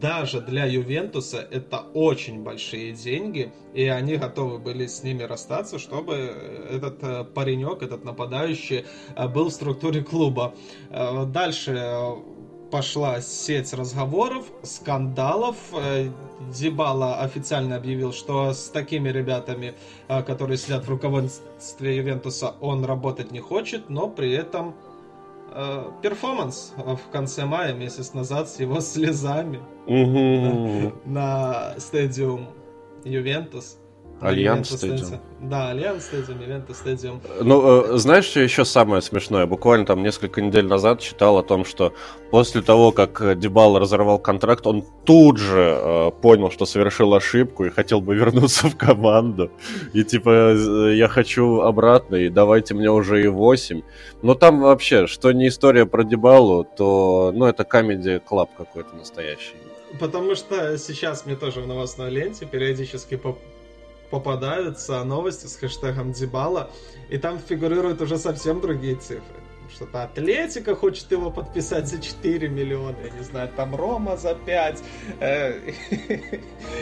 даже 0.00 0.40
для 0.40 0.64
Ювентуса 0.66 1.46
это 1.50 1.80
очень 1.94 2.42
большие 2.42 2.92
деньги, 2.92 3.52
и 3.74 3.84
они 3.86 4.16
готовы 4.16 4.58
были 4.58 4.86
с 4.86 5.02
ними 5.02 5.22
расстаться, 5.22 5.78
чтобы 5.78 6.14
этот 6.14 7.02
э, 7.02 7.24
паренек, 7.24 7.82
этот 7.82 8.04
нападающий 8.04 8.84
э, 9.16 9.28
был 9.28 9.48
в 9.48 9.52
структуре 9.52 10.02
клуба. 10.02 10.54
Э, 10.90 11.24
дальше 11.24 12.14
пошла 12.70 13.20
сеть 13.20 13.72
разговоров, 13.72 14.44
скандалов. 14.62 15.56
Дибала 16.54 17.18
официально 17.20 17.74
объявил, 17.74 18.12
что 18.12 18.52
с 18.52 18.68
такими 18.68 19.08
ребятами, 19.08 19.74
которые 20.06 20.56
сидят 20.56 20.84
в 20.84 20.88
руководстве 20.88 21.96
Ювентуса, 21.96 22.54
он 22.60 22.84
работать 22.84 23.32
не 23.32 23.40
хочет, 23.40 23.90
но 23.90 24.08
при 24.08 24.30
этом 24.32 24.76
Э, 24.76 24.89
перформанс 26.02 26.74
в 26.76 27.10
конце 27.10 27.44
мая, 27.44 27.74
месяц 27.74 28.12
назад, 28.14 28.48
с 28.48 28.60
его 28.60 28.80
слезами 28.80 29.60
угу. 29.86 30.92
на 31.04 31.74
стадиум 31.78 32.48
Ювентус. 33.04 33.78
Allianz 34.20 34.70
Stadium. 34.70 35.20
Да, 35.40 35.70
Allianz 35.70 36.04
Stadium, 36.04 36.40
Juventus 36.40 36.74
Stadium. 36.74 37.20
Ну, 37.40 37.94
э, 37.94 37.96
знаешь, 37.96 38.26
что 38.26 38.40
еще 38.40 38.64
самое 38.64 39.00
смешное? 39.00 39.46
Буквально 39.46 39.86
там 39.86 40.02
несколько 40.02 40.42
недель 40.42 40.66
назад 40.66 41.00
читал 41.00 41.38
о 41.38 41.42
том, 41.42 41.64
что 41.64 41.94
после 42.30 42.60
того, 42.60 42.92
как 42.92 43.38
Дебал 43.38 43.78
разорвал 43.78 44.18
контракт, 44.18 44.66
он 44.66 44.84
тут 45.04 45.38
же 45.38 45.78
э, 45.78 46.10
понял, 46.20 46.50
что 46.50 46.66
совершил 46.66 47.14
ошибку 47.14 47.64
и 47.64 47.70
хотел 47.70 48.00
бы 48.00 48.14
вернуться 48.20 48.68
в 48.68 48.76
команду. 48.76 49.50
И 49.94 50.04
типа, 50.04 50.30
э, 50.30 50.94
я 50.96 51.08
хочу 51.08 51.60
обратно, 51.60 52.16
и 52.16 52.28
давайте 52.28 52.74
мне 52.74 52.90
уже 52.90 53.22
и 53.22 53.28
8. 53.28 53.82
Но 54.22 54.34
там 54.34 54.60
вообще, 54.60 55.06
что 55.06 55.32
не 55.32 55.48
история 55.48 55.86
про 55.86 56.04
Дебалу, 56.04 56.64
то, 56.64 57.32
ну, 57.34 57.46
это 57.46 57.64
Comedy 57.64 58.20
Club 58.20 58.50
какой-то 58.56 58.94
настоящий. 58.96 59.54
Потому 59.98 60.34
что 60.34 60.78
сейчас 60.78 61.26
мне 61.26 61.34
тоже 61.34 61.60
в 61.60 61.66
новостной 61.66 62.10
ленте 62.10 62.46
периодически 62.46 63.16
попадаются 64.10 65.04
новости 65.04 65.46
с 65.46 65.56
хэштегом 65.56 66.12
Дебала, 66.12 66.70
и 67.08 67.18
там 67.18 67.38
фигурируют 67.38 68.00
уже 68.02 68.18
совсем 68.18 68.60
другие 68.60 68.96
цифры. 68.96 69.36
Что-то 69.74 70.02
Атлетика 70.02 70.74
хочет 70.74 71.12
его 71.12 71.30
подписать 71.30 71.86
за 71.86 72.00
4 72.00 72.48
миллиона, 72.48 72.96
я 73.04 73.10
не 73.16 73.24
знаю, 73.24 73.48
там 73.56 73.76
Рома 73.76 74.16
за 74.16 74.34
5. 74.34 74.82
Э, 75.20 75.52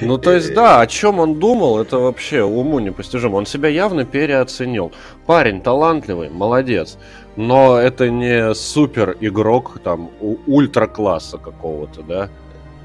ну, 0.01 0.16
то 0.16 0.33
есть, 0.33 0.55
да, 0.55 0.81
о 0.81 0.87
чем 0.87 1.18
он 1.18 1.39
думал, 1.39 1.79
это 1.81 1.99
вообще 1.99 2.43
уму 2.43 2.79
непостижимо. 2.79 3.37
Он 3.37 3.47
себя 3.47 3.68
явно 3.68 4.05
переоценил. 4.05 4.93
Парень 5.26 5.61
талантливый, 5.61 6.31
молодец. 6.31 6.97
Но 7.37 7.76
это 7.79 8.11
не 8.11 8.55
супер 8.55 9.16
игрок 9.20 9.79
там 9.85 10.11
ультра 10.47 10.87
класса 10.87 11.37
какого-то, 11.37 12.03
да? 12.03 12.31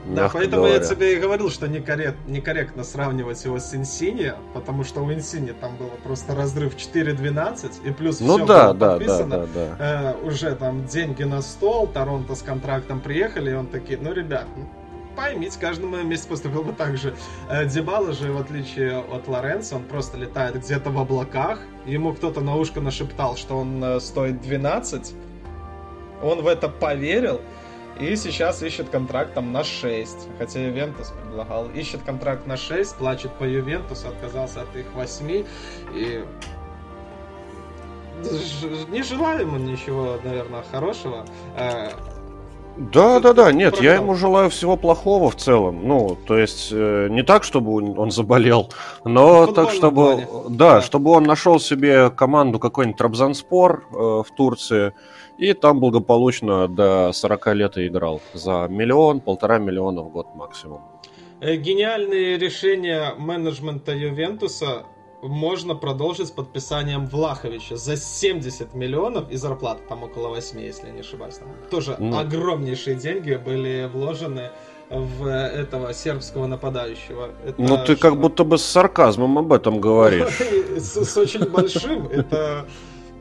Да, 0.06 0.30
поэтому 0.30 0.64
говоря. 0.64 0.76
я 0.76 0.80
тебе 0.82 1.16
и 1.16 1.20
говорил, 1.20 1.50
что 1.50 1.68
некоррект, 1.68 2.18
некорректно 2.28 2.84
сравнивать 2.84 3.44
его 3.46 3.60
с 3.60 3.74
Инсини, 3.74 4.34
потому 4.54 4.84
что 4.84 5.02
у 5.02 5.12
Инсини 5.12 5.52
там 5.52 5.78
было 5.78 5.92
просто 6.04 6.36
разрыв 6.36 6.76
4-12, 6.76 7.88
и 7.88 7.92
плюс 7.92 8.20
ну, 8.20 8.38
все 8.38 8.46
да, 8.46 8.64
было 8.64 8.74
да, 8.74 8.90
подписано. 8.92 9.38
Да, 9.38 9.48
да, 9.54 9.76
да. 9.78 10.16
Э, 10.20 10.28
уже 10.28 10.56
там 10.56 10.86
деньги 10.86 11.24
на 11.24 11.42
стол, 11.42 11.88
Торонто 11.88 12.36
с 12.36 12.42
контрактом 12.42 13.00
приехали, 13.00 13.52
и 13.52 13.54
он 13.54 13.68
такие, 13.68 13.98
ну, 14.02 14.12
ребят, 14.12 14.46
ну, 14.58 14.68
поймите, 15.16 15.58
каждому 15.60 15.98
месяц 16.04 16.26
поступил 16.26 16.64
бы 16.64 16.74
так 16.74 16.98
же. 16.98 17.16
Э, 17.50 17.66
Дебала 17.66 18.14
же, 18.14 18.32
в 18.32 18.38
отличие 18.40 19.00
от 19.00 19.28
Лоренца, 19.28 19.76
он 19.76 19.84
просто 19.84 20.18
летает 20.18 20.56
где-то 20.56 20.90
в 20.90 21.00
облаках. 21.00 21.60
Ему 21.86 22.14
кто-то 22.14 22.42
на 22.42 22.56
ушко 22.56 22.82
нашептал, 22.82 23.38
что 23.38 23.58
он 23.58 23.84
э, 23.84 24.00
стоит 24.00 24.42
12. 24.42 25.14
Он 26.22 26.42
в 26.42 26.48
это 26.48 26.70
поверил. 26.70 27.42
И 28.00 28.16
сейчас 28.16 28.64
ищет 28.64 28.90
контракт 28.90 29.34
там 29.34 29.52
на 29.52 29.64
6. 29.64 30.28
Хотя 30.38 30.60
Ювентус 30.60 31.12
предлагал. 31.12 31.70
Ищет 31.70 32.02
контракт 32.04 32.48
на 32.48 32.58
6, 32.58 32.96
плачет 32.96 33.32
по 33.34 33.44
Ювентусу, 33.44 34.08
отказался 34.08 34.62
от 34.62 34.76
их 34.76 34.92
8. 34.94 35.46
И 35.94 36.26
не 38.90 39.04
желаю 39.04 39.42
ему 39.42 39.58
ничего, 39.58 40.20
наверное, 40.24 40.64
хорошего. 40.72 41.26
Да, 42.76 43.20
да, 43.20 43.34
да, 43.34 43.52
нет, 43.52 43.82
я 43.82 43.96
ему 43.96 44.16
желаю 44.16 44.50
всего 44.50 44.78
плохого 44.78 45.30
в 45.30 45.36
целом. 45.36 45.88
Ну, 45.88 46.18
то 46.26 46.38
есть 46.38 46.70
э, 46.72 47.08
не 47.10 47.22
так, 47.22 47.44
чтобы 47.44 47.98
он 47.98 48.10
заболел, 48.10 48.72
но 49.06 49.46
так, 49.48 49.72
чтобы, 49.72 50.28
да, 50.50 50.76
да, 50.76 50.82
чтобы 50.82 51.12
он 51.12 51.24
нашел 51.24 51.60
себе 51.60 52.10
команду 52.10 52.60
какой-нибудь 52.60 52.98
Трабзанспор 52.98 53.86
э, 53.92 53.96
в 53.96 54.28
Турции 54.36 54.94
и 55.38 55.54
там 55.54 55.80
благополучно 55.80 56.68
до 56.68 57.12
40 57.14 57.48
лет 57.56 57.78
и 57.78 57.88
играл. 57.88 58.22
За 58.34 58.68
миллион, 58.70 59.20
полтора 59.20 59.60
миллиона 59.60 60.02
в 60.02 60.10
год 60.10 60.34
максимум. 60.36 60.82
Э, 61.42 61.56
гениальные 61.56 62.38
решения 62.38 63.14
менеджмента 63.18 63.92
Ювентуса 63.92 64.84
можно 65.28 65.76
продолжить 65.76 66.28
с 66.28 66.32
подписанием 66.32 67.08
Влаховича 67.08 67.76
за 67.76 67.98
70 67.98 68.74
миллионов 68.74 69.32
и 69.32 69.38
зарплата 69.38 69.82
там 69.88 70.04
около 70.04 70.30
8, 70.30 70.60
если 70.60 70.92
не 70.92 71.00
ошибаюсь. 71.00 71.36
Там 71.36 71.50
тоже 71.70 71.96
ну. 72.00 72.18
огромнейшие 72.18 72.96
деньги 72.96 73.36
были 73.36 73.90
вложены 73.92 74.52
в 74.90 75.26
этого 75.26 75.94
сербского 75.94 76.48
нападающего. 76.48 77.30
Это 77.46 77.62
ну 77.62 77.78
ты 77.78 77.96
что? 77.96 78.02
как 78.02 78.20
будто 78.20 78.44
бы 78.44 78.58
с 78.58 78.64
сарказмом 78.64 79.38
об 79.38 79.54
этом 79.54 79.80
говоришь. 79.80 80.28
С 80.78 81.18
очень 81.18 81.46
большим. 81.50 82.08
Это 82.08 82.68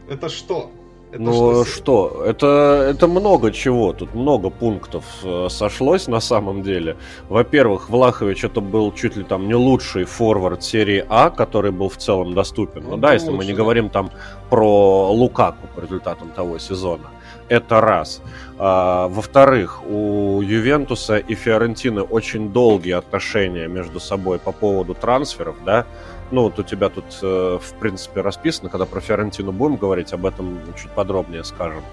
это 0.08 0.28
что? 0.28 0.70
Ну 1.18 1.32
что, 1.32 1.64
что? 1.64 2.24
Это, 2.26 2.88
это 2.90 3.06
много 3.06 3.52
чего, 3.52 3.92
тут 3.92 4.14
много 4.14 4.48
пунктов 4.48 5.04
э, 5.22 5.48
сошлось 5.50 6.08
на 6.08 6.20
самом 6.20 6.62
деле. 6.62 6.96
Во-первых, 7.28 7.90
Влахович 7.90 8.44
это 8.44 8.60
был 8.60 8.92
чуть 8.92 9.16
ли 9.16 9.24
там 9.24 9.46
не 9.46 9.54
лучший 9.54 10.04
форвард 10.04 10.62
серии 10.62 11.04
А, 11.08 11.30
который 11.30 11.70
был 11.70 11.90
в 11.90 11.98
целом 11.98 12.34
доступен. 12.34 12.84
Ну, 12.84 12.90
ну 12.92 12.96
да, 12.96 13.12
если 13.12 13.28
лучше, 13.28 13.38
мы 13.38 13.44
не 13.44 13.52
да. 13.52 13.58
говорим 13.58 13.90
там 13.90 14.10
про 14.48 15.12
Лукаку 15.12 15.66
по 15.74 15.80
результатам 15.80 16.30
того 16.30 16.58
сезона. 16.58 17.10
Это 17.48 17.82
раз. 17.82 18.22
А, 18.58 19.08
во-вторых, 19.08 19.82
у 19.86 20.40
Ювентуса 20.40 21.18
и 21.18 21.34
Фиорентины 21.34 22.00
очень 22.00 22.52
долгие 22.52 22.92
отношения 22.92 23.68
между 23.68 24.00
собой 24.00 24.38
по 24.38 24.52
поводу 24.52 24.94
трансферов, 24.94 25.56
да. 25.64 25.84
Ну, 26.32 26.44
вот 26.44 26.58
у 26.58 26.62
тебя 26.62 26.88
тут, 26.88 27.04
э, 27.22 27.58
в 27.60 27.74
принципе, 27.74 28.22
расписано, 28.22 28.70
когда 28.70 28.86
про 28.86 29.02
Фиорентину 29.02 29.52
будем 29.52 29.76
говорить, 29.76 30.14
об 30.14 30.24
этом 30.24 30.60
чуть 30.74 30.90
подробнее 30.92 31.44
скажем. 31.44 31.84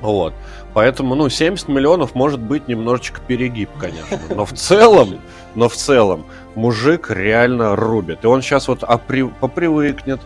Вот. 0.00 0.34
Поэтому, 0.74 1.14
ну, 1.14 1.28
70 1.28 1.68
миллионов 1.68 2.14
может 2.14 2.40
быть 2.40 2.68
немножечко 2.68 3.20
перегиб, 3.20 3.70
конечно. 3.78 4.18
Но 4.34 4.44
в 4.44 4.52
целом, 4.52 5.20
но 5.54 5.68
в 5.68 5.74
целом, 5.74 6.26
мужик 6.54 7.10
реально 7.10 7.76
рубит. 7.76 8.24
И 8.24 8.26
он 8.26 8.42
сейчас 8.42 8.68
вот 8.68 8.82
опри, 8.82 9.24
попривыкнет. 9.24 10.20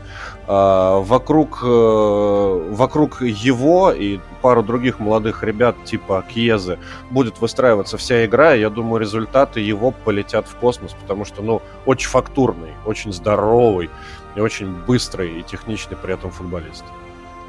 Э, 0.47 1.01
вокруг, 1.03 1.61
э, 1.63 2.69
вокруг 2.71 3.21
его 3.21 3.93
и 3.93 4.19
пару 4.41 4.63
других 4.63 4.99
молодых 4.99 5.43
ребят 5.43 5.77
типа 5.85 6.25
Кьезы 6.27 6.79
будет 7.11 7.39
выстраиваться 7.41 7.99
вся 7.99 8.25
игра. 8.25 8.55
И 8.55 8.61
я 8.61 8.71
думаю, 8.71 9.01
результаты 9.01 9.61
его 9.61 9.91
полетят 9.91 10.49
в 10.49 10.57
космос, 10.57 10.95
потому 10.99 11.27
что, 11.27 11.43
ну, 11.43 11.61
очень 11.85 12.09
фактурный, 12.09 12.73
очень 12.87 13.13
здоровый 13.13 13.91
и 14.35 14.41
очень 14.41 14.75
быстрый 14.87 15.41
и 15.41 15.43
техничный 15.43 15.97
при 15.99 16.15
этом 16.15 16.31
футболист. 16.31 16.85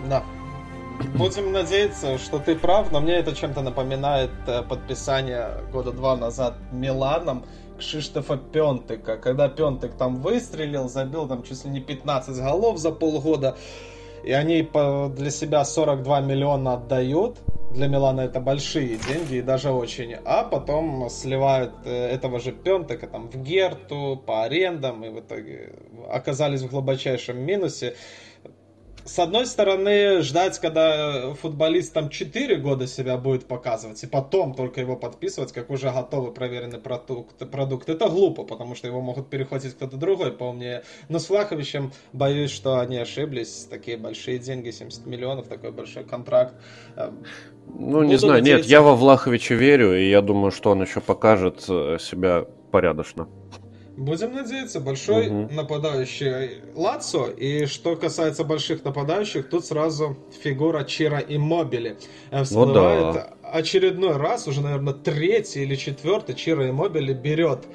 Да, 0.10 0.24
Будем 1.16 1.52
надеяться, 1.54 2.18
что 2.18 2.40
ты 2.40 2.56
прав, 2.56 2.92
но 2.92 3.00
мне 3.00 3.16
это 3.16 3.34
чем-то 3.34 3.62
напоминает 3.62 4.32
э, 4.48 4.62
подписание 4.64 5.64
года 5.72 5.92
два 5.92 6.18
назад 6.18 6.56
Миланом 6.72 7.46
Кшиштофа 7.78 8.36
Пентыка, 8.38 9.18
когда 9.18 9.48
Пентык 9.48 9.94
там 9.94 10.18
выстрелил, 10.18 10.90
забил 10.90 11.28
там 11.28 11.44
чуть 11.44 11.64
ли 11.64 11.72
не 11.72 11.80
15 11.80 12.38
голов 12.38 12.78
за 12.78 12.92
полгода, 12.92 13.58
и 14.24 14.34
они 14.34 14.62
для 15.16 15.32
себя 15.32 15.64
42 15.64 16.20
миллиона 16.22 16.74
отдают, 16.74 17.38
для 17.72 17.88
Милана 17.88 18.22
это 18.22 18.40
большие 18.40 18.98
деньги 18.98 19.36
и 19.36 19.42
даже 19.42 19.72
очень, 19.72 20.16
а 20.26 20.44
потом 20.44 21.10
сливают 21.10 21.72
э, 21.86 22.08
этого 22.08 22.40
же 22.40 22.52
Пентека 22.52 23.08
там 23.08 23.30
в 23.30 23.36
Герту 23.42 24.22
по 24.26 24.44
арендам 24.44 25.06
и 25.06 25.10
в 25.10 25.20
итоге 25.20 25.74
оказались 26.12 26.62
в 26.62 26.70
глубочайшем 26.70 27.40
минусе 27.40 27.96
с 29.10 29.18
одной 29.18 29.48
стороны, 29.48 30.22
ждать, 30.22 30.60
когда 30.60 31.34
футболист 31.34 31.94
там 31.94 32.10
4 32.10 32.58
года 32.58 32.86
себя 32.86 33.18
будет 33.18 33.46
показывать, 33.46 34.04
и 34.04 34.08
потом 34.08 34.54
только 34.54 34.82
его 34.82 34.96
подписывать, 34.96 35.52
как 35.52 35.72
уже 35.72 35.92
готовый 35.92 36.32
проверенный 36.32 36.78
продукт, 36.78 37.38
продукт 37.50 37.90
это 37.90 38.08
глупо, 38.08 38.44
потому 38.44 38.76
что 38.76 38.88
его 38.88 39.02
могут 39.02 39.30
перехватить 39.30 39.74
кто-то 39.74 39.98
другой 39.98 40.32
поумнее. 40.32 40.84
Но 41.10 41.18
с 41.18 41.28
Влаховичем 41.28 41.92
боюсь, 42.14 42.52
что 42.52 42.80
они 42.80 42.98
ошиблись. 42.98 43.68
Такие 43.70 43.98
большие 43.98 44.38
деньги, 44.38 44.70
70 44.70 45.08
миллионов, 45.08 45.48
такой 45.48 45.72
большой 45.72 46.04
контракт. 46.04 46.54
Эм, 46.96 47.26
ну, 47.68 47.98
Буду 47.98 48.04
не 48.04 48.18
знаю, 48.18 48.36
надеяться... 48.36 48.64
нет, 48.64 48.72
я 48.72 48.82
во 48.84 48.96
Влаховича 48.96 49.56
верю, 49.56 49.98
и 49.98 50.10
я 50.10 50.22
думаю, 50.22 50.52
что 50.52 50.70
он 50.70 50.84
еще 50.84 51.02
покажет 51.02 51.66
э, 51.68 51.98
себя 52.00 52.46
порядочно. 52.72 53.28
Будем 54.00 54.34
надеяться, 54.34 54.80
большой 54.80 55.28
угу. 55.28 55.54
нападающий 55.54 56.62
Лацо. 56.74 57.28
И 57.28 57.66
что 57.66 57.98
касается 57.98 58.46
больших 58.46 58.86
нападающих, 58.86 59.50
тут 59.50 59.66
сразу 59.66 60.18
фигура 60.42 60.86
Чира 60.86 61.20
Иммобили 61.20 61.98
э, 62.32 62.44
всплывает. 62.46 63.06
Ну, 63.06 63.14
да. 63.14 63.34
Очередной 63.44 64.16
раз, 64.16 64.48
уже, 64.48 64.62
наверное, 64.62 64.94
третий 64.94 65.64
или 65.64 65.76
четвертый 65.76 66.34
Чира 66.36 66.70
Иммобили 66.70 67.12
берет 67.12 67.66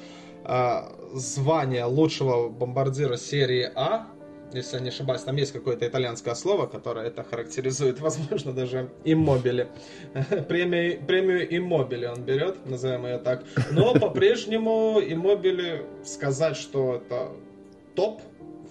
э, 0.45 0.81
звание 1.13 1.85
лучшего 1.85 2.49
бомбардира 2.49 3.19
серии 3.19 3.71
А 3.75 4.07
если 4.55 4.77
я 4.77 4.83
не 4.83 4.89
ошибаюсь, 4.89 5.23
там 5.23 5.37
есть 5.37 5.53
какое-то 5.53 5.87
итальянское 5.87 6.35
слово, 6.35 6.67
которое 6.67 7.07
это 7.07 7.25
характеризует, 7.25 8.01
возможно, 8.01 8.53
даже 8.53 8.91
иммобили. 9.05 9.69
Премию, 10.49 11.05
премию 11.05 11.57
иммобили 11.57 12.07
он 12.07 12.23
берет, 12.23 12.65
назовем 12.67 13.07
ее 13.07 13.19
так. 13.19 13.45
Но 13.71 13.95
по-прежнему 14.01 15.01
иммобили 15.01 15.85
сказать, 16.05 16.57
что 16.57 16.97
это 16.97 17.31
топ 17.95 18.21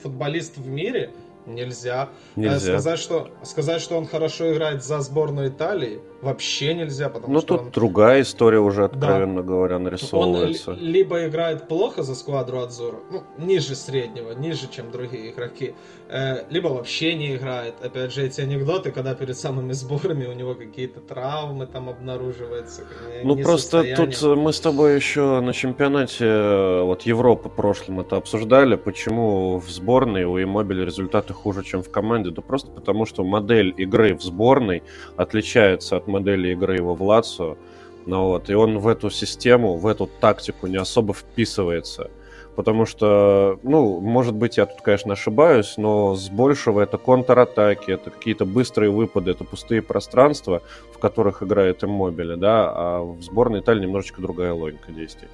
футболист 0.02 0.58
в 0.58 0.68
мире– 0.68 1.12
нельзя. 1.46 2.10
Э, 2.36 2.40
нельзя. 2.40 2.60
Сказать, 2.60 3.00
что, 3.00 3.30
сказать, 3.44 3.82
что 3.82 3.98
он 3.98 4.06
хорошо 4.06 4.54
играет 4.54 4.84
за 4.84 5.00
сборную 5.02 5.50
Италии, 5.50 6.02
вообще 6.22 6.74
нельзя, 6.74 7.10
потому 7.10 7.34
ну, 7.34 7.42
что... 7.42 7.54
Ну, 7.54 7.58
тут 7.58 7.68
он... 7.68 7.72
другая 7.72 8.22
история 8.22 8.60
уже, 8.60 8.86
откровенно 8.86 9.42
да. 9.42 9.48
говоря, 9.48 9.80
нарисовывается. 9.80 10.72
Он 10.72 10.78
либо 10.78 11.28
играет 11.28 11.68
плохо 11.68 12.04
за 12.04 12.16
сквадру 12.16 12.60
Адзура, 12.60 12.98
ну, 13.12 13.24
ниже 13.38 13.76
среднего, 13.76 14.32
ниже, 14.32 14.70
чем 14.70 14.92
другие 14.92 15.32
игроки, 15.32 15.76
э, 16.10 16.46
либо 16.50 16.68
вообще 16.68 17.16
не 17.16 17.36
играет. 17.36 17.76
Опять 17.82 18.14
же, 18.14 18.24
эти 18.24 18.42
анекдоты, 18.42 18.92
когда 18.92 19.14
перед 19.16 19.38
самыми 19.38 19.74
сборами 19.74 20.26
у 20.26 20.34
него 20.34 20.56
какие-то 20.56 21.02
травмы 21.02 21.68
там 21.68 21.90
обнаруживаются. 21.90 22.84
Ну, 23.24 23.36
просто 23.36 23.96
тут 23.96 24.22
мы 24.22 24.54
с 24.54 24.60
тобой 24.60 24.96
еще 24.96 25.42
на 25.42 25.54
чемпионате 25.54 26.26
э, 26.26 26.82
вот 26.82 27.04
Европы 27.04 27.50
прошлом 27.50 28.00
это 28.00 28.18
обсуждали, 28.18 28.76
почему 28.76 29.60
в 29.60 29.70
сборной 29.70 30.24
у 30.24 30.42
Иммобиля 30.42 30.86
результаты 30.86 31.33
это 31.34 31.42
хуже, 31.42 31.64
чем 31.64 31.82
в 31.82 31.90
команде? 31.90 32.30
Да 32.30 32.42
просто 32.42 32.72
потому, 32.72 33.06
что 33.06 33.24
модель 33.24 33.74
игры 33.78 34.16
в 34.16 34.22
сборной 34.22 34.84
отличается 35.18 35.98
от 35.98 36.08
модели 36.08 36.50
игры 36.50 36.76
его 36.76 36.96
в 36.96 37.02
Лацо. 37.02 37.58
Ну 38.06 38.26
вот, 38.28 38.50
и 38.50 38.54
он 38.54 38.80
в 38.80 38.88
эту 38.88 39.10
систему, 39.10 39.78
в 39.78 39.88
эту 39.88 40.10
тактику 40.20 40.68
не 40.68 40.78
особо 40.78 41.14
вписывается. 41.14 42.10
Потому 42.56 42.86
что, 42.86 43.60
ну, 43.64 44.00
может 44.00 44.36
быть, 44.36 44.58
я 44.58 44.68
тут, 44.68 44.82
конечно, 44.82 45.14
ошибаюсь, 45.14 45.74
но 45.78 46.16
с 46.16 46.30
большего 46.30 46.82
это 46.82 47.00
контратаки, 47.00 47.92
это 47.92 48.12
какие-то 48.12 48.46
быстрые 48.46 48.92
выпады, 48.92 49.32
это 49.32 49.44
пустые 49.44 49.82
пространства, 49.82 50.62
в 50.94 51.00
которых 51.00 51.42
играет 51.42 51.84
Иммобили, 51.84 52.36
да, 52.36 52.72
а 52.72 53.02
в 53.02 53.24
сборной 53.24 53.62
Италии 53.62 53.82
немножечко 53.82 54.22
другая 54.22 54.54
логика 54.54 54.92
действий. 54.92 55.30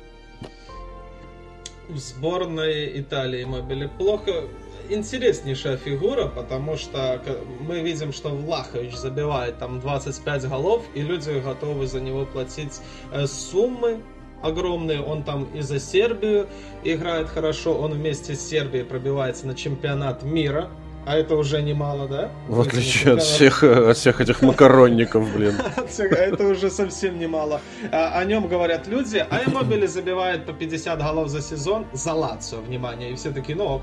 В 1.89 1.97
сборной 1.97 3.01
Италии 3.01 3.43
Иммобили 3.43 3.89
плохо 3.97 4.43
интереснейшая 4.89 5.77
фигура, 5.77 6.27
потому 6.27 6.77
что 6.77 7.21
мы 7.59 7.81
видим, 7.81 8.13
что 8.13 8.29
Влахович 8.29 8.95
забивает 8.95 9.57
там 9.57 9.79
25 9.79 10.49
голов, 10.49 10.83
и 10.93 11.01
люди 11.01 11.39
готовы 11.39 11.87
за 11.87 11.99
него 11.99 12.25
платить 12.25 12.79
э, 13.11 13.25
суммы 13.27 13.99
огромные. 14.41 15.01
Он 15.01 15.23
там 15.23 15.45
и 15.53 15.61
за 15.61 15.79
Сербию 15.79 16.47
играет 16.83 17.29
хорошо, 17.29 17.77
он 17.77 17.93
вместе 17.93 18.35
с 18.35 18.41
Сербией 18.47 18.85
пробивается 18.85 19.47
на 19.47 19.55
чемпионат 19.55 20.23
мира. 20.23 20.69
А 21.05 21.15
это 21.15 21.35
уже 21.35 21.61
немало, 21.61 22.07
да? 22.07 22.29
В 22.47 22.61
отличие 22.61 23.13
от 23.13 23.23
всех, 23.23 23.63
от 23.63 23.97
всех 23.97 24.21
этих 24.21 24.41
макаронников, 24.43 25.33
блин. 25.33 25.55
Это 25.97 26.47
уже 26.47 26.69
совсем 26.69 27.17
немало. 27.17 27.61
А, 27.91 28.19
о 28.19 28.25
нем 28.25 28.47
говорят 28.47 28.85
люди, 28.85 29.25
а 29.27 29.43
Эмобили 29.43 29.87
забивает 29.87 30.45
по 30.45 30.53
50 30.53 30.99
голов 30.99 31.29
за 31.29 31.41
сезон 31.41 31.87
за 31.93 32.13
Лацо, 32.13 32.57
внимание. 32.57 33.11
И 33.11 33.15
все 33.15 33.31
таки 33.31 33.55
ну 33.55 33.81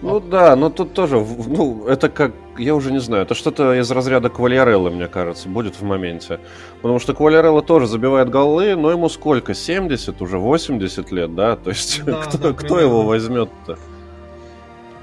ну 0.00 0.20
да, 0.20 0.54
но 0.54 0.70
тут 0.70 0.92
тоже, 0.92 1.18
ну, 1.18 1.86
это 1.86 2.08
как, 2.08 2.32
я 2.56 2.74
уже 2.74 2.92
не 2.92 3.00
знаю, 3.00 3.24
это 3.24 3.34
что-то 3.34 3.74
из 3.74 3.90
разряда 3.90 4.28
Квальяреллы, 4.28 4.90
мне 4.90 5.08
кажется, 5.08 5.48
будет 5.48 5.74
в 5.74 5.82
моменте. 5.82 6.38
Потому 6.82 7.00
что 7.00 7.14
Квальярелла 7.14 7.62
тоже 7.62 7.86
забивает 7.88 8.30
голы, 8.30 8.76
но 8.76 8.92
ему 8.92 9.08
сколько, 9.08 9.54
70, 9.54 10.22
уже 10.22 10.38
80 10.38 11.10
лет, 11.10 11.34
да? 11.34 11.56
То 11.56 11.70
есть 11.70 12.04
да, 12.04 12.12
кто, 12.22 12.38
да, 12.38 12.52
кто 12.52 12.78
его 12.78 13.02
возьмет-то? 13.02 13.76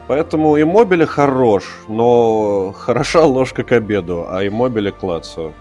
Поэтому 0.08 0.62
Иммобили 0.62 1.04
хорош, 1.04 1.64
но 1.90 2.72
хороша 2.78 3.26
ложка 3.26 3.64
к 3.64 3.74
обеду, 3.74 4.26
а 4.30 4.48
Иммобили 4.48 4.92
к 4.92 5.04
Лацио. 5.04 5.52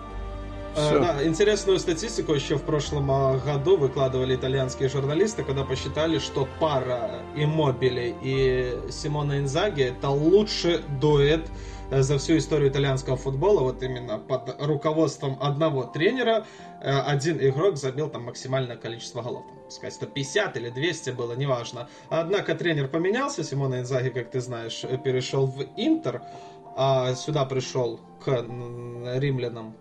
Все. 0.75 0.99
Да, 0.99 1.25
интересную 1.25 1.79
статистику 1.79 2.33
еще 2.33 2.57
в 2.57 2.63
прошлом 2.63 3.09
а, 3.11 3.39
году 3.39 3.77
выкладывали 3.77 4.35
итальянские 4.35 4.89
журналисты, 4.89 5.45
когда 5.45 5.63
посчитали, 5.63 6.19
что 6.19 6.49
пара 6.59 7.21
Иммобили 7.37 8.15
и 8.21 8.91
Симона 8.91 9.39
Инзаги 9.39 9.85
это 9.85 10.11
лучший 10.11 10.81
дуэт 11.01 11.47
э, 11.91 12.03
за 12.03 12.19
всю 12.19 12.39
историю 12.39 12.71
итальянского 12.71 13.17
футбола, 13.17 13.61
вот 13.61 13.85
именно 13.85 14.19
под 14.19 14.57
руководством 14.61 15.39
одного 15.41 15.85
тренера, 15.85 16.45
э, 16.81 16.91
один 16.91 17.39
игрок 17.39 17.77
забил 17.77 18.09
там 18.09 18.25
максимальное 18.25 18.77
количество 18.77 19.23
голов. 19.23 19.45
Там, 19.47 19.71
сказать, 19.71 19.95
150 19.95 20.57
или 20.57 20.71
200 20.71 21.11
было, 21.11 21.35
неважно. 21.35 21.89
Однако 22.09 22.57
тренер 22.57 22.89
поменялся, 22.89 23.45
Симона 23.45 23.79
Инзаги, 23.79 24.09
как 24.09 24.33
ты 24.33 24.41
знаешь, 24.41 24.85
перешел 25.05 25.47
в 25.47 25.65
Интер, 25.77 26.23
а 26.77 27.15
сюда 27.15 27.45
пришел 27.45 28.01
к 28.25 28.45
римлянам 29.17 29.77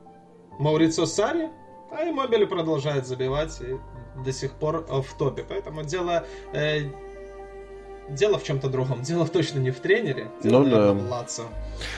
Маурицио 0.59 1.05
Сари, 1.05 1.49
а 1.91 2.09
Иммобили 2.09 2.45
продолжает 2.45 3.05
забивать 3.05 3.59
и 3.61 3.77
до 4.23 4.31
сих 4.31 4.53
пор 4.53 4.85
э, 4.89 5.01
в 5.01 5.13
топе. 5.17 5.45
Поэтому 5.47 5.83
дело 5.83 6.25
э, 6.53 6.89
дело 8.09 8.37
в 8.37 8.43
чем-то 8.43 8.69
другом. 8.69 9.01
Дело 9.03 9.27
точно 9.27 9.59
не 9.59 9.71
в 9.71 9.79
тренере. 9.79 10.27
Дело, 10.43 10.59
ну 10.59 10.65
наверное, 10.65 10.93
да. 10.93 11.07
В 11.07 11.11
Лацо. 11.11 11.43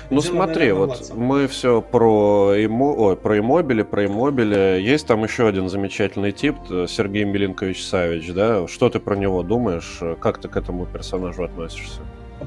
Ну 0.09 0.21
дело, 0.21 0.33
смотри, 0.33 0.71
наверное, 0.71 0.87
вот 0.87 1.13
мы 1.15 1.47
все 1.47 1.81
про, 1.81 2.53
Имо... 2.55 2.93
Ой, 2.93 3.17
про 3.17 3.39
Иммобили, 3.39 3.83
про 3.83 4.05
Иммобили. 4.05 4.79
Есть 4.81 5.07
там 5.07 5.23
еще 5.23 5.47
один 5.47 5.69
замечательный 5.69 6.31
тип, 6.31 6.55
э, 6.69 6.85
Сергей 6.87 7.23
Милинкович 7.23 7.85
Савич, 7.85 8.31
да? 8.33 8.67
Что 8.67 8.89
ты 8.89 8.99
про 8.99 9.15
него 9.15 9.43
думаешь? 9.43 9.99
Как 10.19 10.39
ты 10.39 10.47
к 10.47 10.57
этому 10.57 10.85
персонажу 10.85 11.43
относишься? 11.43 12.01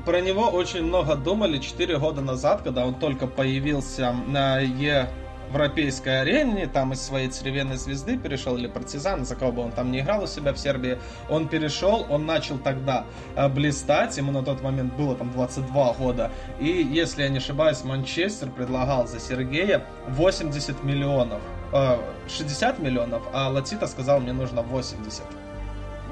Про 0.05 0.21
него 0.21 0.49
очень 0.49 0.85
много 0.85 1.17
думали 1.17 1.59
4 1.59 1.99
года 1.99 2.21
назад, 2.21 2.63
когда 2.63 2.87
он 2.87 2.95
только 2.95 3.27
появился 3.27 4.15
на 4.27 4.61
Е 4.61 5.09
европейской 5.49 6.21
арене, 6.21 6.67
там 6.67 6.93
из 6.93 7.01
своей 7.01 7.29
церевенной 7.29 7.77
звезды 7.77 8.17
перешел, 8.17 8.57
или 8.57 8.67
партизан, 8.67 9.25
за 9.25 9.35
кого 9.35 9.53
бы 9.53 9.63
он 9.63 9.73
там 9.73 9.91
не 9.91 10.01
играл 10.01 10.25
у 10.25 10.27
себя 10.27 10.53
в 10.53 10.59
Сербии, 10.59 10.99
он 11.29 11.49
перешел, 11.49 12.07
он 12.09 12.27
начал 12.27 12.59
тогда 12.59 13.05
э, 13.35 13.49
блистать, 13.49 14.17
ему 14.17 14.33
на 14.33 14.43
тот 14.43 14.63
момент 14.63 14.95
было 14.95 15.17
там 15.17 15.33
22 15.33 15.93
года, 15.95 16.31
и, 16.61 16.67
если 16.67 17.23
я 17.23 17.29
не 17.29 17.39
ошибаюсь, 17.39 17.83
Манчестер 17.85 18.51
предлагал 18.51 19.07
за 19.07 19.21
Сергея 19.21 19.83
80 20.09 20.85
миллионов, 20.85 21.41
э, 21.73 21.99
60 22.29 22.79
миллионов, 22.79 23.23
а 23.33 23.49
Латита 23.49 23.87
сказал, 23.87 24.21
мне 24.21 24.33
нужно 24.33 24.63
80. 24.63 25.23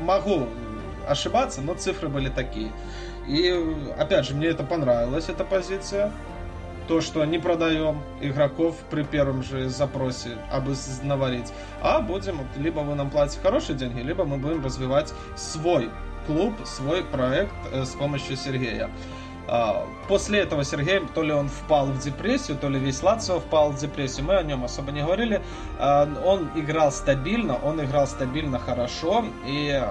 Могу 0.00 0.46
ошибаться, 1.08 1.60
но 1.62 1.74
цифры 1.74 2.08
были 2.08 2.28
такие. 2.28 2.72
И, 3.28 3.52
опять 3.98 4.24
же, 4.26 4.34
мне 4.34 4.48
это 4.48 4.62
понравилась, 4.62 5.28
эта 5.28 5.44
позиция 5.44 6.12
то, 6.88 7.00
что 7.00 7.24
не 7.24 7.38
продаем 7.38 8.02
игроков 8.20 8.76
при 8.90 9.02
первом 9.02 9.42
же 9.42 9.68
запросе 9.68 10.38
обознаварить, 10.50 11.52
а 11.82 12.00
будем, 12.00 12.40
либо 12.56 12.80
вы 12.80 12.94
нам 12.94 13.10
платите 13.10 13.40
хорошие 13.42 13.76
деньги, 13.76 14.00
либо 14.00 14.24
мы 14.24 14.36
будем 14.38 14.64
развивать 14.64 15.12
свой 15.36 15.90
клуб, 16.26 16.54
свой 16.64 17.02
проект 17.04 17.52
э, 17.72 17.84
с 17.84 17.90
помощью 17.90 18.36
Сергея. 18.36 18.90
А, 19.48 19.86
после 20.08 20.40
этого 20.40 20.64
Сергей, 20.64 21.00
то 21.14 21.22
ли 21.22 21.32
он 21.32 21.48
впал 21.48 21.86
в 21.86 21.98
депрессию, 21.98 22.58
то 22.58 22.68
ли 22.68 22.78
весь 22.78 23.02
Лацио 23.02 23.38
впал 23.38 23.70
в 23.70 23.78
депрессию, 23.78 24.26
мы 24.26 24.36
о 24.36 24.42
нем 24.42 24.64
особо 24.64 24.90
не 24.90 25.02
говорили. 25.02 25.40
А, 25.78 26.08
он 26.24 26.48
играл 26.56 26.90
стабильно, 26.90 27.56
он 27.56 27.82
играл 27.84 28.06
стабильно 28.06 28.58
хорошо, 28.58 29.24
и 29.46 29.82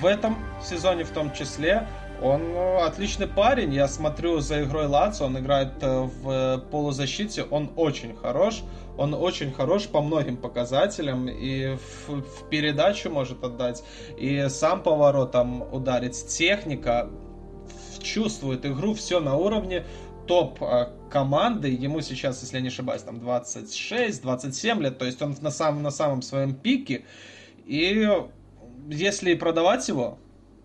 в 0.00 0.06
этом 0.06 0.36
сезоне 0.62 1.04
в 1.04 1.10
том 1.10 1.32
числе 1.32 1.88
он 2.22 2.42
э, 2.42 2.78
отличный 2.82 3.26
парень. 3.26 3.72
Я 3.72 3.88
смотрю 3.88 4.40
за 4.40 4.64
игрой 4.64 4.86
Лацо. 4.86 5.24
Он 5.24 5.38
играет 5.38 5.72
э, 5.80 6.08
в 6.22 6.58
полузащите. 6.70 7.44
Он 7.44 7.70
очень 7.76 8.14
хорош. 8.14 8.62
Он 8.98 9.14
очень 9.14 9.52
хорош 9.52 9.88
по 9.88 10.02
многим 10.02 10.36
показателям. 10.36 11.28
И 11.28 11.76
в, 12.06 12.20
в 12.20 12.48
передачу 12.50 13.10
может 13.10 13.42
отдать. 13.42 13.82
И 14.18 14.46
сам 14.48 14.82
поворотом 14.82 15.62
ударить. 15.72 16.26
Техника 16.28 17.08
чувствует 18.02 18.66
игру. 18.66 18.94
Все 18.94 19.20
на 19.20 19.36
уровне 19.36 19.84
топ 20.26 20.62
э, 20.62 20.88
команды. 21.10 21.68
Ему 21.68 22.02
сейчас, 22.02 22.42
если 22.42 22.56
я 22.56 22.62
не 22.62 22.68
ошибаюсь, 22.68 23.02
там 23.02 23.16
26-27 23.16 24.82
лет. 24.82 24.98
То 24.98 25.06
есть 25.06 25.22
он 25.22 25.34
на 25.40 25.50
самом, 25.50 25.82
на 25.82 25.90
самом 25.90 26.20
своем 26.20 26.54
пике. 26.54 27.04
И 27.64 28.08
если 28.88 29.34
продавать 29.34 29.88
его, 29.88 30.18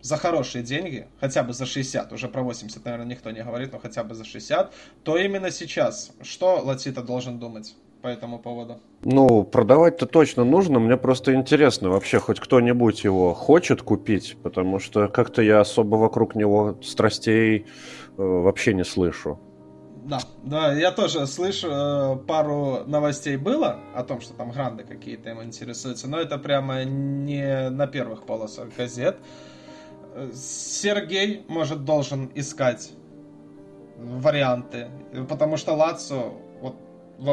за 0.06 0.18
хорошие 0.18 0.64
деньги, 0.64 1.08
хотя 1.20 1.42
бы 1.42 1.52
за 1.54 1.66
60, 1.66 2.14
уже 2.14 2.28
про 2.28 2.44
80, 2.44 2.86
наверное, 2.86 3.08
никто 3.08 3.32
не 3.32 3.44
говорит, 3.44 3.74
но 3.74 3.80
хотя 3.80 4.04
бы 4.04 4.14
за 4.14 4.24
60, 4.24 4.72
то 5.04 5.18
именно 5.18 5.50
сейчас, 5.50 6.12
что 6.22 6.62
Латита 6.64 7.02
должен 7.02 7.40
думать? 7.40 7.76
по 8.02 8.08
этому 8.10 8.38
поводу? 8.38 8.78
Ну, 9.04 9.44
продавать-то 9.44 10.06
точно 10.06 10.44
нужно. 10.44 10.78
Мне 10.78 10.96
просто 10.96 11.34
интересно, 11.34 11.90
вообще 11.90 12.20
хоть 12.20 12.40
кто-нибудь 12.40 13.04
его 13.04 13.34
хочет 13.34 13.82
купить, 13.82 14.38
потому 14.44 14.78
что 14.78 15.08
как-то 15.08 15.42
я 15.42 15.62
особо 15.62 15.96
вокруг 15.96 16.36
него 16.36 16.78
страстей 16.84 17.62
э, 17.62 17.64
вообще 18.18 18.76
не 18.76 18.84
слышу. 18.84 19.40
Да, 20.06 20.20
да, 20.44 20.72
я 20.74 20.92
тоже 20.92 21.26
слышу, 21.26 21.68
э, 21.68 22.16
пару 22.28 22.84
новостей 22.86 23.38
было 23.38 23.80
о 23.96 24.04
том, 24.04 24.22
что 24.22 24.36
там 24.36 24.52
гранды 24.52 24.84
какие-то 24.84 25.32
им 25.32 25.42
интересуются, 25.42 26.08
но 26.08 26.20
это 26.20 26.38
прямо 26.38 26.84
не 26.84 27.72
на 27.72 27.88
первых 27.88 28.28
полосах 28.28 28.68
газет. 28.78 29.18
Сергей, 30.34 31.44
может, 31.48 31.84
должен 31.84 32.32
искать 32.36 32.94
варианты, 33.98 34.88
потому 35.30 35.58
что 35.58 35.74
Лацо, 35.74 36.34
вот 36.62 36.76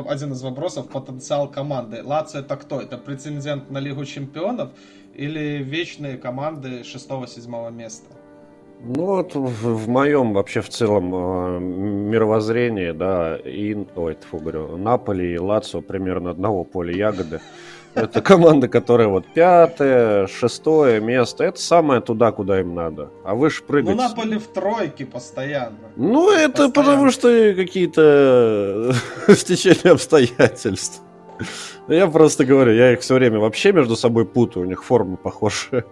один 0.09 0.33
из 0.33 0.43
вопросов, 0.43 0.89
потенциал 0.89 1.51
команды. 1.51 2.03
Лацо 2.03 2.39
это 2.39 2.57
кто? 2.57 2.81
Это 2.81 2.99
претендент 2.99 3.71
на 3.71 3.79
Лигу 3.79 4.05
Чемпионов 4.05 4.71
или 5.15 5.63
вечные 5.63 6.17
команды 6.17 6.81
6-7 6.81 7.73
места? 7.73 8.07
Ну 8.85 9.07
вот 9.07 9.35
в, 9.37 9.77
в 9.77 9.89
моем 9.89 10.33
вообще 10.33 10.61
в 10.61 10.69
целом 10.69 11.15
э, 11.15 11.61
мировоззрении, 11.61 12.91
да, 12.91 13.37
и, 13.37 13.77
ой, 13.95 14.17
тьфу, 14.17 14.39
говорю, 14.39 14.77
Наполи 14.77 15.35
и 15.35 15.39
Лацо 15.39 15.81
примерно 15.83 16.31
одного 16.31 16.65
поля 16.65 16.93
ягоды. 16.93 17.41
Это 17.95 18.23
команда, 18.23 18.69
которая 18.69 19.09
вот 19.09 19.27
пятое, 19.27 20.27
шестое 20.27 21.01
место. 21.01 21.45
Это 21.45 21.61
самое 21.61 22.01
туда, 22.01 22.33
куда 22.33 22.61
им 22.61 22.75
надо. 22.75 23.11
А 23.25 23.35
вы 23.35 23.51
ж 23.51 23.63
прыгаете. 23.63 24.01
Ну, 24.01 24.09
Наполе 24.09 24.39
в 24.39 24.47
тройке 24.47 25.05
постоянно. 25.05 25.77
Ну, 25.97 26.31
это 26.31 26.69
постоянно. 26.69 26.73
потому 26.73 27.11
что 27.11 27.55
какие-то 27.55 28.95
стечения 29.35 29.93
обстоятельств. 29.93 31.03
Я 31.89 32.07
просто 32.07 32.45
говорю, 32.45 32.73
я 32.73 32.93
их 32.93 33.01
все 33.01 33.15
время 33.15 33.39
вообще 33.39 33.73
между 33.73 33.97
собой 33.97 34.25
путаю, 34.25 34.67
у 34.67 34.69
них 34.69 34.85
формы 34.85 35.17
похожие. 35.17 35.85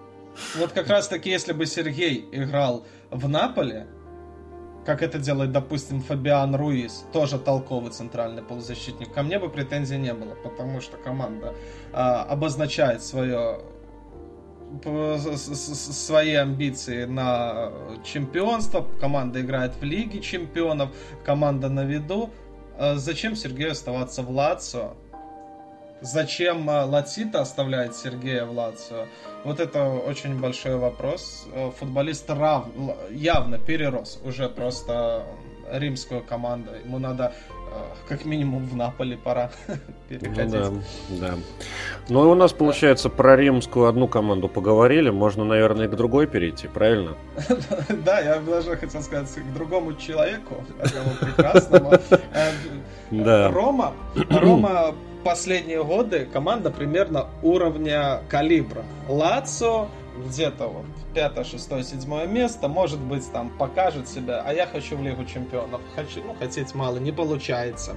Вот 0.59 0.72
как 0.72 0.88
раз 0.88 1.09
таки, 1.09 1.28
если 1.28 1.53
бы 1.53 1.66
Сергей 1.66 2.28
играл 2.32 2.86
в 3.11 3.28
Наполе, 3.28 3.86
как 4.85 5.03
это 5.03 5.18
делает, 5.18 5.53
допустим, 5.53 6.01
Фабиан 6.01 6.55
Руис, 6.55 7.05
тоже 7.12 7.39
толковый 7.39 7.91
центральный 7.91 8.43
полузащитник, 8.43 9.12
ко 9.12 9.22
мне 9.22 9.39
бы 9.39 9.49
претензий 9.49 9.99
не 9.99 10.14
было, 10.14 10.35
потому 10.35 10.81
что 10.81 10.97
команда 10.97 11.55
а, 11.93 12.24
обозначает 12.24 13.03
свое 13.03 13.61
свои 15.35 16.35
амбиции 16.35 17.05
на 17.05 17.72
чемпионство, 18.05 18.87
команда 19.01 19.41
играет 19.41 19.74
в 19.74 19.83
Лиге 19.83 20.20
чемпионов, 20.20 20.91
команда 21.24 21.68
на 21.68 21.85
виду. 21.85 22.31
А 22.78 22.95
зачем 22.97 23.35
Сергею 23.35 23.72
оставаться 23.72 24.22
в 24.22 24.31
Лацио? 24.31 24.95
Зачем 26.03 26.68
а, 26.70 26.84
Латита 26.86 27.42
оставляет 27.42 27.94
Сергея 27.94 28.44
в 28.44 28.53
Лацио? 28.53 29.07
Вот 29.44 29.61
это 29.61 29.84
очень 29.84 30.38
большой 30.40 30.76
вопрос. 30.76 31.46
Э, 31.53 31.70
футболист 31.78 32.28
рав... 32.30 32.66
явно 33.11 33.59
перерос 33.59 34.18
уже 34.24 34.48
просто 34.48 35.24
римскую 35.70 36.22
команду. 36.22 36.70
Ему 36.84 36.98
надо 36.98 37.32
э, 37.48 38.09
как 38.09 38.24
минимум 38.24 38.66
в 38.66 38.74
Наполе 38.76 39.18
пора 39.18 39.51
переходить. 40.09 40.55
Ну, 40.55 40.82
да, 41.20 41.28
да. 41.28 41.34
Ну 42.09 42.24
и 42.24 42.28
у 42.28 42.34
нас, 42.34 42.53
получается, 42.53 43.11
про 43.11 43.36
римскую 43.36 43.86
одну 43.86 44.09
команду 44.09 44.48
поговорили. 44.48 45.11
Можно, 45.11 45.44
наверное, 45.44 45.86
и 45.86 45.88
к 45.88 45.96
другой 45.96 46.26
перейти, 46.26 46.66
правильно? 46.66 47.14
Да, 48.05 48.20
я 48.20 48.38
даже 48.40 48.76
хотел 48.76 49.03
сказать 49.03 49.28
к 49.28 49.53
другому 49.53 49.94
человеку, 49.94 50.64
одному 50.80 51.11
прекрасному. 51.20 51.92
Э. 53.12 53.51
Рома, 53.51 53.92
Рома 54.30 54.94
последние 55.23 55.83
годы 55.85 56.27
команда 56.27 56.71
примерно 56.71 57.29
уровня 57.43 58.23
калибра. 58.29 58.85
Лацо 59.09 59.89
где-то 60.16 60.68
вот 60.68 60.87
пятое, 61.14 61.45
шестое, 61.45 61.83
седьмое 61.85 62.27
место, 62.27 62.68
может 62.68 63.01
быть, 63.01 63.31
там 63.33 63.51
покажет 63.51 64.09
себя, 64.09 64.43
а 64.45 64.53
я 64.53 64.66
хочу 64.66 64.97
в 64.97 65.03
Лигу 65.03 65.25
Чемпионов. 65.25 65.81
Хочу, 65.95 66.23
ну, 66.25 66.35
хотеть 66.35 66.75
мало, 66.75 66.99
не 66.99 67.12
получается. 67.12 67.97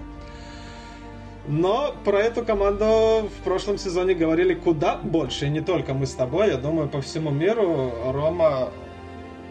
Но 1.46 1.94
про 2.06 2.22
эту 2.22 2.46
команду 2.46 3.28
в 3.28 3.44
прошлом 3.44 3.78
сезоне 3.78 4.14
говорили 4.14 4.54
куда 4.54 4.96
больше, 4.96 5.48
и 5.48 5.50
не 5.50 5.60
только 5.60 5.94
мы 5.94 6.06
с 6.06 6.14
тобой, 6.14 6.48
я 6.48 6.58
думаю, 6.58 6.88
по 6.88 7.02
всему 7.02 7.32
миру 7.32 7.92
Рома 8.12 8.70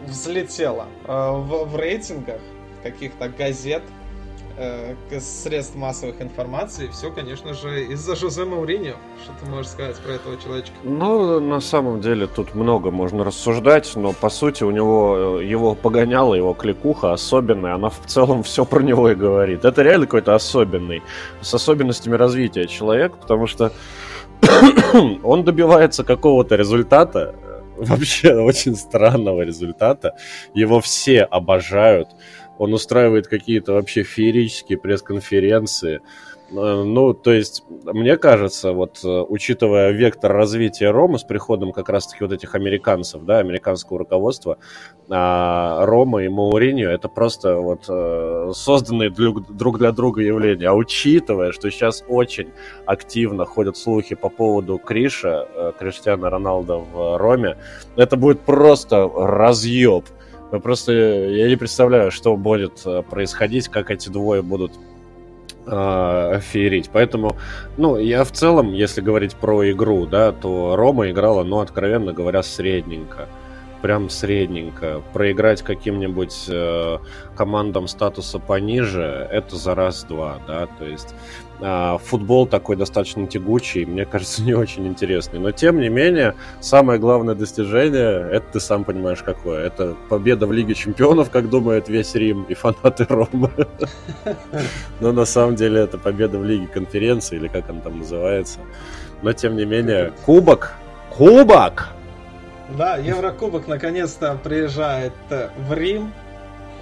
взлетела 0.05 0.87
э, 1.05 1.11
в, 1.11 1.65
в 1.65 1.75
рейтингах 1.77 2.41
каких-то 2.81 3.29
газет, 3.29 3.83
средств 5.19 5.75
массовых 5.75 6.21
информации. 6.21 6.87
Все, 6.87 7.11
конечно 7.11 7.53
же, 7.53 7.85
из-за 7.85 8.15
Жозе 8.15 8.45
Мауриньо. 8.45 8.93
Что 9.23 9.33
ты 9.39 9.49
можешь 9.49 9.71
сказать 9.71 9.97
про 9.97 10.13
этого 10.13 10.37
человечка? 10.41 10.73
Ну, 10.83 11.39
на 11.39 11.59
самом 11.59 12.01
деле, 12.01 12.27
тут 12.27 12.55
много 12.55 12.91
можно 12.91 13.23
рассуждать, 13.23 13.91
но, 13.95 14.13
по 14.13 14.29
сути, 14.29 14.63
у 14.63 14.71
него 14.71 15.39
э, 15.39 15.45
его 15.45 15.75
погоняла, 15.75 16.35
его 16.35 16.53
кликуха 16.53 17.13
особенная, 17.13 17.75
она 17.75 17.89
в 17.89 17.99
целом 18.05 18.43
все 18.43 18.65
про 18.65 18.81
него 18.83 19.09
и 19.09 19.15
говорит. 19.15 19.65
Это 19.65 19.81
реально 19.81 20.05
какой-то 20.05 20.35
особенный, 20.35 21.01
с 21.41 21.53
особенностями 21.53 22.15
развития 22.15 22.67
человек, 22.67 23.17
потому 23.17 23.47
что 23.47 23.71
он 25.23 25.43
добивается 25.43 26.03
какого-то 26.03 26.55
результата, 26.55 27.35
вообще 27.77 28.35
очень 28.41 28.75
странного 28.75 29.41
результата. 29.41 30.15
Его 30.53 30.81
все 30.81 31.23
обожают. 31.23 32.09
Он 32.63 32.73
устраивает 32.73 33.27
какие-то 33.27 33.73
вообще 33.73 34.03
феерические 34.03 34.77
пресс-конференции. 34.77 36.01
Э, 36.51 36.83
ну, 36.83 37.13
то 37.13 37.33
есть, 37.33 37.63
мне 37.69 38.17
кажется, 38.17 38.73
вот 38.73 38.99
э, 39.03 39.07
учитывая 39.07 39.91
вектор 39.91 40.31
развития 40.31 40.91
Ромы 40.91 41.17
с 41.19 41.23
приходом 41.23 41.71
как 41.71 41.89
раз-таки 41.89 42.23
вот 42.23 42.33
этих 42.33 42.55
американцев, 42.55 43.23
да, 43.23 43.39
американского 43.39 43.99
руководства, 43.99 44.57
а, 45.09 45.85
Рома 45.85 46.23
и 46.23 46.29
Мауриньо 46.29 46.89
это 46.89 47.09
просто 47.09 47.57
вот 47.57 47.85
э, 47.89 48.51
созданные 48.53 49.09
друг 49.09 49.77
для 49.77 49.91
друга 49.91 50.21
явления. 50.21 50.69
А 50.69 50.73
учитывая, 50.73 51.51
что 51.51 51.69
сейчас 51.71 52.03
очень 52.07 52.51
активно 52.85 53.45
ходят 53.45 53.75
слухи 53.77 54.15
по 54.15 54.29
поводу 54.29 54.77
Криша, 54.77 55.73
Криштиана 55.79 56.29
Роналда 56.29 56.77
в 56.77 57.17
Роме, 57.17 57.57
это 57.95 58.15
будет 58.15 58.41
просто 58.41 59.09
разъеб. 59.13 60.05
Просто 60.61 60.91
я 60.91 61.47
не 61.47 61.55
представляю, 61.55 62.11
что 62.11 62.35
будет 62.35 62.85
происходить, 63.09 63.69
как 63.69 63.91
эти 63.91 64.09
двое 64.09 64.41
будут 64.41 64.73
э, 65.65 66.39
феерить. 66.41 66.89
Поэтому, 66.91 67.35
ну, 67.77 67.97
я 67.97 68.23
в 68.23 68.31
целом, 68.31 68.73
если 68.73 69.01
говорить 69.01 69.35
про 69.35 69.69
игру, 69.71 70.05
да, 70.05 70.31
то 70.31 70.75
Рома 70.75 71.09
играла, 71.09 71.43
ну, 71.43 71.59
откровенно 71.59 72.13
говоря, 72.13 72.43
средненько. 72.43 73.27
Прям 73.81 74.09
средненько. 74.09 75.01
Проиграть 75.11 75.61
каким-нибудь 75.61 76.45
э, 76.47 76.97
командам 77.35 77.87
статуса 77.87 78.39
пониже, 78.39 79.27
это 79.31 79.55
за 79.55 79.75
раз-два, 79.75 80.39
да, 80.47 80.67
то 80.67 80.85
есть 80.85 81.13
футбол 81.59 82.47
такой 82.47 82.75
достаточно 82.75 83.27
тягучий, 83.27 83.85
мне 83.85 84.05
кажется, 84.11 84.43
не 84.43 84.53
очень 84.53 84.87
интересный. 84.87 85.39
Но 85.39 85.51
тем 85.51 85.79
не 85.79 85.89
менее, 85.89 86.35
самое 86.59 86.99
главное 86.99 87.35
достижение, 87.35 88.27
это 88.31 88.45
ты 88.53 88.59
сам 88.59 88.83
понимаешь 88.83 89.23
какое. 89.23 89.65
Это 89.65 89.95
победа 90.09 90.47
в 90.47 90.51
Лиге 90.51 90.73
Чемпионов, 90.73 91.29
как 91.29 91.49
думает 91.49 91.89
весь 91.89 92.15
Рим 92.15 92.43
и 92.43 92.53
фанаты 92.53 93.05
Ромы. 93.07 93.51
Но 94.99 95.11
на 95.11 95.25
самом 95.25 95.55
деле 95.55 95.81
это 95.81 95.97
победа 95.97 96.37
в 96.37 96.43
Лиге 96.43 96.67
Конференции, 96.67 97.37
или 97.37 97.47
как 97.47 97.69
он 97.69 97.81
там 97.81 97.99
называется. 97.99 98.59
Но 99.21 99.31
тем 99.33 99.55
не 99.55 99.65
менее, 99.65 100.11
кубок, 100.25 100.73
кубок! 101.09 101.89
Да, 102.77 102.97
Еврокубок 102.97 103.67
наконец-то 103.67 104.37
приезжает 104.43 105.13
в 105.29 105.73
Рим. 105.73 106.11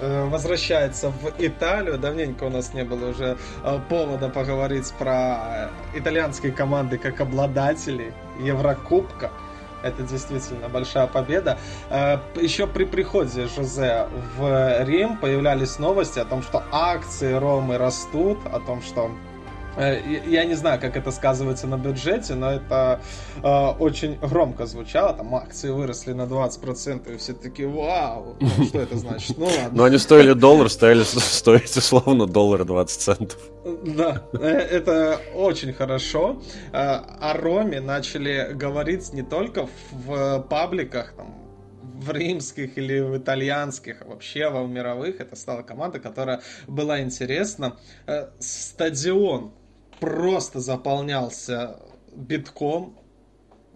Э, 0.01 0.27
возвращается 0.27 1.11
в 1.11 1.31
Италию. 1.37 1.99
Давненько 1.99 2.45
у 2.45 2.49
нас 2.49 2.73
не 2.73 2.83
было 2.83 3.09
уже 3.09 3.37
э, 3.63 3.79
повода 3.87 4.29
поговорить 4.29 4.91
про 4.97 5.69
итальянские 5.93 6.51
команды 6.51 6.97
как 6.97 7.21
обладатели 7.21 8.11
Еврокубка. 8.39 9.29
Это 9.83 10.01
действительно 10.01 10.69
большая 10.69 11.05
победа. 11.05 11.59
Э, 11.91 12.17
Еще 12.35 12.65
при 12.65 12.85
приходе 12.85 13.45
Жозе 13.45 14.07
в 14.37 14.83
Рим 14.85 15.17
появлялись 15.17 15.77
новости 15.77 16.17
о 16.17 16.25
том, 16.25 16.41
что 16.41 16.63
акции 16.71 17.33
Ромы 17.33 17.77
растут, 17.77 18.39
о 18.51 18.59
том, 18.59 18.81
что 18.81 19.11
Э, 19.11 19.30
я 19.77 20.45
не 20.45 20.55
знаю, 20.55 20.79
как 20.79 20.97
это 20.97 21.11
сказывается 21.11 21.67
на 21.67 21.77
бюджете, 21.77 22.35
но 22.35 22.51
это 22.51 23.01
э, 23.41 23.67
очень 23.79 24.19
громко 24.19 24.65
звучало. 24.65 25.13
Там 25.13 25.33
акции 25.33 25.69
выросли 25.69 26.13
на 26.13 26.23
20%, 26.23 27.13
и 27.13 27.17
все 27.17 27.33
таки 27.33 27.65
вау, 27.65 28.35
ну, 28.39 28.65
что 28.65 28.79
это 28.79 28.97
значит? 28.97 29.37
Ну 29.37 29.45
ладно. 29.45 29.71
Но 29.71 29.83
они 29.85 29.97
стоили 29.97 30.33
доллар, 30.33 30.69
стоили 30.69 31.03
стоить 31.03 31.75
условно 31.77 32.27
доллар 32.27 32.65
20 32.65 33.01
центов. 33.01 33.39
Да, 33.85 34.23
э, 34.33 34.47
это 34.47 35.19
очень 35.35 35.73
хорошо. 35.73 36.41
Э, 36.73 36.99
о 37.19 37.33
Роме 37.33 37.79
начали 37.79 38.51
говорить 38.53 39.13
не 39.13 39.23
только 39.23 39.69
в 39.91 40.45
пабликах, 40.49 41.13
там, 41.15 41.37
в 41.81 42.11
римских 42.11 42.77
или 42.77 42.99
в 42.99 43.17
итальянских, 43.17 44.01
а 44.01 44.05
вообще 44.05 44.49
во 44.49 44.65
мировых. 44.65 45.21
Это 45.21 45.35
стала 45.35 45.61
команда, 45.61 45.99
которая 45.99 46.41
была 46.67 47.01
интересна. 47.01 47.77
Стадион 48.39 49.53
просто 50.01 50.59
заполнялся 50.59 51.79
битком, 52.13 52.97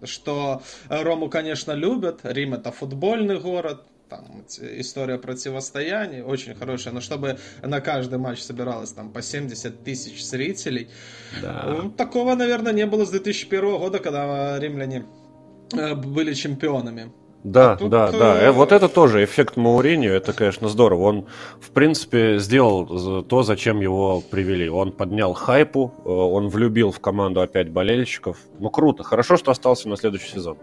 что 0.03 0.61
Рому, 0.89 1.29
конечно, 1.29 1.71
любят. 1.71 2.21
Рим 2.23 2.55
это 2.55 2.71
футбольный 2.71 3.39
город, 3.39 3.83
там 4.09 4.43
история 4.59 5.17
противостояний 5.17 6.21
очень 6.21 6.55
хорошая, 6.55 6.93
но 6.93 6.99
чтобы 6.99 7.37
на 7.61 7.79
каждый 7.79 8.17
матч 8.17 8.41
собиралось 8.41 8.91
там 8.91 9.11
по 9.13 9.21
70 9.21 9.83
тысяч 9.83 10.25
зрителей, 10.25 10.89
да. 11.41 11.63
Ну, 11.65 11.91
такого, 11.91 12.35
наверное, 12.35 12.73
не 12.73 12.85
было 12.85 13.05
с 13.05 13.11
2001 13.11 13.77
года, 13.77 13.99
когда 13.99 14.59
римляне 14.59 15.05
э, 15.73 15.95
были 15.95 16.33
чемпионами. 16.33 17.11
Да, 17.45 17.73
а 17.73 17.77
тут... 17.77 17.91
да, 17.91 18.11
да. 18.11 18.41
Э, 18.41 18.51
вот 18.51 18.71
это 18.71 18.89
тоже 18.89 19.23
эффект 19.23 19.55
Мауриньо, 19.55 20.09
это, 20.09 20.33
конечно, 20.33 20.67
здорово. 20.67 21.03
Он, 21.03 21.27
в 21.61 21.69
принципе, 21.69 22.39
сделал 22.39 23.23
то, 23.23 23.43
зачем 23.43 23.81
его 23.81 24.21
привели. 24.21 24.67
Он 24.67 24.91
поднял 24.91 25.33
хайпу, 25.33 25.93
э, 26.03 26.09
он 26.09 26.49
влюбил 26.49 26.91
в 26.91 26.99
команду 26.99 27.41
опять 27.41 27.69
болельщиков. 27.69 28.39
Ну, 28.57 28.71
круто. 28.71 29.03
Хорошо, 29.03 29.37
что 29.37 29.51
остался 29.51 29.87
на 29.87 29.95
следующий 29.95 30.31
сезон. 30.31 30.57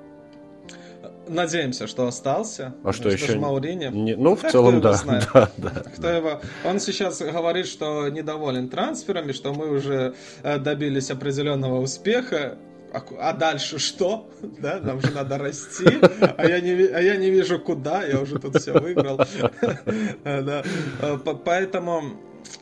Надеемся, 1.28 1.86
что 1.86 2.08
остался. 2.08 2.74
А 2.82 2.92
что, 2.92 3.16
что 3.16 3.26
еще? 3.26 3.38
Маурини. 3.38 3.86
Не, 3.92 4.16
ну, 4.16 4.34
в 4.34 4.42
целом, 4.42 4.80
да. 4.80 5.00
да, 5.04 5.50
да. 5.56 5.70
Кто 5.96 6.08
его... 6.08 6.40
Он 6.64 6.80
сейчас 6.80 7.20
говорит, 7.22 7.68
что 7.68 8.08
недоволен 8.08 8.68
трансферами, 8.68 9.30
что 9.30 9.54
мы 9.54 9.70
уже 9.70 10.14
э, 10.42 10.58
добились 10.58 11.12
определенного 11.12 11.80
успеха 11.80 12.58
а, 12.92 13.02
а 13.18 13.32
дальше 13.32 13.78
что? 13.78 14.28
Да, 14.58 14.80
нам 14.80 15.00
же 15.00 15.10
надо 15.12 15.38
расти, 15.38 15.86
а 16.36 16.46
я 16.46 16.60
не, 16.60 16.72
а 16.86 17.00
я 17.00 17.16
не 17.16 17.30
вижу 17.30 17.58
куда, 17.58 18.04
я 18.04 18.20
уже 18.20 18.38
тут 18.38 18.56
все 18.60 18.72
выиграл. 18.72 19.16
да. 20.24 20.62
А, 21.00 21.16
поэтому 21.18 22.16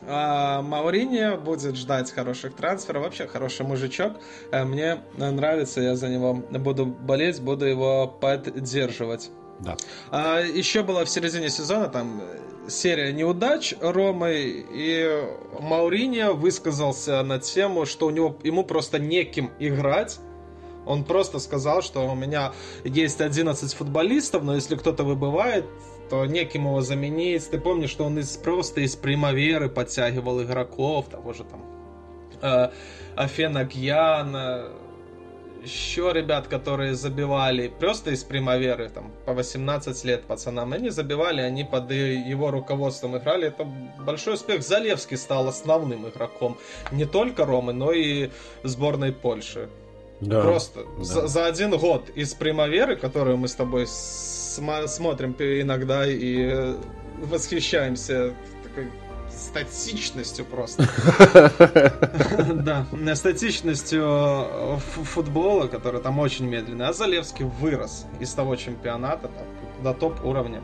а, 0.07 0.61
Маурини 0.61 1.37
будет 1.37 1.75
ждать 1.75 2.11
хороших 2.11 2.55
трансферов, 2.55 3.03
вообще 3.03 3.27
хороший 3.27 3.65
мужичок. 3.65 4.13
Э, 4.51 4.63
мне 4.63 5.01
нравится, 5.17 5.81
я 5.81 5.95
за 5.95 6.07
него 6.07 6.33
буду 6.33 6.85
болеть, 6.85 7.41
буду 7.41 7.65
его 7.65 8.07
поддерживать. 8.07 9.29
Да. 9.59 9.77
А, 10.09 10.39
еще 10.39 10.83
было 10.83 11.05
в 11.05 11.09
середине 11.09 11.49
сезона 11.49 11.87
там 11.87 12.21
серия 12.67 13.11
неудач 13.13 13.73
Ромы, 13.79 14.65
и 14.71 15.27
Мауриньо 15.59 16.33
высказался 16.33 17.21
на 17.23 17.39
тему, 17.39 17.85
что 17.85 18.07
у 18.07 18.09
него, 18.09 18.37
ему 18.43 18.63
просто 18.63 18.99
неким 18.99 19.51
играть, 19.59 20.19
он 20.85 21.03
просто 21.03 21.39
сказал, 21.39 21.81
что 21.81 22.09
у 22.09 22.15
меня 22.15 22.53
есть 22.83 23.21
11 23.21 23.73
футболистов, 23.73 24.43
но 24.43 24.55
если 24.55 24.75
кто-то 24.75 25.03
выбывает, 25.03 25.65
то 26.09 26.25
неким 26.25 26.65
его 26.65 26.81
заменить. 26.81 27.49
Ты 27.49 27.59
помнишь, 27.59 27.91
что 27.91 28.05
он 28.05 28.17
из, 28.19 28.35
просто 28.37 28.81
из 28.81 28.95
примаверы 28.95 29.69
подтягивал 29.69 30.41
игроков, 30.41 31.07
того 31.09 31.33
же 31.33 31.43
там 31.43 31.63
э, 32.41 32.71
Афена 33.15 33.63
Гьяна, 33.63 34.71
еще 35.63 36.11
ребят, 36.13 36.47
которые 36.47 36.95
забивали 36.95 37.67
просто 37.67 38.11
из 38.11 38.23
примаверы, 38.23 38.89
там, 38.89 39.11
по 39.25 39.33
18 39.33 40.03
лет 40.05 40.23
пацанам, 40.23 40.73
они 40.73 40.89
забивали, 40.89 41.41
они 41.41 41.63
под 41.63 41.91
его 41.91 42.51
руководством 42.51 43.17
играли, 43.17 43.47
это 43.47 43.65
большой 43.99 44.33
успех. 44.33 44.63
Залевский 44.63 45.17
стал 45.17 45.47
основным 45.47 46.07
игроком 46.07 46.57
не 46.91 47.05
только 47.05 47.45
Ромы, 47.45 47.73
но 47.73 47.91
и 47.91 48.29
сборной 48.63 49.11
Польши. 49.11 49.69
Да, 50.19 50.41
Просто 50.41 50.85
да. 50.97 51.03
За, 51.03 51.27
за 51.27 51.45
один 51.45 51.77
год 51.77 52.09
из 52.13 52.33
примаверы, 52.33 52.95
которую 52.95 53.37
мы 53.37 53.47
с 53.47 53.55
тобой 53.55 53.87
см- 53.87 54.87
смотрим 54.87 55.35
иногда 55.39 56.05
и 56.07 56.49
э, 56.51 56.75
восхищаемся 57.17 58.33
такой 58.63 58.91
статичностью 59.41 60.45
просто. 60.45 60.87
Да, 62.53 62.85
статичностью 63.15 64.03
э, 64.03 64.77
футбола, 64.77 65.67
который 65.67 66.01
там 66.01 66.19
очень 66.19 66.45
медленный. 66.45 66.87
А 66.87 66.93
Залевский 66.93 67.45
вырос 67.45 68.05
из 68.19 68.33
того 68.33 68.55
чемпионата 68.55 69.29
до 69.83 69.93
топ 69.93 70.23
уровня. 70.23 70.61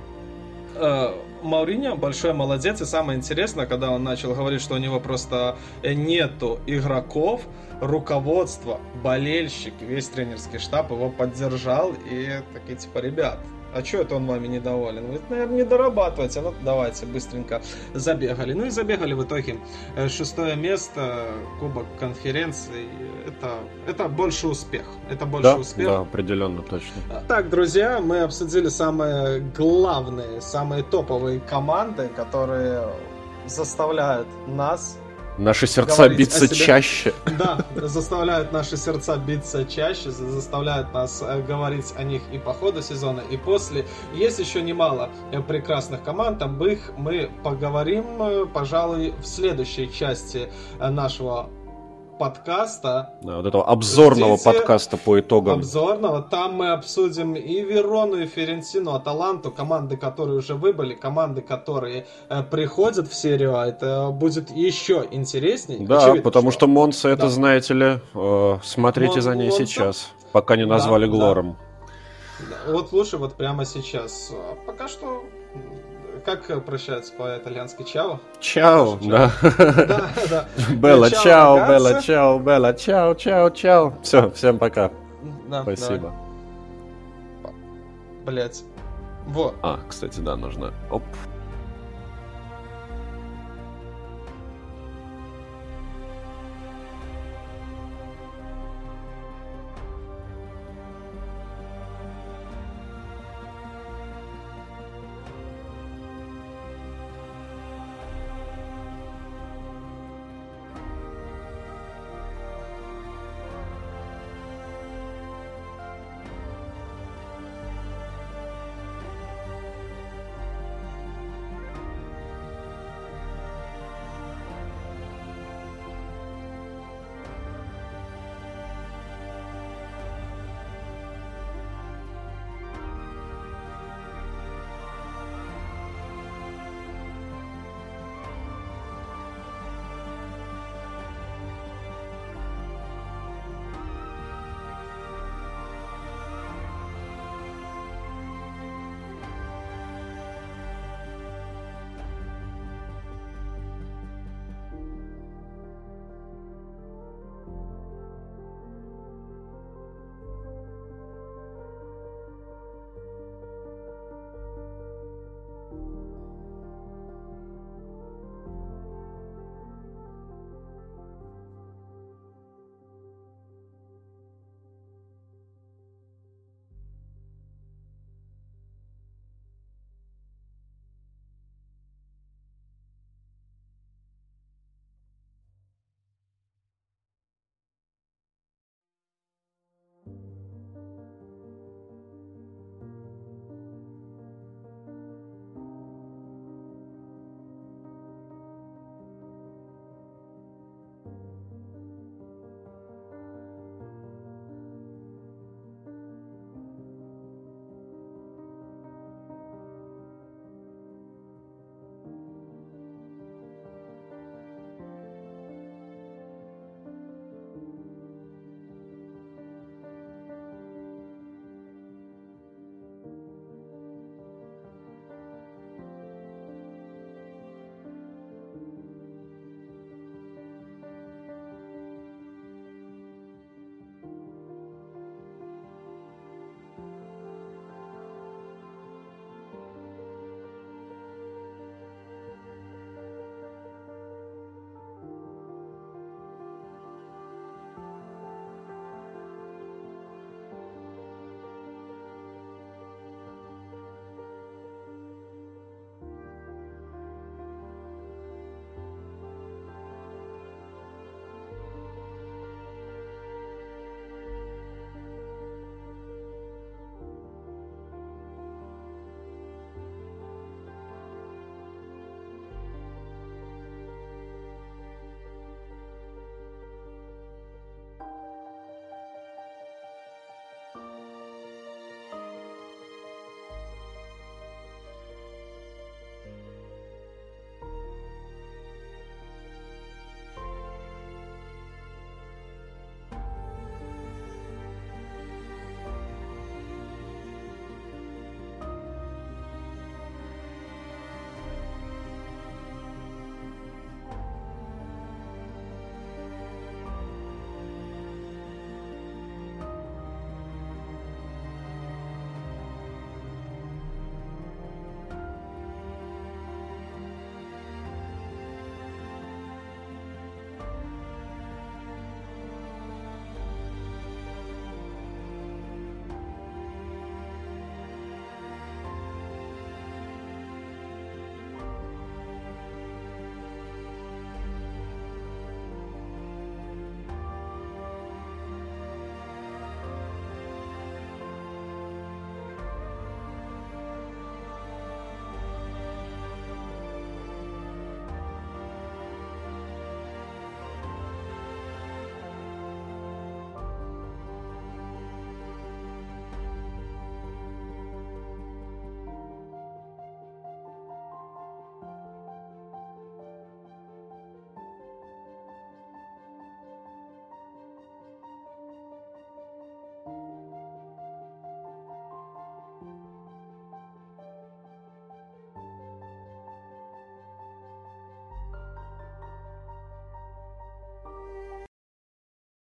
Э, 0.76 1.14
Мауриньо 1.44 1.96
большой 1.96 2.34
молодец, 2.34 2.82
и 2.82 2.86
самое 2.86 3.18
интересное, 3.18 3.66
когда 3.66 3.92
он 3.92 4.04
начал 4.04 4.34
говорить, 4.34 4.62
что 4.62 4.76
у 4.76 4.78
него 4.80 5.00
просто 5.00 5.58
нету 5.84 6.60
игроков, 6.66 7.42
руководство, 7.80 8.80
болельщик, 9.04 9.74
весь 9.82 10.08
тренерский 10.08 10.60
штаб 10.60 10.92
его 10.92 11.10
поддержал, 11.10 11.94
и 12.10 12.42
такие 12.54 12.78
типа, 12.78 13.00
ребят, 13.00 13.40
а 13.74 13.84
что 13.84 13.97
это 13.97 14.15
он 14.15 14.26
вами 14.26 14.47
недоволен? 14.47 15.07
Вы, 15.07 15.22
наверное, 15.30 15.57
не 15.57 15.63
дорабатываете. 15.63 16.41
Ну, 16.41 16.53
давайте, 16.63 17.05
быстренько 17.05 17.61
забегали. 17.93 18.53
Ну 18.53 18.65
и 18.65 18.70
забегали 18.70 19.13
в 19.13 19.24
итоге. 19.24 19.57
Э, 19.95 20.07
шестое 20.09 20.55
место, 20.55 21.26
Кубок 21.59 21.86
конференции. 21.99 22.88
Это, 23.28 23.55
это 23.88 24.07
больше 24.07 24.47
успех. 24.47 24.86
Это 25.09 25.26
больше 25.26 25.43
да, 25.43 25.57
успех. 25.57 25.88
Да, 25.88 25.99
определенно, 25.99 26.61
точно. 26.61 27.01
Так, 27.28 27.49
друзья, 27.49 27.99
мы 28.01 28.22
обсудили 28.22 28.70
самые 28.70 29.39
главные, 29.39 30.41
самые 30.41 30.84
топовые 30.84 31.39
команды, 31.39 32.07
которые 32.09 32.88
заставляют 33.45 34.28
нас 34.47 34.97
Наши 35.38 35.68
сердца 35.68 36.10
биться 36.10 36.54
чаще. 36.54 37.14
Да, 37.38 37.64
заставляют 37.76 38.52
наши 38.52 38.78
сердца 38.78 39.18
биться 39.18 39.66
чаще, 39.66 40.10
заставляют 40.10 40.94
нас 40.94 41.22
э, 41.22 41.42
говорить 41.44 41.94
о 41.96 42.04
них 42.04 42.22
и 42.32 42.40
по 42.40 42.54
ходу 42.54 42.82
сезона, 42.82 43.22
и 43.30 43.38
после. 43.38 43.86
Есть 44.16 44.40
еще 44.40 44.62
немало 44.62 45.10
э, 45.32 45.42
прекрасных 45.42 46.04
команд, 46.04 46.42
об 46.42 46.64
их 46.64 46.92
мы 46.98 47.30
поговорим, 47.44 48.06
э, 48.20 48.46
пожалуй, 48.48 49.14
в 49.22 49.28
следующей 49.28 49.92
части 49.92 50.50
нашего 50.80 51.50
подкаста. 52.18 53.13
Да, 53.22 53.38
вот 53.38 53.45
этого 53.45 53.68
обзорного 53.68 54.36
Ждите 54.36 54.51
подкаста 54.51 54.97
по 54.97 55.20
итогам. 55.20 55.59
Обзорного. 55.59 56.22
Там 56.22 56.55
мы 56.55 56.72
обсудим 56.72 57.36
и 57.36 57.61
Верону, 57.61 58.18
и 58.18 58.26
Ферентину, 58.26 58.93
Аталанту, 58.93 59.51
команды, 59.51 59.97
которые 59.97 60.38
уже 60.38 60.55
выбыли, 60.55 60.93
команды, 60.93 61.41
которые 61.41 62.07
э, 62.30 62.43
приходят 62.43 63.07
в 63.07 63.13
серию 63.13 63.57
А. 63.57 63.68
Это 63.68 64.09
будет 64.11 64.51
еще 64.51 65.07
интереснее. 65.11 65.86
Да, 65.86 65.99
Очевидно, 65.99 66.24
потому 66.24 66.51
что, 66.51 66.59
что 66.59 66.68
Монса, 66.68 67.09
это, 67.09 67.24
да. 67.24 67.30
знаете 67.30 67.74
ли, 67.74 67.99
э, 68.13 68.57
смотрите 68.63 69.13
Мон, 69.13 69.22
за 69.22 69.36
ней 69.36 69.49
Монса? 69.49 69.65
сейчас, 69.65 70.11
пока 70.32 70.55
не 70.55 70.65
назвали 70.65 71.05
да, 71.05 71.11
Глором. 71.11 71.57
Да. 72.39 72.72
Вот 72.72 72.91
лучше 72.91 73.18
вот 73.18 73.36
прямо 73.36 73.65
сейчас. 73.65 74.32
Пока 74.65 74.88
что 74.88 75.24
как 76.28 76.66
прощаются 76.66 77.14
по-итальянски? 77.14 77.84
Чао? 77.84 78.20
Чао, 78.42 78.98
да. 79.02 79.32
Да, 79.42 80.10
да. 80.30 80.46
Белла, 80.76 81.10
чао, 81.10 81.66
Белла, 81.68 82.02
чао, 82.02 82.40
Белла, 82.40 82.74
чао, 82.74 83.14
чао, 83.14 83.50
чао. 83.50 83.94
Все, 84.04 84.30
всем 84.32 84.60
пока. 84.60 84.92
Да, 85.48 85.62
Спасибо. 85.62 86.14
Блять. 88.26 88.64
Вот. 89.26 89.56
А, 89.62 89.80
кстати, 89.88 90.20
да, 90.20 90.36
нужно. 90.36 90.74
Оп. 90.90 91.04